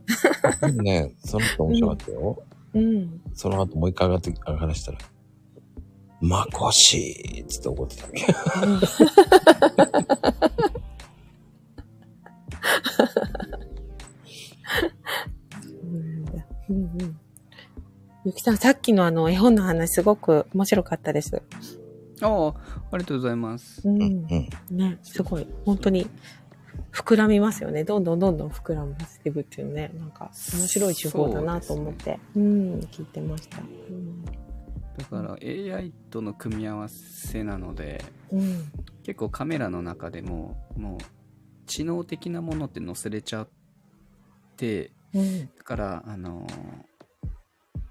[0.60, 2.42] でもね、その人面白かったよ。
[2.74, 3.22] うん。
[3.32, 4.98] その後もう一回上がって、上がらしたら、
[6.20, 8.26] まこしーっつって怒ってたわけ。
[15.84, 17.27] うんだうんうん。
[18.28, 21.40] ゆきさん、さっきのあの絵本の話すごく面白かったです。
[22.20, 22.52] ああ、あ
[22.92, 23.80] りがとうございます。
[23.88, 23.90] う。
[23.90, 24.26] うん。
[24.26, 25.48] ね、すごい。
[25.64, 26.06] 本当に
[26.92, 27.84] 膨らみますよね。
[27.84, 29.92] どんどんどんどん膨らませていくっていうね。
[29.98, 32.20] なんか面白い手法だなと思って。
[32.36, 33.60] うん、聞いてました。
[33.60, 34.22] うん。
[34.26, 34.32] だ
[35.08, 38.64] から AI との組み合わせなので、うん。
[39.04, 40.98] 結構カメラの中でも、もう、
[41.64, 43.48] 知能的なものって載せれちゃっ
[44.58, 45.46] て、うん。
[45.56, 46.97] だから、あのー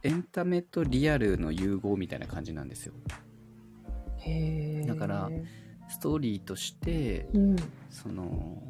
[0.03, 2.93] エンタメとリアルの融合みたいな感じなんですよ。
[4.19, 5.29] へーだから
[5.89, 7.55] ストーリーとして、うん。
[7.89, 8.61] その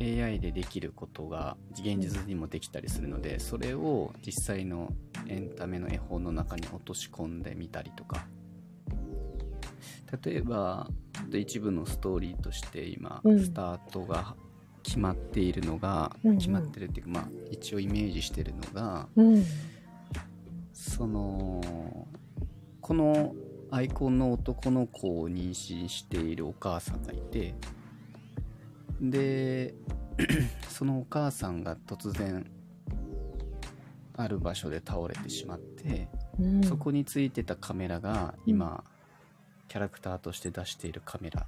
[0.00, 4.92] AI でできることが現実にもできたりするのでそれを実際の
[5.28, 8.26] エンタメの絵本の中に落とし込んでみたりとか
[10.24, 14.34] 例えばちょっと一部のストーリーとして今、うんスタートが
[14.82, 19.44] 決まっているのが、うんうん決まってるっていうかまあ一応イメージしてるのがうん。
[20.82, 21.60] その
[22.80, 23.34] この
[23.70, 27.54] アイコンの男の子を妊娠しているお母さんがいて
[29.00, 29.74] で
[30.68, 32.44] そのお母さんが突然
[34.16, 36.64] ある場所で倒れてしまって、うん。
[36.64, 38.84] そこについてたカメラが今、
[39.68, 41.46] キャラクターとして出しているカメラ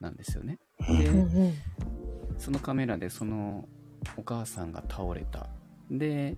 [0.00, 0.58] なんですよね。
[0.80, 1.54] で、うんうん。
[2.38, 3.66] そのカメラでその
[4.16, 5.46] お母さんが倒れた。
[5.90, 6.36] で、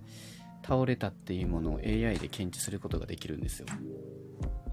[0.68, 3.66] 倒れたっていうものを AI で検知することができるんですよ。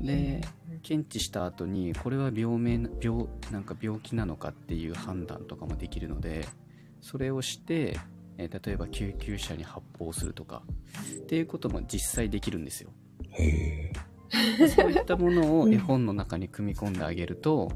[0.01, 0.41] で、
[0.83, 6.45] 検知した後に、これは病名な、病、なんか病気なのかっていう判断とかもできるので、
[6.99, 7.97] それをして、
[8.37, 10.63] えー例えば救急車に発砲するとか、
[11.23, 12.89] っていうことも実際できるんですよ。
[13.29, 13.91] へ
[14.59, 14.67] え。
[14.67, 17.71] そういったものをうん絵本の中に組み込んであげると、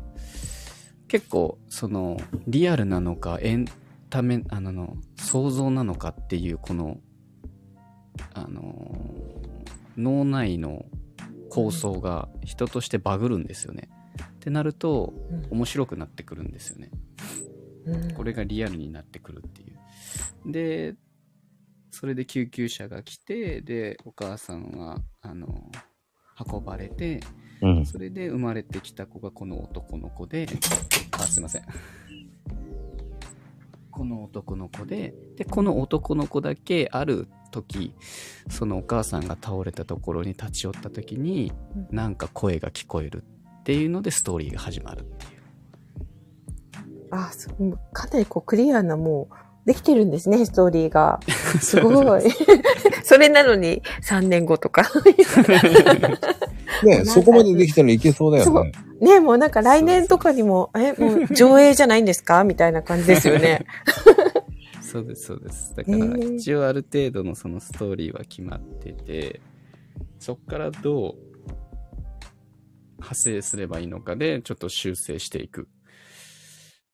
[1.07, 2.17] 結構その
[2.47, 3.65] リアルなのかエン
[4.09, 6.97] タメあの想像なのかっていうこの
[8.33, 8.95] あの
[9.97, 10.85] 脳内の
[11.49, 13.89] 構想が人としてバグるんですよね。
[14.21, 15.13] ってなると
[15.49, 16.89] 面白くなってくるんですよね。
[17.85, 20.51] うんこれがリアルになってくるっていう。
[20.51, 20.95] で、
[21.91, 25.71] それで救急車が来て、で、お母さんは、あの、
[26.51, 27.19] 運ばれて、
[27.61, 27.85] うん。
[27.85, 30.47] それで生まれてきた子がこの男の子で、
[31.11, 31.63] あ、すいません。
[33.91, 37.93] この男の子で、で、この男の子だけある時
[38.49, 43.23] そのお母さんが倒れたところに立ち寄った時にうんなんか声が聞こえる
[43.61, 45.39] っていうのでストーリーが始まるっていう
[47.11, 49.35] あ、そうかなりこうクリアなもう、
[49.65, 51.19] できてるんですね、ストーリーが。
[51.61, 52.21] すごい。
[53.03, 54.83] それなのに3年後とか。
[56.83, 58.71] ね そこまでできたらいけそうだよね。
[59.01, 62.43] ねもうなんか来年とかにも、え、もう上映じゃないんですか？
[62.43, 63.65] みたいな感じですよね。
[64.91, 65.75] そうですそうです。
[65.75, 69.41] だから一応ある程度のそのストーリーは決まってて
[70.19, 71.15] そっからどう
[72.97, 75.67] 派生すればいいのかでちょっと修正していく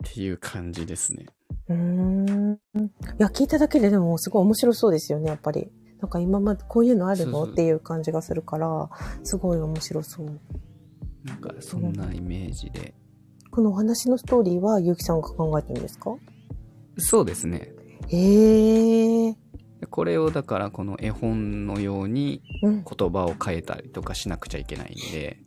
[0.09, 1.25] っていう感じですね。
[1.69, 2.53] うーん。
[2.53, 5.71] いや、聞いただけででもすごい面白そうですよね、やっぱり。
[5.99, 7.45] なんか今までこういうのあるの？
[7.45, 8.89] っていう感じがするから、
[9.23, 10.39] すごい面白そう。
[11.23, 12.93] なんかそんなイメージで。
[13.49, 16.15] このお話のストーリーは、ゆうきさんが考えてるんですか？
[16.97, 17.73] そうですね
[18.07, 19.35] へえ。
[19.79, 22.83] でこれをだからこの絵本のようにうん。
[22.83, 25.37] 言葉を変えたりとかしなくちゃいけないんで、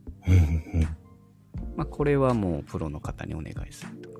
[1.75, 4.19] まあ、これはもうプロの方にお願いするとか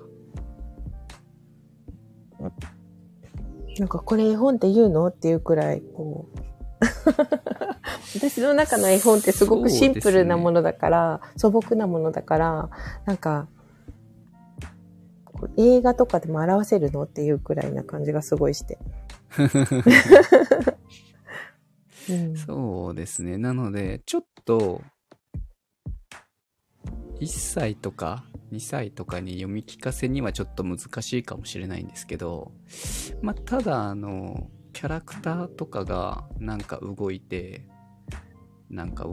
[3.80, 5.08] なんかこれ絵本って言うの？
[5.08, 6.40] っていうくらい、こう。
[8.16, 12.70] 私の中の絵本ってすごくシンプルなものだから、素朴なものだから、
[13.06, 13.48] なんか、
[15.58, 18.78] 映画とかでも表せるのっていうくらいな感じがすごいして。
[22.10, 23.38] うん、そうですね。
[23.38, 24.82] なので、ちょっと、
[27.20, 32.52] 1歳とか2歳とかに読み聞かせにはちょっと難しいかもしれないんですけど、
[33.22, 37.68] まあ、ただ、あの、キャラクターとかがなんか動いて、
[38.70, 39.06] なんか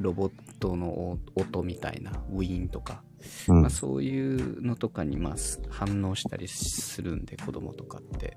[0.00, 3.02] ロボットの音みたいな、ウィーンとか、
[3.48, 5.34] うんまあ、そういうのとかにまあ
[5.70, 8.36] 反応したりするんで、子供とかって。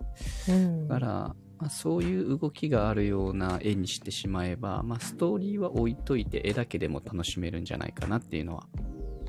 [0.50, 8.62] うんだから、まあ、そういう動きがあるような絵にしてしまえば、まあ、ストーリーは置いといて絵だけでも楽しめるんじゃないかなっていうのは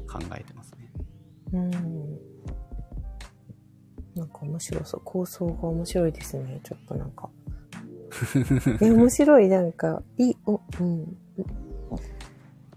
[0.08, 0.92] 考えてますね。
[1.52, 1.70] うん。
[4.14, 5.02] なんか面白そう。
[5.04, 6.60] 構想が面白いですね。
[6.62, 7.28] ちょっとなんか。
[8.80, 9.48] え、面白い。
[9.48, 11.16] なんか、いい、お、うん。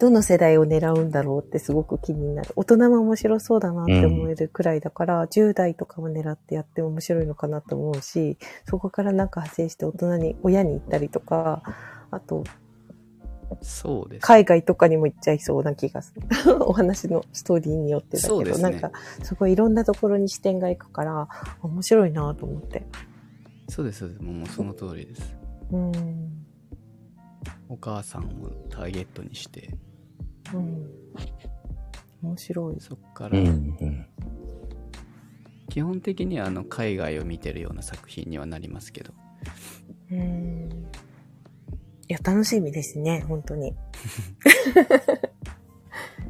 [0.03, 2.51] どの世代を狙うんだろうってすごく気になる。
[2.57, 11.63] 大人も面白そうだなって思えるくらいだから、10代とかを狙ってやっても面白いのかなと思うし、そこからなんか派生して大人に、親に行ったりとか、
[12.11, 12.43] あと、
[13.61, 14.25] そうです。
[14.25, 16.27] 海外とかにも行っちゃいそうな気がする。
[16.67, 21.29] お話のストーリーによってだけど、ねなんか、すごいいろんなところに視点がいくから、
[21.61, 22.85] 面白いなと思って。
[23.69, 24.21] そうです、そうです。
[24.21, 25.35] もうその通りです。
[25.71, 25.91] うん。
[27.69, 29.69] お母さんをターゲットにして、
[30.53, 30.89] うん。
[32.21, 32.77] 面白い。
[32.79, 33.49] そっから、うんう
[33.85, 34.05] ん
[35.69, 39.11] 基本的にはあの海外を見てるような作品にはなりますけど、
[40.11, 40.69] うん。
[42.07, 43.73] いや、楽しみですね、本当に。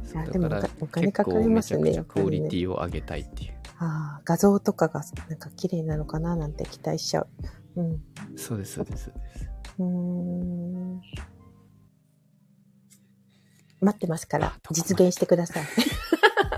[0.02, 0.48] そう やでも
[0.80, 3.52] お金かかりますねめちゃくちゃクオリティを上げたいっていう。
[3.80, 7.28] ああ、画像とかがなんか綺麗なのかななんて期待しちゃう。
[7.76, 8.02] うん。
[8.36, 9.50] そうです、そうです、そうです。
[9.78, 11.02] うーん。
[13.84, 15.64] 待ってますから実現してください。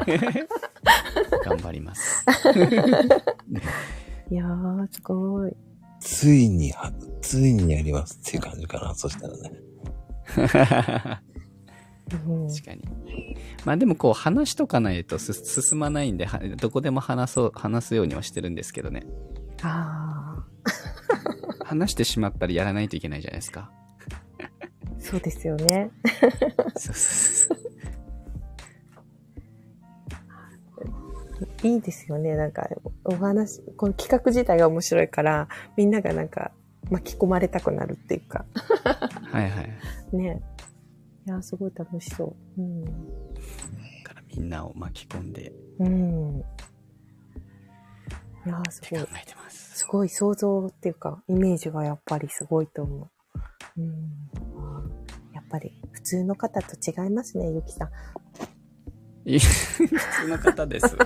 [1.44, 2.24] 頑張ります。
[4.30, 5.56] いやー、すごい。
[6.00, 8.94] ついには、ついにやりますっていう感じかな。
[8.94, 9.52] そしたらね。
[12.28, 12.82] うん、確かに。
[13.64, 19.06] まあでもこう話しとかないとす進まないんで、はどこでも話そう、話すようにはしてるんですけどね。
[19.62, 20.44] あ
[21.64, 23.70] 話してしまったらやらないといけないじゃないですか。
[25.08, 25.90] あ、そうですよね。
[26.76, 27.76] そうそうそう
[31.62, 32.34] いいですよね。
[32.36, 32.68] なんか、
[33.04, 36.52] お話、この企画自体が面白いから、みんながなんか
[36.90, 38.44] 巻き込まれたくなるっていうか。
[39.32, 40.16] はいはい。
[40.16, 40.42] ね。
[41.26, 42.60] いやー、すごい楽しそう。
[42.60, 42.84] うん。
[42.84, 42.90] だ
[44.04, 46.38] からみんなを巻き込んでうん。
[48.46, 49.00] いやー、すごい。
[49.00, 49.78] えてます。
[49.78, 53.10] すごい想像っていうか、イメージがやっぱりすごいと思
[53.76, 53.80] う。
[53.80, 54.30] うん。
[55.46, 57.90] っぱり、普通の方と違いますね、ゆきさん。
[59.24, 59.40] 普
[60.22, 60.96] 通の方です。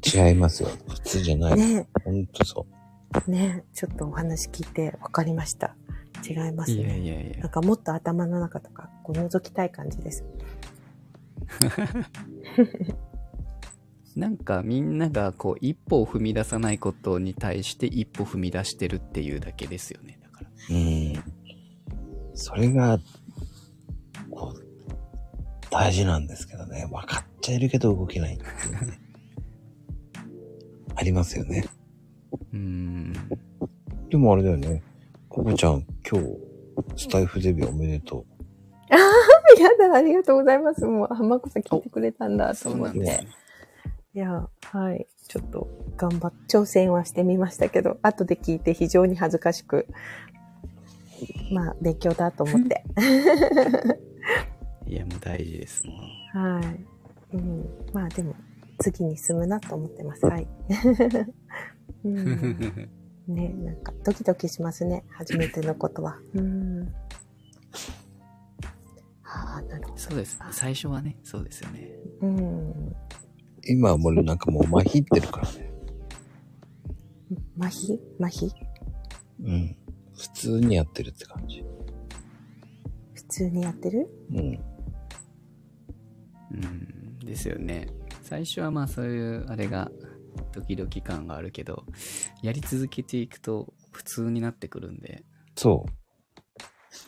[0.16, 0.70] 違いますよ。
[0.88, 1.56] 普通じゃない。
[1.56, 2.66] ねほんとそ
[3.26, 3.30] う。
[3.30, 5.76] ねちょっとお話聞いて分かりました。
[6.26, 6.82] 違いますね。
[6.82, 7.40] いやいやいや。
[7.40, 10.24] なんかもっと頭の中とか、こう覗きたい感じです。
[14.16, 20.18] なんかみんながこう一歩を踏み出さないことに対して一歩踏み出してるっていうだけですよね。
[20.22, 20.50] だから。
[20.70, 21.29] うん。
[22.40, 22.98] それが、
[24.30, 24.64] こう、
[25.70, 26.88] 大事なんですけどね。
[26.90, 28.98] 分かっちゃいるけど動けないっていうね。
[30.96, 31.66] ありますよね。
[32.52, 33.12] うーん。
[34.08, 34.82] でもあれだよね。
[35.28, 36.26] ココちゃん、今日、
[36.96, 38.24] スタイフデビューおめでと
[38.88, 40.84] やだ、ありがとうございます。
[40.86, 42.98] もう、浜子さん聞いてくれたんだと思って。
[42.98, 43.26] ね。
[44.14, 45.06] いや、はい。
[45.28, 49.86] ちょっと、頑張っ、挑戦はしてみましたけど、後で聞いて非常に恥ずかしく、
[51.52, 52.84] まあ、勉強だと思って。
[54.86, 55.96] いや、もう大事ですもん。
[56.32, 57.36] はい。
[57.36, 57.64] うん。
[57.92, 58.34] まあ、でも、
[58.78, 60.26] 次に進むなと思ってます。
[60.26, 60.48] はい。
[62.04, 62.98] うん、
[63.28, 65.04] ね、なんか、ドキドキしますね。
[65.10, 66.18] 初めてのことは。
[66.34, 66.92] うん。
[69.22, 70.38] はあ、なるほそうです。
[70.50, 71.88] 最初はね、そうですよね。
[72.20, 72.26] ど。
[72.26, 72.70] うん。
[72.70, 72.96] う。
[73.64, 75.70] 今はもうなんかもう麻痺ってるからね。
[77.58, 77.98] 麻痺？
[78.18, 78.50] 麻痺？
[79.44, 79.76] うん。
[80.20, 81.64] 普通にやってるって感じ。
[83.14, 84.08] 普通にやってる？
[84.30, 84.38] うん。
[86.52, 87.18] うん。
[87.20, 87.88] ですよね。
[88.22, 89.90] 最初はまあそういう、あれが、
[90.52, 91.84] ドキドキ感があるけど、
[92.42, 95.24] やり続けていくと普通になってくるんで。
[95.56, 95.86] そ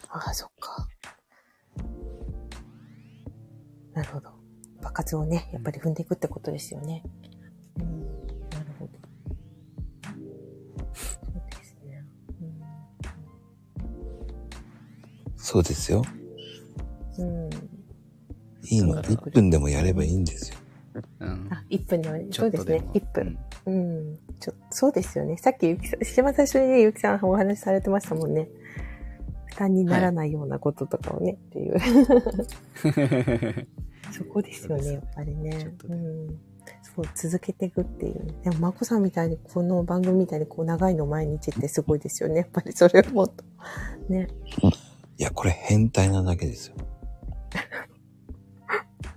[0.09, 0.89] ああ、そっか。
[3.93, 4.31] なるほど。
[4.81, 7.05] 場数をね、やっぱり踏んでいくってことですよね。
[7.79, 8.22] うん、
[15.43, 16.02] そうですよ。
[17.19, 17.47] うん。
[17.47, 17.51] うん、
[18.64, 18.94] いいの。
[19.02, 20.59] そう1分でもやればいいんですよ。
[21.19, 21.48] うん。
[21.51, 23.35] あ、1分では、ちそうですねょっとでも。。
[23.35, 23.39] 1分。
[23.66, 24.19] うん。
[24.39, 25.36] ちょ、そうですよね。
[25.36, 28.48] さっきゆきさん、一番最初にね、ゆきさんお話しされてましたもんね。
[29.47, 31.77] 負担にならないようなこととかをね、っていう。
[34.12, 36.28] そこですよね、やっぱりねうん。
[36.94, 38.35] そう、続けていくっていうね。
[38.44, 42.36] でも、まこさんみたいに、この番組みたいに、こう、長いの毎日ってすごいですよね。
[42.36, 43.44] やっぱりそれをもっと。
[44.09, 44.28] ね。
[45.19, 46.77] いや、これ変態なだけですよ。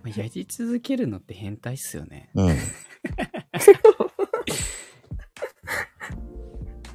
[0.04, 2.30] まあやり続けるのって変態っすよね。
[2.36, 2.56] うん。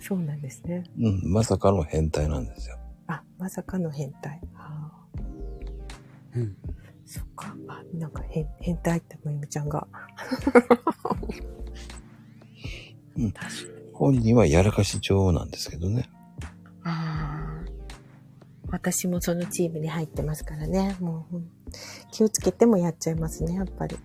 [0.01, 0.85] そうなんですね。
[0.99, 1.33] うん。
[1.33, 2.77] まさかの変態なんですよ。
[3.07, 4.41] あ、まさかの変態。
[4.57, 5.07] ああ。
[6.35, 6.57] うん。
[7.07, 7.57] そっか。
[7.69, 9.87] あ、なんか変、変態ってまゆみちゃんが。
[13.93, 16.09] 本人はやらかし女王なんですけどね。
[18.71, 20.97] 私もそのチームに入ってますからね。
[21.01, 21.51] もう、うん
[22.11, 23.97] 気をつけてもやっちゃいますね、やっぱり。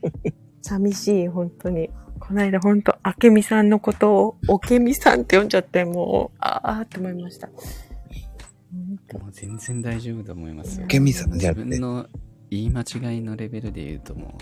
[0.62, 1.90] 寂しい、本当に。
[2.18, 7.48] この間、本当あけみさんのことを、おけみさんって呼んじゃって、もう、ああって思いました。
[7.48, 10.86] 本当もう全然大丈夫と思いますよ。
[10.86, 12.06] ケミさんじゃ自分の
[12.50, 14.38] 言い間違いのレベルで言うとも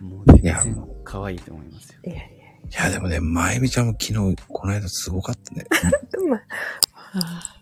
[0.00, 2.00] う、もう全いや然可愛いと思いますよ。
[2.04, 2.86] いやいや。
[2.86, 5.64] いや、でもね、まゆみちゃんも昨日、この間すごかったね。
[6.28, 7.57] まあ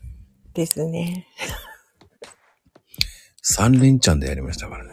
[0.56, 1.26] ですね。
[3.42, 4.90] 三連チャンでやりましたからね。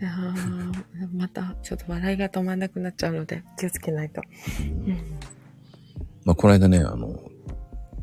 [0.00, 4.22] いやーまた、ちょっと笑いが止まんなくなっちゃうので、気をつけないと。
[4.60, 4.96] うん
[6.24, 7.20] まあ、この間ね、あの、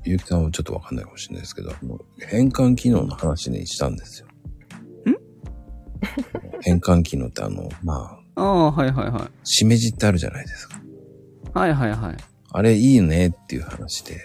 [0.03, 4.27] ゆうきさんはちょっとわかんないかもしれないですけど、あの変換機能の話にしたんですよ。
[6.61, 9.47] 変換 機能ってあの、まあ、ああ、はいはいはい。
[9.47, 10.81] しめじってあるじゃないですか。
[11.53, 12.17] はいはいはい。
[12.53, 14.17] あれいいよねっていう話で。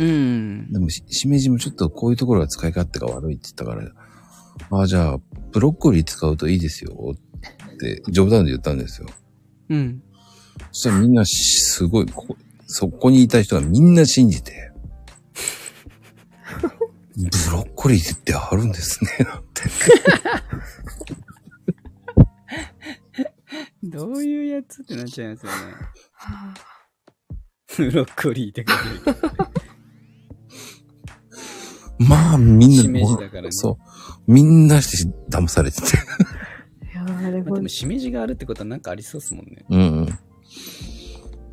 [0.00, 0.72] うん。
[0.72, 3.92] でもし、しめじもちょっとこういうところが使い勝手が悪いって言ったから、
[4.70, 5.18] ああ、じゃあ、
[5.52, 9.08] ブロッコリー使うといいですよって冗談で言ったんですよ。
[9.68, 10.02] うん。
[10.72, 12.36] そしたらみんなしすごい、ここ
[12.66, 14.72] そこにいた人がみんな信じて、
[17.16, 19.64] ブロッコリーってあるんですね、なんて。
[23.82, 25.58] どういうやつってなっちゃいますよね。
[27.76, 29.50] ブロッコリーって書いてる。
[32.00, 33.76] まあ、みんなしめじだからねそう。
[34.26, 35.86] みんなして騙されてて。
[35.86, 39.64] いやーあれもまあでも、しめじがあるってことはなんかありそうっすもんね。
[39.68, 40.06] うんうん。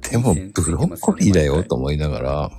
[0.09, 2.51] でも、ブロッコリーだよと思いながら、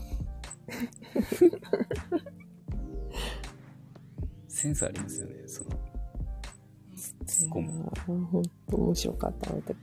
[4.49, 5.71] センスありますよね、その。
[7.25, 7.91] 突っ込む。
[8.07, 9.77] 本当面白かった、あの時。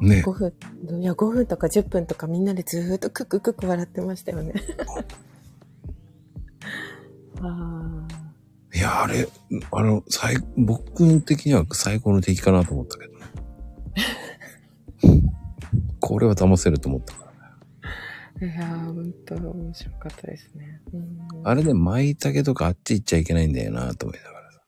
[0.00, 0.52] ね5分、
[1.00, 4.54] いや、5分とか10分とかみんなでずーっとクククク笑ってましたよね。
[7.46, 8.06] あ
[8.74, 9.28] いや、あれ、
[9.70, 13.24] あの、最、僕的には最高の敵かなと思ったけどね。
[16.00, 17.38] これは騙せると思ったからね。
[18.40, 18.44] あ。
[18.44, 20.80] いやー、本当面白かったですね。
[20.92, 21.14] うん
[21.46, 24.62] あれで舞茸とかあっち行っちゃいけないんだよなと思いながらさ。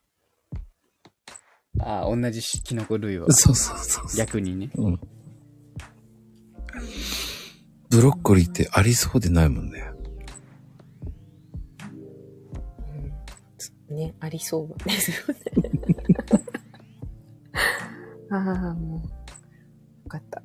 [1.79, 3.31] ああ、同じキノコ類は。
[3.31, 4.17] そうそうそうそう。
[4.17, 4.69] 逆にね。
[4.75, 4.99] うん。
[7.89, 9.91] ブロッコリーってありそうでないもんね。
[13.89, 15.35] ね、ありそう ですよね。
[18.29, 19.01] ああ、もう、よ
[20.09, 20.41] かった。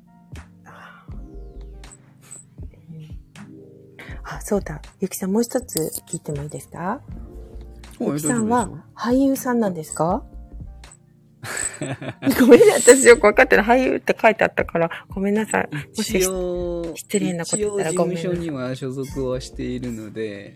[4.25, 4.81] あそうだ。
[5.01, 7.01] ゆきさん、もう一つ聞いてもいいですか？
[7.99, 10.23] おゆきさんは俳優さんなんですか？
[12.39, 13.63] ごめんね、私よく分かってる。
[13.63, 15.69] 俳優って書いてあったから、ごめんなさい。
[15.97, 16.21] もし
[16.95, 20.55] 失礼なこと言ったらごめんなさい事務所には所属はしているので、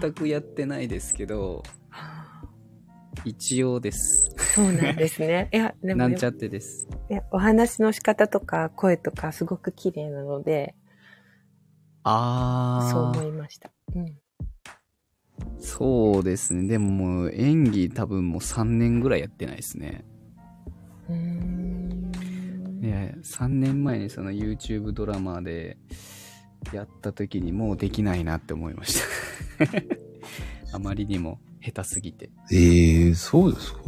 [0.00, 1.62] 全くやってないですけど、
[3.24, 4.30] 一応です。
[4.54, 5.48] そうなんですね。
[5.52, 6.86] いや、でもなんちゃってです。
[7.10, 10.74] いやお話の仕方とか声とかすごく綺麗なので、
[12.02, 12.92] あー。
[12.92, 13.70] そう思いました。
[13.94, 14.18] うん。
[15.58, 16.68] そうですね。
[16.68, 20.04] でももう演技多分もう3年ぐらいやってないですね。
[21.08, 22.10] うーん
[22.80, 25.78] で、3年前にその YouTube ドラマで
[26.72, 29.04] やった時にもうできないなって思いました。
[30.76, 32.30] あまりにも下手すぎて。
[32.52, 33.80] ええそうですか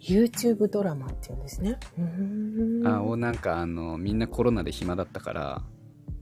[0.00, 1.78] YouTube ドラマっていうんですね。
[1.96, 5.62] うーんあ、をなんかあの、みんなコロナで暇だったから、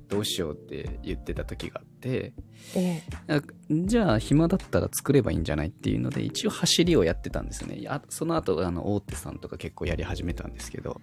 [0.08, 2.32] どうしようって言ってた時があって、
[2.76, 7.80] えあじゃあ暇だったら作ればいいんじゃないっていうので、一応走りをやってたんですよね。
[7.88, 11.00] あその後、あの、大手さんとか結構やり始めたんですけど、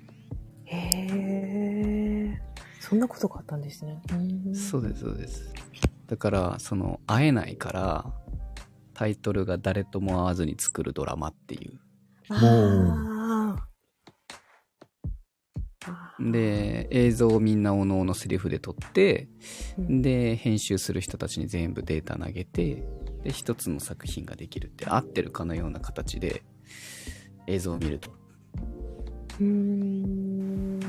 [0.66, 0.76] え。
[0.76, 1.08] へ
[2.34, 2.42] え。
[2.82, 4.02] そんなことがあったんですね。
[4.12, 4.16] う
[4.52, 5.54] んそうです、そうです。
[6.08, 8.14] だから、その、会えないから、
[8.98, 11.80] タイトルが誰とも会わずに作るドラマっていう。
[16.20, 19.30] で、映像をみんなおのおのセリフで撮って、
[19.78, 22.88] うんで、編集する人たちに全部データ投げて、
[23.24, 26.42] で、一つの作品ができるって、合ってるかのような形で
[27.46, 28.10] 映像を見ると。
[29.40, 30.80] うーん。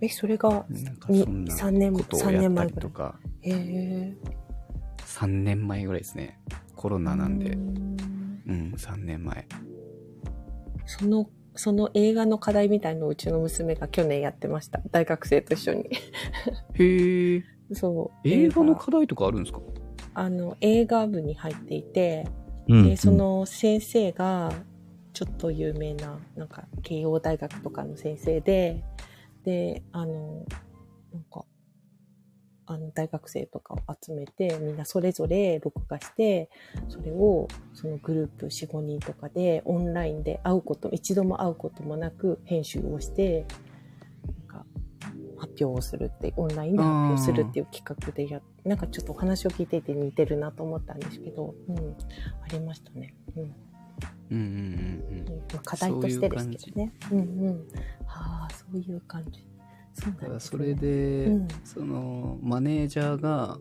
[0.00, 4.16] え、それが、なんかにそんな3年ことを3やった年前とか、へえ。
[5.16, 6.38] 3年前ぐらいですね。
[6.74, 9.46] コロナなんでうん、3年前。
[10.84, 14.82] その、その映画の課題みたいのをうちの娘が去年やってました。
[14.90, 15.90] 大学生と一緒に。
[16.74, 17.42] へえ。
[17.72, 18.28] そう。
[18.28, 19.60] 映画の課題とかあるんですか？
[20.12, 22.28] あの、映画部に入っていて、
[22.68, 24.52] うんで、そ、の先生が、
[25.14, 28.84] ちょっと有名な、なんか、慶応大学とかの先生で、
[29.44, 30.44] で、あの、
[31.12, 31.46] なんか、
[32.66, 36.50] あの、大学生とかを集めて、みんなそれぞれ録画して、
[36.88, 43.46] それを、そのグループ4、5人とかで、オンラインで会うこと、一度も会うこともなく、編集をして、
[44.26, 44.66] なんか、
[45.36, 53.14] 発表をするって、オンラインで発表するっていう企画でやっなんかちょっとお話を聞いていて似てるなと思ったんですけど、うん、ありましたね。
[53.36, 53.42] うん。
[53.44, 53.54] うん
[54.30, 54.40] うんう
[55.14, 55.38] んうん。
[55.54, 56.92] まあ、課題としてですけどね。
[57.12, 57.68] うんうん。
[58.06, 59.46] はあ、そういう感じ。
[59.96, 60.50] そからなんです、ね。
[60.50, 61.48] それで、うん。
[61.64, 63.58] そのマネージャーが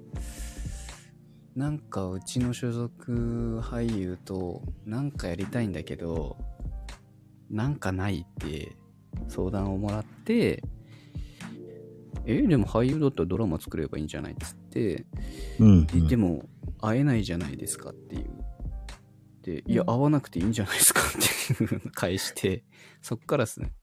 [1.55, 6.37] なんかうちの所属俳優となんかやりたいんだけど
[7.49, 8.75] なんかないって
[9.29, 10.61] 相談をもらって
[12.25, 15.05] えでも俳優だったらドラマ作ればいいんじゃないっつって、
[15.59, 16.43] うん、えでも
[16.81, 18.29] 会えないじゃないですかっていう。
[19.43, 22.63] でいやうん会わなくていいんじゃないですかっていう返して
[23.01, 23.73] そっからですね。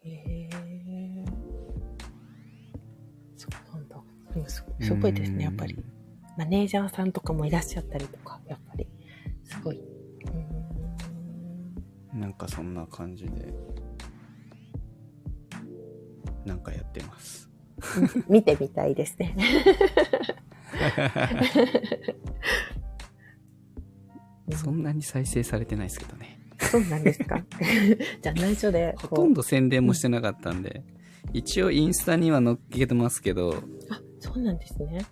[0.00, 0.67] へえ。
[4.46, 5.76] すすごいですね、やっぱり。
[6.36, 8.86] マネージャーさんとかもいらっしゃったりとか、やっぱり。
[9.44, 9.78] すごい。
[9.78, 13.52] うーんなんかそんな感じで、
[16.44, 17.48] なんかやってます。
[18.28, 19.36] 見てみたいですね。
[24.56, 26.38] そんなに再生されてないですけどね。
[26.58, 27.42] そうなんですか？
[28.22, 28.94] じゃあ内緒で。
[28.98, 30.82] ほとんど宣伝もしてなかったんで、
[31.32, 33.62] 一応インスタには載っけてますけど、あ、
[34.20, 35.04] そうなんですね。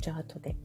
[0.00, 0.56] じゃあ後で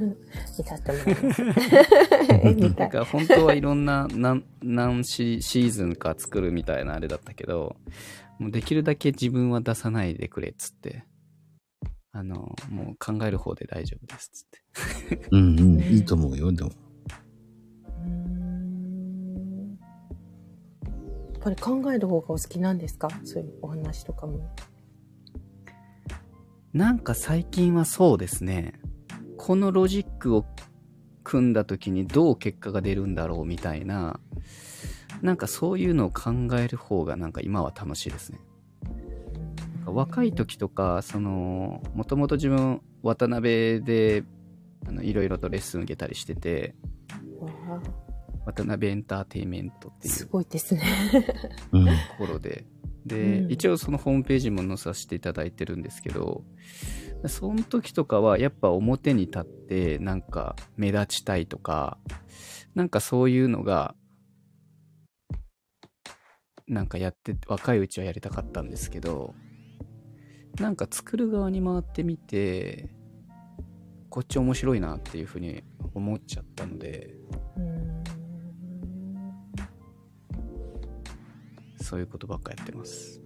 [0.58, 1.42] 見させてもらいます。
[2.78, 7.76] なんか本当はいろんな何何シシーズンか作るみたいなあれだったけど、
[8.38, 11.04] もうできるだけ自分は出さないでくれっつって、
[12.12, 15.28] あの、もう考える方で大丈夫ですっつって。
[15.32, 16.70] うんうん、いいと思うよ、でも。
[21.38, 23.08] っぱり考える方がお好きなんですか？
[23.24, 24.40] そういうお話とかも。
[26.72, 28.74] なんか最近はそうですね。
[29.36, 30.44] このロジックを
[31.22, 34.18] 組んだ時にどう結果が出るんだろうみたいな、
[35.22, 38.40] なんかそういうのを考える方がなんか今は楽しいですね。
[39.86, 44.24] 若い時とか、その、もともと自分渡辺で
[44.86, 46.74] あのいろいろとレッスン受けたりしてて、
[48.52, 50.82] 渡辺エンターテインメントっていすうごいですね。
[51.72, 51.84] うん。
[51.84, 52.64] ところで、
[53.04, 56.44] で、うん一応そのホームページも載させていただいてるんですけど、
[57.26, 61.98] その時とかはやっぱ表に立ってなんか目立ちたいとか、
[62.74, 63.94] なんかそういうのが、
[66.66, 69.34] なんかやって、若いうちはやりたかったんですけど、
[70.58, 72.88] なんか作る側に回ってみて、
[74.10, 75.62] こっち面白いなっていうふうに
[75.94, 77.14] 思っちゃったので、
[77.56, 77.60] う
[81.80, 83.20] そういうことばっかやってます。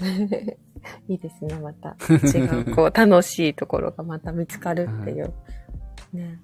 [1.08, 1.96] いいですね、また。
[2.08, 5.32] 違う、こう、楽しいところがまた見つかるっていう。
[6.12, 6.40] ね。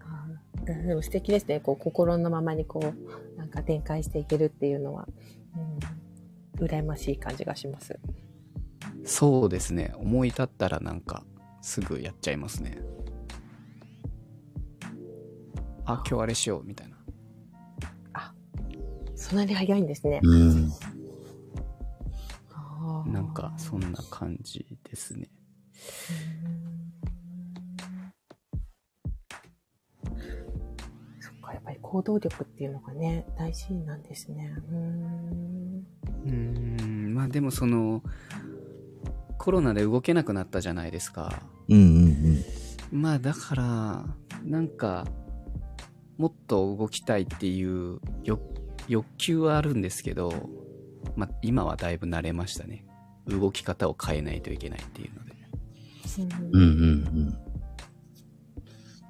[0.00, 1.60] あーででも素敵ですね。
[1.60, 5.06] こう、心のままにこう、なんか展開していけるっていうのは、
[6.58, 7.98] うん、羨ましい感じがします。
[9.04, 9.92] そうですね。
[9.96, 11.24] 思い立ったらなんか、
[11.60, 12.78] すぐやっちゃいますね。
[15.84, 16.91] あ、今日あれしよう、みたいな。
[19.22, 20.18] そんなに早いんですね。
[20.20, 20.68] うん。
[23.06, 25.28] なんか、そんな感じですね。
[31.20, 34.52] そっか、やっぱり行動力っていうのがね、大事なんですね。
[34.68, 35.86] うーん。
[36.24, 38.02] うーん、まあでもその、
[39.38, 41.42] コロナで動けなくなったじゃないですか。
[41.68, 42.44] うんうん
[42.90, 44.04] まあだから、
[44.44, 45.06] なんか、
[46.18, 48.51] もっと動きたいっていう欲
[48.88, 50.32] 欲求はあるんですけど、
[51.16, 52.84] まあ今はだいぶ慣れましたね。
[53.26, 55.32] 動き方を変えないといけないっていうので。
[56.52, 56.60] うん。
[56.60, 56.70] うんうんう
[57.30, 57.38] ん。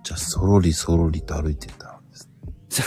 [0.04, 2.28] じゃあ、そろりそろりと歩いてたんです。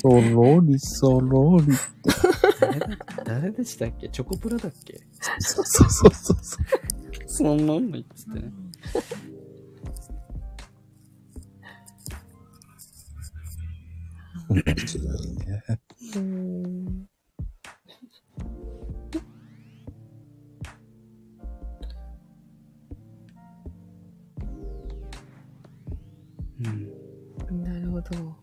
[0.00, 1.66] そろりそろり。
[2.60, 4.08] 誰だ誰でしたっけ？
[4.08, 5.00] チョコプラだっけ？
[5.38, 6.38] そうそうそうそう。
[7.26, 8.52] そんなんのっつってね。
[14.48, 15.62] 面白いね。
[16.14, 17.08] うーん
[27.50, 27.64] うん。
[27.64, 28.18] なるほど。
[28.18, 28.34] やっ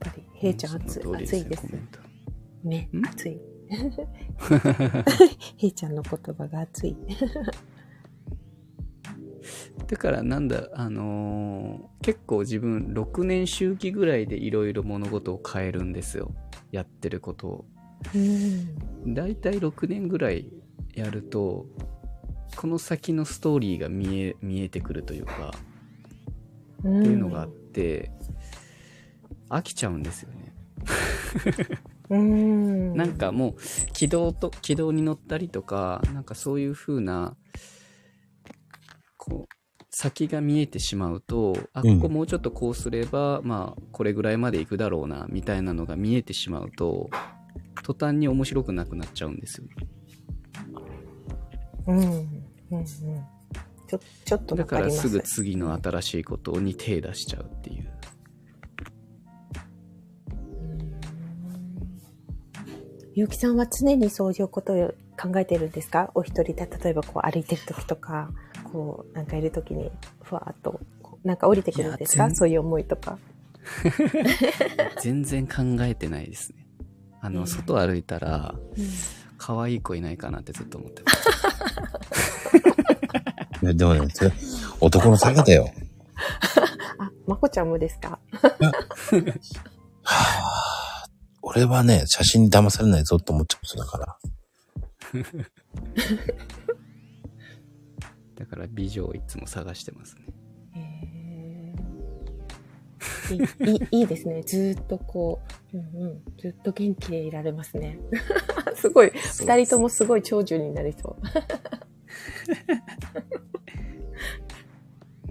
[0.00, 1.64] ぱり、へいちゃん暑暑いです
[2.64, 2.88] ね。
[2.92, 3.06] ん？
[3.06, 3.40] 暑い。
[5.58, 6.96] へいちゃんの言葉が熱い。
[9.92, 16.34] だからなんだ、あのー結構自分6年周期ぐらいでいろいろ物事を変えるんですよ。
[16.70, 17.64] やってることを。
[18.14, 19.14] うん。
[19.14, 20.50] だいたい6年ぐらい
[20.94, 21.66] やると、
[22.56, 25.52] この先のストーリーが見え、見えてくるというか、
[26.78, 28.10] っていうのがあって、
[29.50, 30.54] 飽きちゃうんですよね。
[32.08, 32.94] うん。
[32.94, 33.56] なんかもう、
[33.92, 37.36] 軌道と、軌道に乗ったりとか、なんかそういう風な、
[39.18, 39.61] こう、
[39.94, 47.10] 先が見えてしまうと、あ、うんここもうちょっとこうすれば、まあ、これぐらいまで行くだろうな、みたいなのが見えてしまうと、
[47.82, 49.66] 途端に面白くなくなっちゃうんですよ。
[51.88, 51.98] うん。
[51.98, 52.06] うん。
[52.08, 52.84] うん。
[52.86, 54.64] ちょ、ちょっとだ。
[54.64, 57.90] からすぐ次の新しいことに手出しちゃうっていう。
[63.14, 66.10] ゆうきさんは常にそういうことを考えてるんですか？
[66.14, 68.30] お一人で、例えばこう歩いてる時とか、
[68.72, 69.90] こうなんかいる時に、
[70.22, 70.80] ふわっと、
[71.24, 72.30] なんか降りてくるんですか？
[72.34, 73.18] そういう思いとか。
[75.02, 76.66] 全然考えてないですね。
[77.20, 78.54] あの、うん外歩いたら、
[79.38, 81.22] 可愛い子いないかなってずっと思ってます。
[83.76, 84.32] でもね、それ
[84.80, 85.68] 男の差がだよ。
[86.98, 88.18] あ、まこちゃんもですか？
[90.02, 91.10] はぁ。
[91.42, 94.18] 俺はね、写真に騙されないぞって思っちゃう人だから。
[98.42, 100.22] だから美女をいつも探してますね。
[100.74, 104.42] へーいいいですね。
[104.42, 105.40] ずーっとこ
[105.72, 108.00] う、うんうん、ずっと元気でいられますね。
[108.74, 111.26] すごい、二人ともすごい長寿になりそう。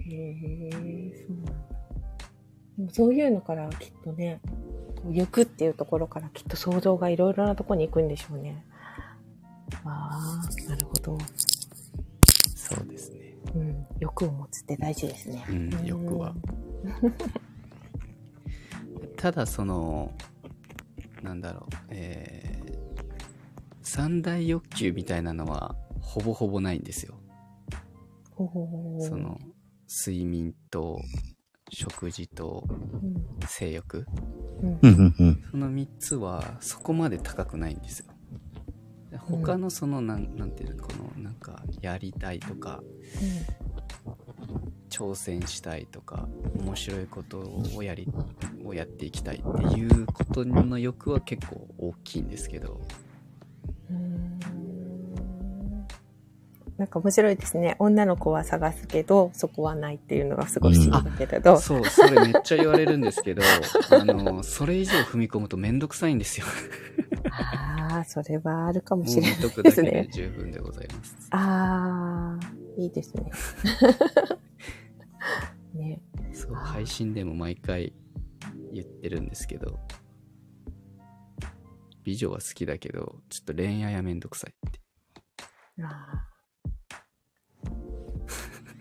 [0.00, 1.52] へえ、そうなんだ。
[2.78, 4.40] でもそういうのからきっとね、
[5.02, 8.64] こう欲っていうところからきっと想像がいろいろなところに行くんでしょうね。
[9.84, 11.18] ああ、なるほど。
[12.62, 13.34] そうですね。
[13.54, 15.44] うん、欲を持つって大事ですね。
[15.48, 16.34] うん、欲は。
[19.18, 20.12] ただその、
[21.22, 22.74] なんだろう、えー、
[23.82, 27.18] 三大欲求みたいなのはほぼほぼないんですよ。
[28.30, 29.38] ほほほほその、
[29.88, 31.00] 睡眠と、
[31.68, 34.06] 食事と、うん性欲。
[34.62, 35.42] うんうんうんうん。
[35.50, 38.11] その3つはそこまで高くないんですよ。
[39.12, 42.82] で他のそのなん、なんていうの、このなんかやりたいとか、
[44.88, 46.26] 挑戦したいとか、
[46.58, 48.08] 面白いことをやり、
[48.64, 52.80] をやっていきたいっていうことの欲は結構大きいんですけど、
[53.90, 54.38] うん
[56.78, 57.76] なんか面白いですね。
[57.78, 61.56] 女の子は探すけど、そこはないっていうのがすごい不思議だけれど。
[61.58, 63.42] そう、それめっちゃ言われるんですけど、
[63.90, 66.46] あの、それ以上踏み込むとめんどくさいんですよ。
[67.32, 70.08] ああ、それはあるかもしれないでですね。
[70.12, 71.16] 十分でございます。
[71.30, 73.30] ああ、いいですね。
[75.74, 76.02] ね。
[76.32, 77.92] そう、配信でも毎回
[78.72, 79.78] 言ってるんですけど、
[82.04, 84.80] 美女は好きだけど、ちょっと恋愛はめんどくさいって。
[85.82, 86.32] あー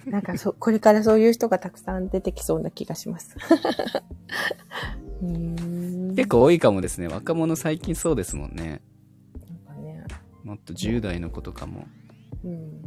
[0.05, 3.35] なんかそ、これからそういう人がたくさん出てきそうな気がします。
[5.21, 7.07] うーん結構多いかもですね。
[7.07, 8.81] 若者最近そうですもんね。
[9.67, 10.03] なんかね。
[10.43, 11.85] もっと10代の子とかも。
[12.43, 12.81] うん。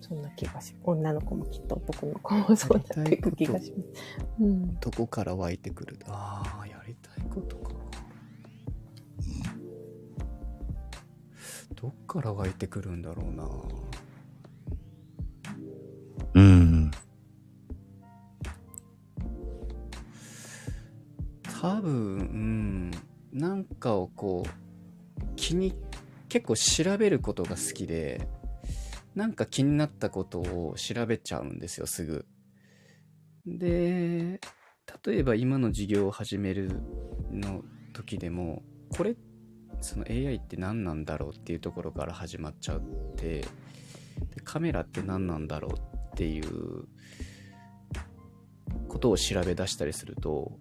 [0.00, 0.76] そんな気がします。
[0.84, 4.26] 女の子もきっと男の子もそうなっていく気がします。
[4.40, 4.78] うん。
[4.78, 7.72] どこから湧いてくるああ、やりたいことか。
[11.74, 13.48] どっから湧いてくるんだろうな。
[16.34, 16.65] うん。
[21.66, 22.90] 多分、うん、
[23.32, 25.74] なんかをこう、気に、
[26.28, 28.28] 結構調べることが好きで、
[29.16, 32.24] なんか気になったことを調べちゃうんですよ、すぐ。
[33.46, 34.40] で、
[35.04, 36.70] 例えば今の授業を始める
[37.32, 38.62] の時でも、
[38.96, 39.16] これ、
[39.80, 42.80] その AI って何なんだろうっていうところから始まっちゃっ
[43.16, 43.46] て、で
[44.44, 46.86] カメラって何なんだろうっていう
[48.86, 50.60] ことを調べ出したりすると、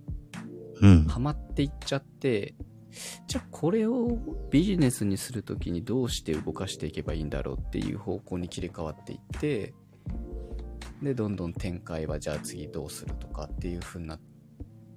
[1.07, 2.55] ハマっていっちゃって、
[3.27, 4.17] じゃあこれを
[4.51, 9.73] ビジネスにするときにどうして動かしていけばいいんだろうっていう方向に切り替わっていって、
[11.01, 14.19] で、どんどん展開はじゃあ次どうするとかっていう風になっ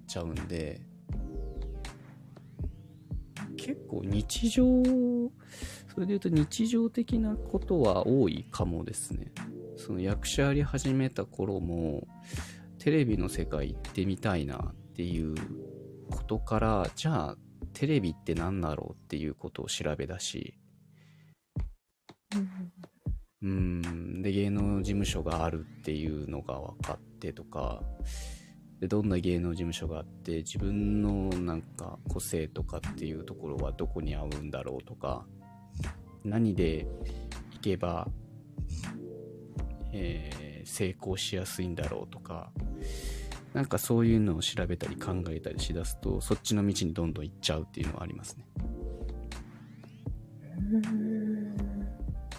[0.06, 0.80] ちゃうんで、
[3.56, 4.64] 結構日常、
[5.88, 9.32] それで言うと日常的なことは多いかもですね。
[9.76, 12.06] その役者やり始めた頃も、
[12.78, 15.34] テレビの世界行ってみたいなっていう
[16.08, 17.36] ことから、じゃあ
[17.72, 20.54] テレビって何だろうっていうことを調べ出し、
[23.42, 27.82] うん、で、芸能事務所があるっていうのが分かってとか、
[28.80, 35.26] で、どんな芸能事務所があって、自分のなんか個性とかっていうところはどこに合うんだろうとか、
[36.24, 36.86] 何で
[37.54, 38.08] いけば、
[39.92, 42.52] えー成功しやすいんだろうとか、
[43.54, 48.44] なんかそういうのを調べたり考えたりしだすと、そっちの道にどんどん行っちゃうっていうのはありますね。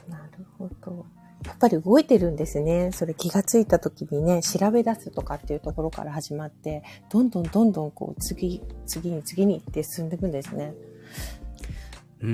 [0.08, 1.06] なるほど。
[1.46, 2.92] やっぱり動いてるんですね。
[2.92, 10.74] それ気がついた時にね、調べ出すとかっていうところから始まって、どんどんどんどんこう、次、次に次にって進んでいくんですね。
[12.22, 12.30] うー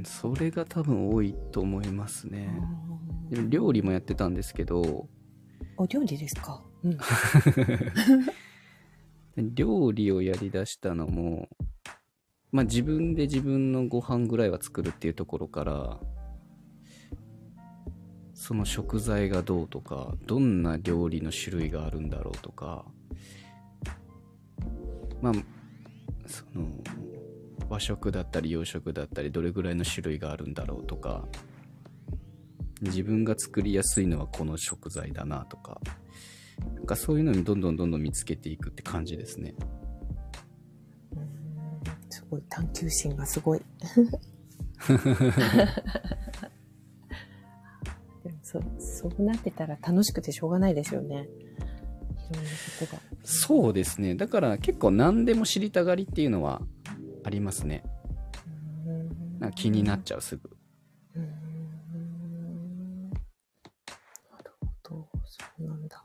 [0.00, 2.48] ん、それが多分多いと思いますね。
[3.30, 5.08] 料理もやってたんですけど、
[5.76, 6.62] お料理ですか？
[6.84, 6.98] うん。
[9.54, 11.48] 料理をやりだしたのも、
[12.52, 16.00] まあ自分で自分のご飯ぐらいは作るっていうところから、
[18.34, 22.84] その食材がどうとか、どんな料理の種類があるんだろうとか、
[25.20, 25.32] まあ、
[26.26, 26.66] その、
[27.68, 31.28] 和食だったり洋食だったり、どれぐらいの種類があるんだろうとか、
[32.80, 35.80] 自分が作りやすいのはこの食材だなとか、
[36.74, 39.54] なんかそういうのにどんどんどんどん見つけていくって感じですね。
[42.08, 43.58] すごい、探求心がすごい。
[43.58, 43.64] で
[48.30, 51.28] もそう、そうなってたら楽しくてしょうがないですよね。
[52.30, 53.02] いろんなことが。
[53.24, 54.14] そうですね。
[54.14, 56.60] だから結構何でも知りたがりっていうのは
[57.24, 57.82] ありますね。
[58.86, 60.50] うんな気になっちゃうすぐ。
[61.14, 61.30] なる
[64.60, 66.04] ほど、そうなんだ。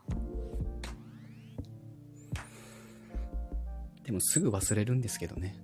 [4.06, 5.56] でもすぐ忘れるんですけどね。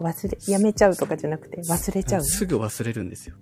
[0.00, 2.24] 忘れ、やめちゃうとかじゃなくて忘れちゃう。
[2.24, 3.36] すぐ忘れるんですよ。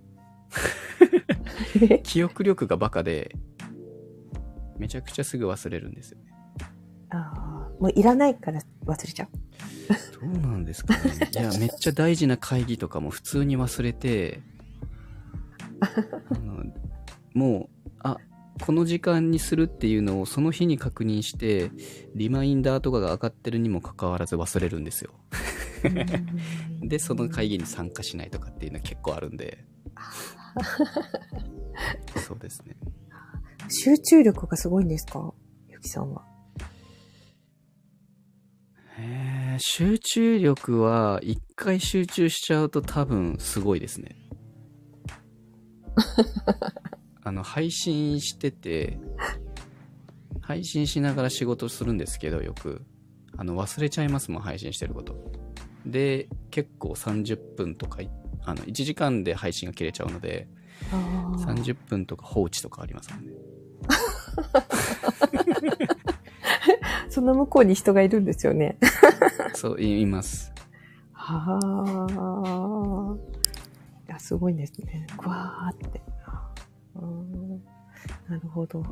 [2.03, 3.37] 記憶力がバカで、
[4.79, 6.25] めちゃくちゃすぐ忘れるんですよね。
[7.11, 9.29] ああ、もういらないから忘れちゃう。
[10.21, 11.01] どうなんですかね。
[11.33, 14.43] いや、めっちゃ大事な会議とかも普通に忘れて、
[15.81, 16.65] あの
[17.33, 18.19] もう、あ、
[18.61, 21.71] この時間にするっていうのをその日に確認して、
[22.15, 25.13] リマインダーとかが上がってるにもかかわらず忘れるんですよ。
[26.83, 29.65] で、その会議に参加しないとかっていうのは結構あるんで。
[32.27, 32.77] そうですね。
[33.69, 35.33] 集中力がすごいんですか？
[35.69, 36.25] ゆきさんは。
[38.99, 44.17] えー集中力は一回集中しちゃうと多分すごいですね。
[47.23, 48.99] あの、配信してて、
[50.41, 52.83] 配信しながら仕事するんですけど、よく。
[53.37, 55.33] あの、忘れちゃいますもん、配信してること。
[55.87, 58.11] で、結構30分とかい、
[58.45, 60.49] あの、1時間で配信が切れちゃうので、
[60.93, 63.33] あー30分とか放置とかありますもんね。
[67.09, 68.79] その向こうに人がいるんですよね。
[69.55, 70.53] そう、言います。
[71.13, 73.17] はあ。
[74.09, 75.07] いや、すごいですね。
[75.17, 76.01] ぐわーって。
[77.01, 77.63] うん
[78.29, 78.83] なるほど。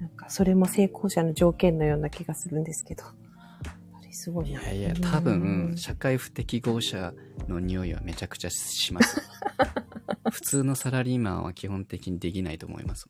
[0.00, 3.04] なんか、それも成功者の条件のような気がするんですけど。
[3.04, 4.60] あれすごいな。
[4.60, 7.14] いやいや、多分、社会不適合者
[7.48, 9.22] の匂いはめちゃくちゃします。
[10.30, 13.08] 普通のサラリーマンは基本的にできないと思います。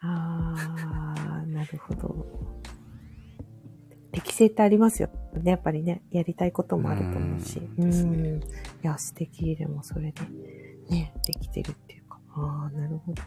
[0.00, 2.62] ああ、なるほど。
[4.12, 5.50] 適性ってありますよね。
[5.50, 7.58] やっぱりね、やりたいこともあると思うし。
[7.58, 8.06] うんです
[8.82, 10.22] いや、素敵でもそれで、
[10.88, 11.99] ね、できてるっていうか。
[12.40, 13.22] ああ、なるほど。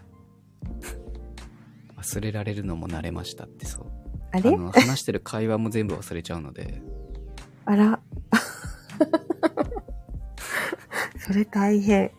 [1.98, 3.85] 忘れられるのも慣れましたってそう。
[4.31, 4.49] あれ？
[4.49, 6.81] あの、話してる会話も全部忘れちゃうので、
[7.65, 7.99] あら。
[11.19, 12.11] それ大変。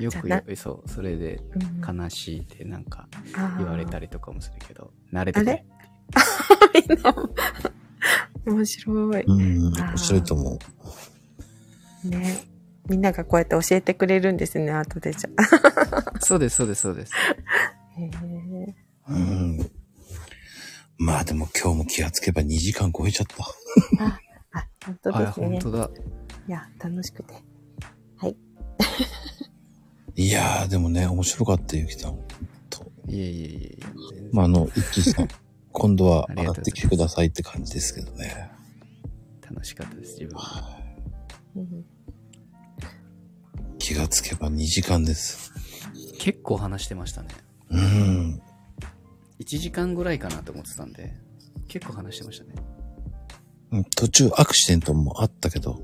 [0.00, 3.08] よくよそう、それでうん悲しいってなんか
[3.58, 5.42] 言われたりとかもするけど、慣れて
[7.02, 7.14] な、
[8.46, 9.22] 面白い。
[9.22, 10.58] うん、面白いと思う。
[12.10, 12.44] ね。
[12.88, 16.18] みんながこうやって教えてくれるんですね、後でじゃあ。
[16.20, 17.12] そうです、そうです、そうです。
[17.98, 18.74] へえ。
[19.08, 19.70] うん。
[20.98, 24.04] まあでも今日も気がつけば2時間超えちゃった。
[24.04, 24.18] あ、
[24.52, 25.58] あ、本当あ、ですね本。
[25.58, 25.90] 当だ。
[26.48, 27.34] いや、楽しくて。
[30.18, 32.18] いやー、でもね、面白かった、ゆきさん。
[32.70, 33.84] といえいえいえいえ。
[34.32, 35.28] まあ、あの、一気さん、
[35.72, 38.50] 今度は上がってきてくださいって感じですけどね。
[39.42, 40.78] 楽しかったです、自分は。
[41.56, 41.84] うん
[43.86, 45.52] 気がつけば2時間です。
[46.18, 47.28] 結構話してましたね。
[47.70, 48.42] うん。
[49.38, 51.14] 1時間ぐらいかなと思ってたんで、
[51.68, 52.54] 結構話してましたね。
[53.70, 55.80] うん途中アクシデントもあったけど、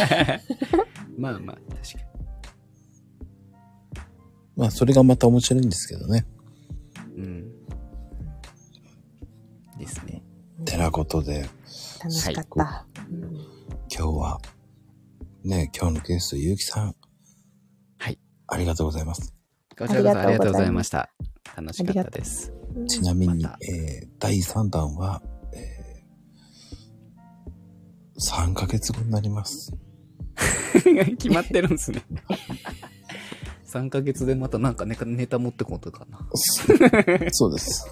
[1.16, 2.04] まあまあ、確か
[4.54, 6.26] まあそれがまた面白いんですけどね。
[7.16, 7.22] に。
[7.22, 7.50] うん。
[9.78, 10.22] ですね。
[10.66, 11.48] てなことで、
[11.98, 12.86] 楽しかった。
[13.10, 13.60] うん
[13.90, 14.40] 今日は、
[15.44, 16.94] ね、今日のゲスト、ゆうきさん。
[17.98, 18.18] はい。
[18.46, 19.34] ありがとうございます。
[19.78, 21.10] こちらこそあありがとうございますりがとうございました。
[21.56, 22.52] 楽しかったです。
[22.88, 25.22] ちなみに、えー、第3弾は、
[25.54, 29.72] えー、3ヶ月後になります。
[31.18, 32.04] 決まってるんですね。
[33.66, 36.28] 3ヶ月でまたなんかネタネタ持ってこんとかな。
[37.30, 37.90] そうです。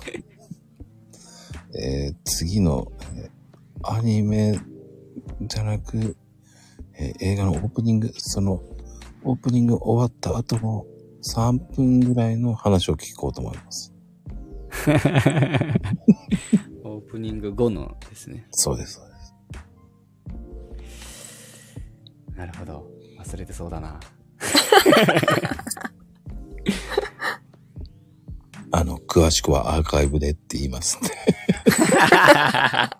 [1.75, 3.39] えー、次の、えー
[3.85, 4.59] アニメ
[5.43, 6.17] じゃなく、
[7.01, 8.61] えー映画のオープニング、その、
[9.23, 10.85] オープニング終わった後の
[11.23, 13.95] 3分ぐらいの話を聞こうと思います。
[16.85, 18.47] オープニング後のですね。
[18.51, 19.35] そうです、そうです。
[22.37, 22.91] なるほど。
[23.19, 24.01] 忘れてそうだな。
[28.71, 31.09] あの、詳しくはアーカイブでって言いますんで。
[31.79, 32.91] 確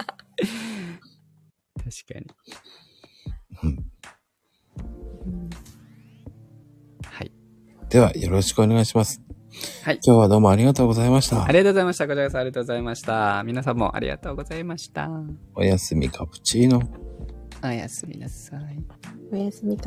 [2.15, 2.27] かに。
[3.63, 3.88] うんうん
[7.91, 9.23] では、よろしくお願いします。
[9.83, 9.99] はい。
[10.05, 11.49] 今日はどうもありがとうございましたあ。
[11.49, 12.07] りがとうございました。
[12.07, 13.43] こちらこそありがとうございました。
[13.47, 15.09] 皆さんもありがとうございました。
[15.55, 16.83] おやすみカプチーノ。
[17.65, 18.61] おやすみなさい。
[19.33, 19.85] おやすみカ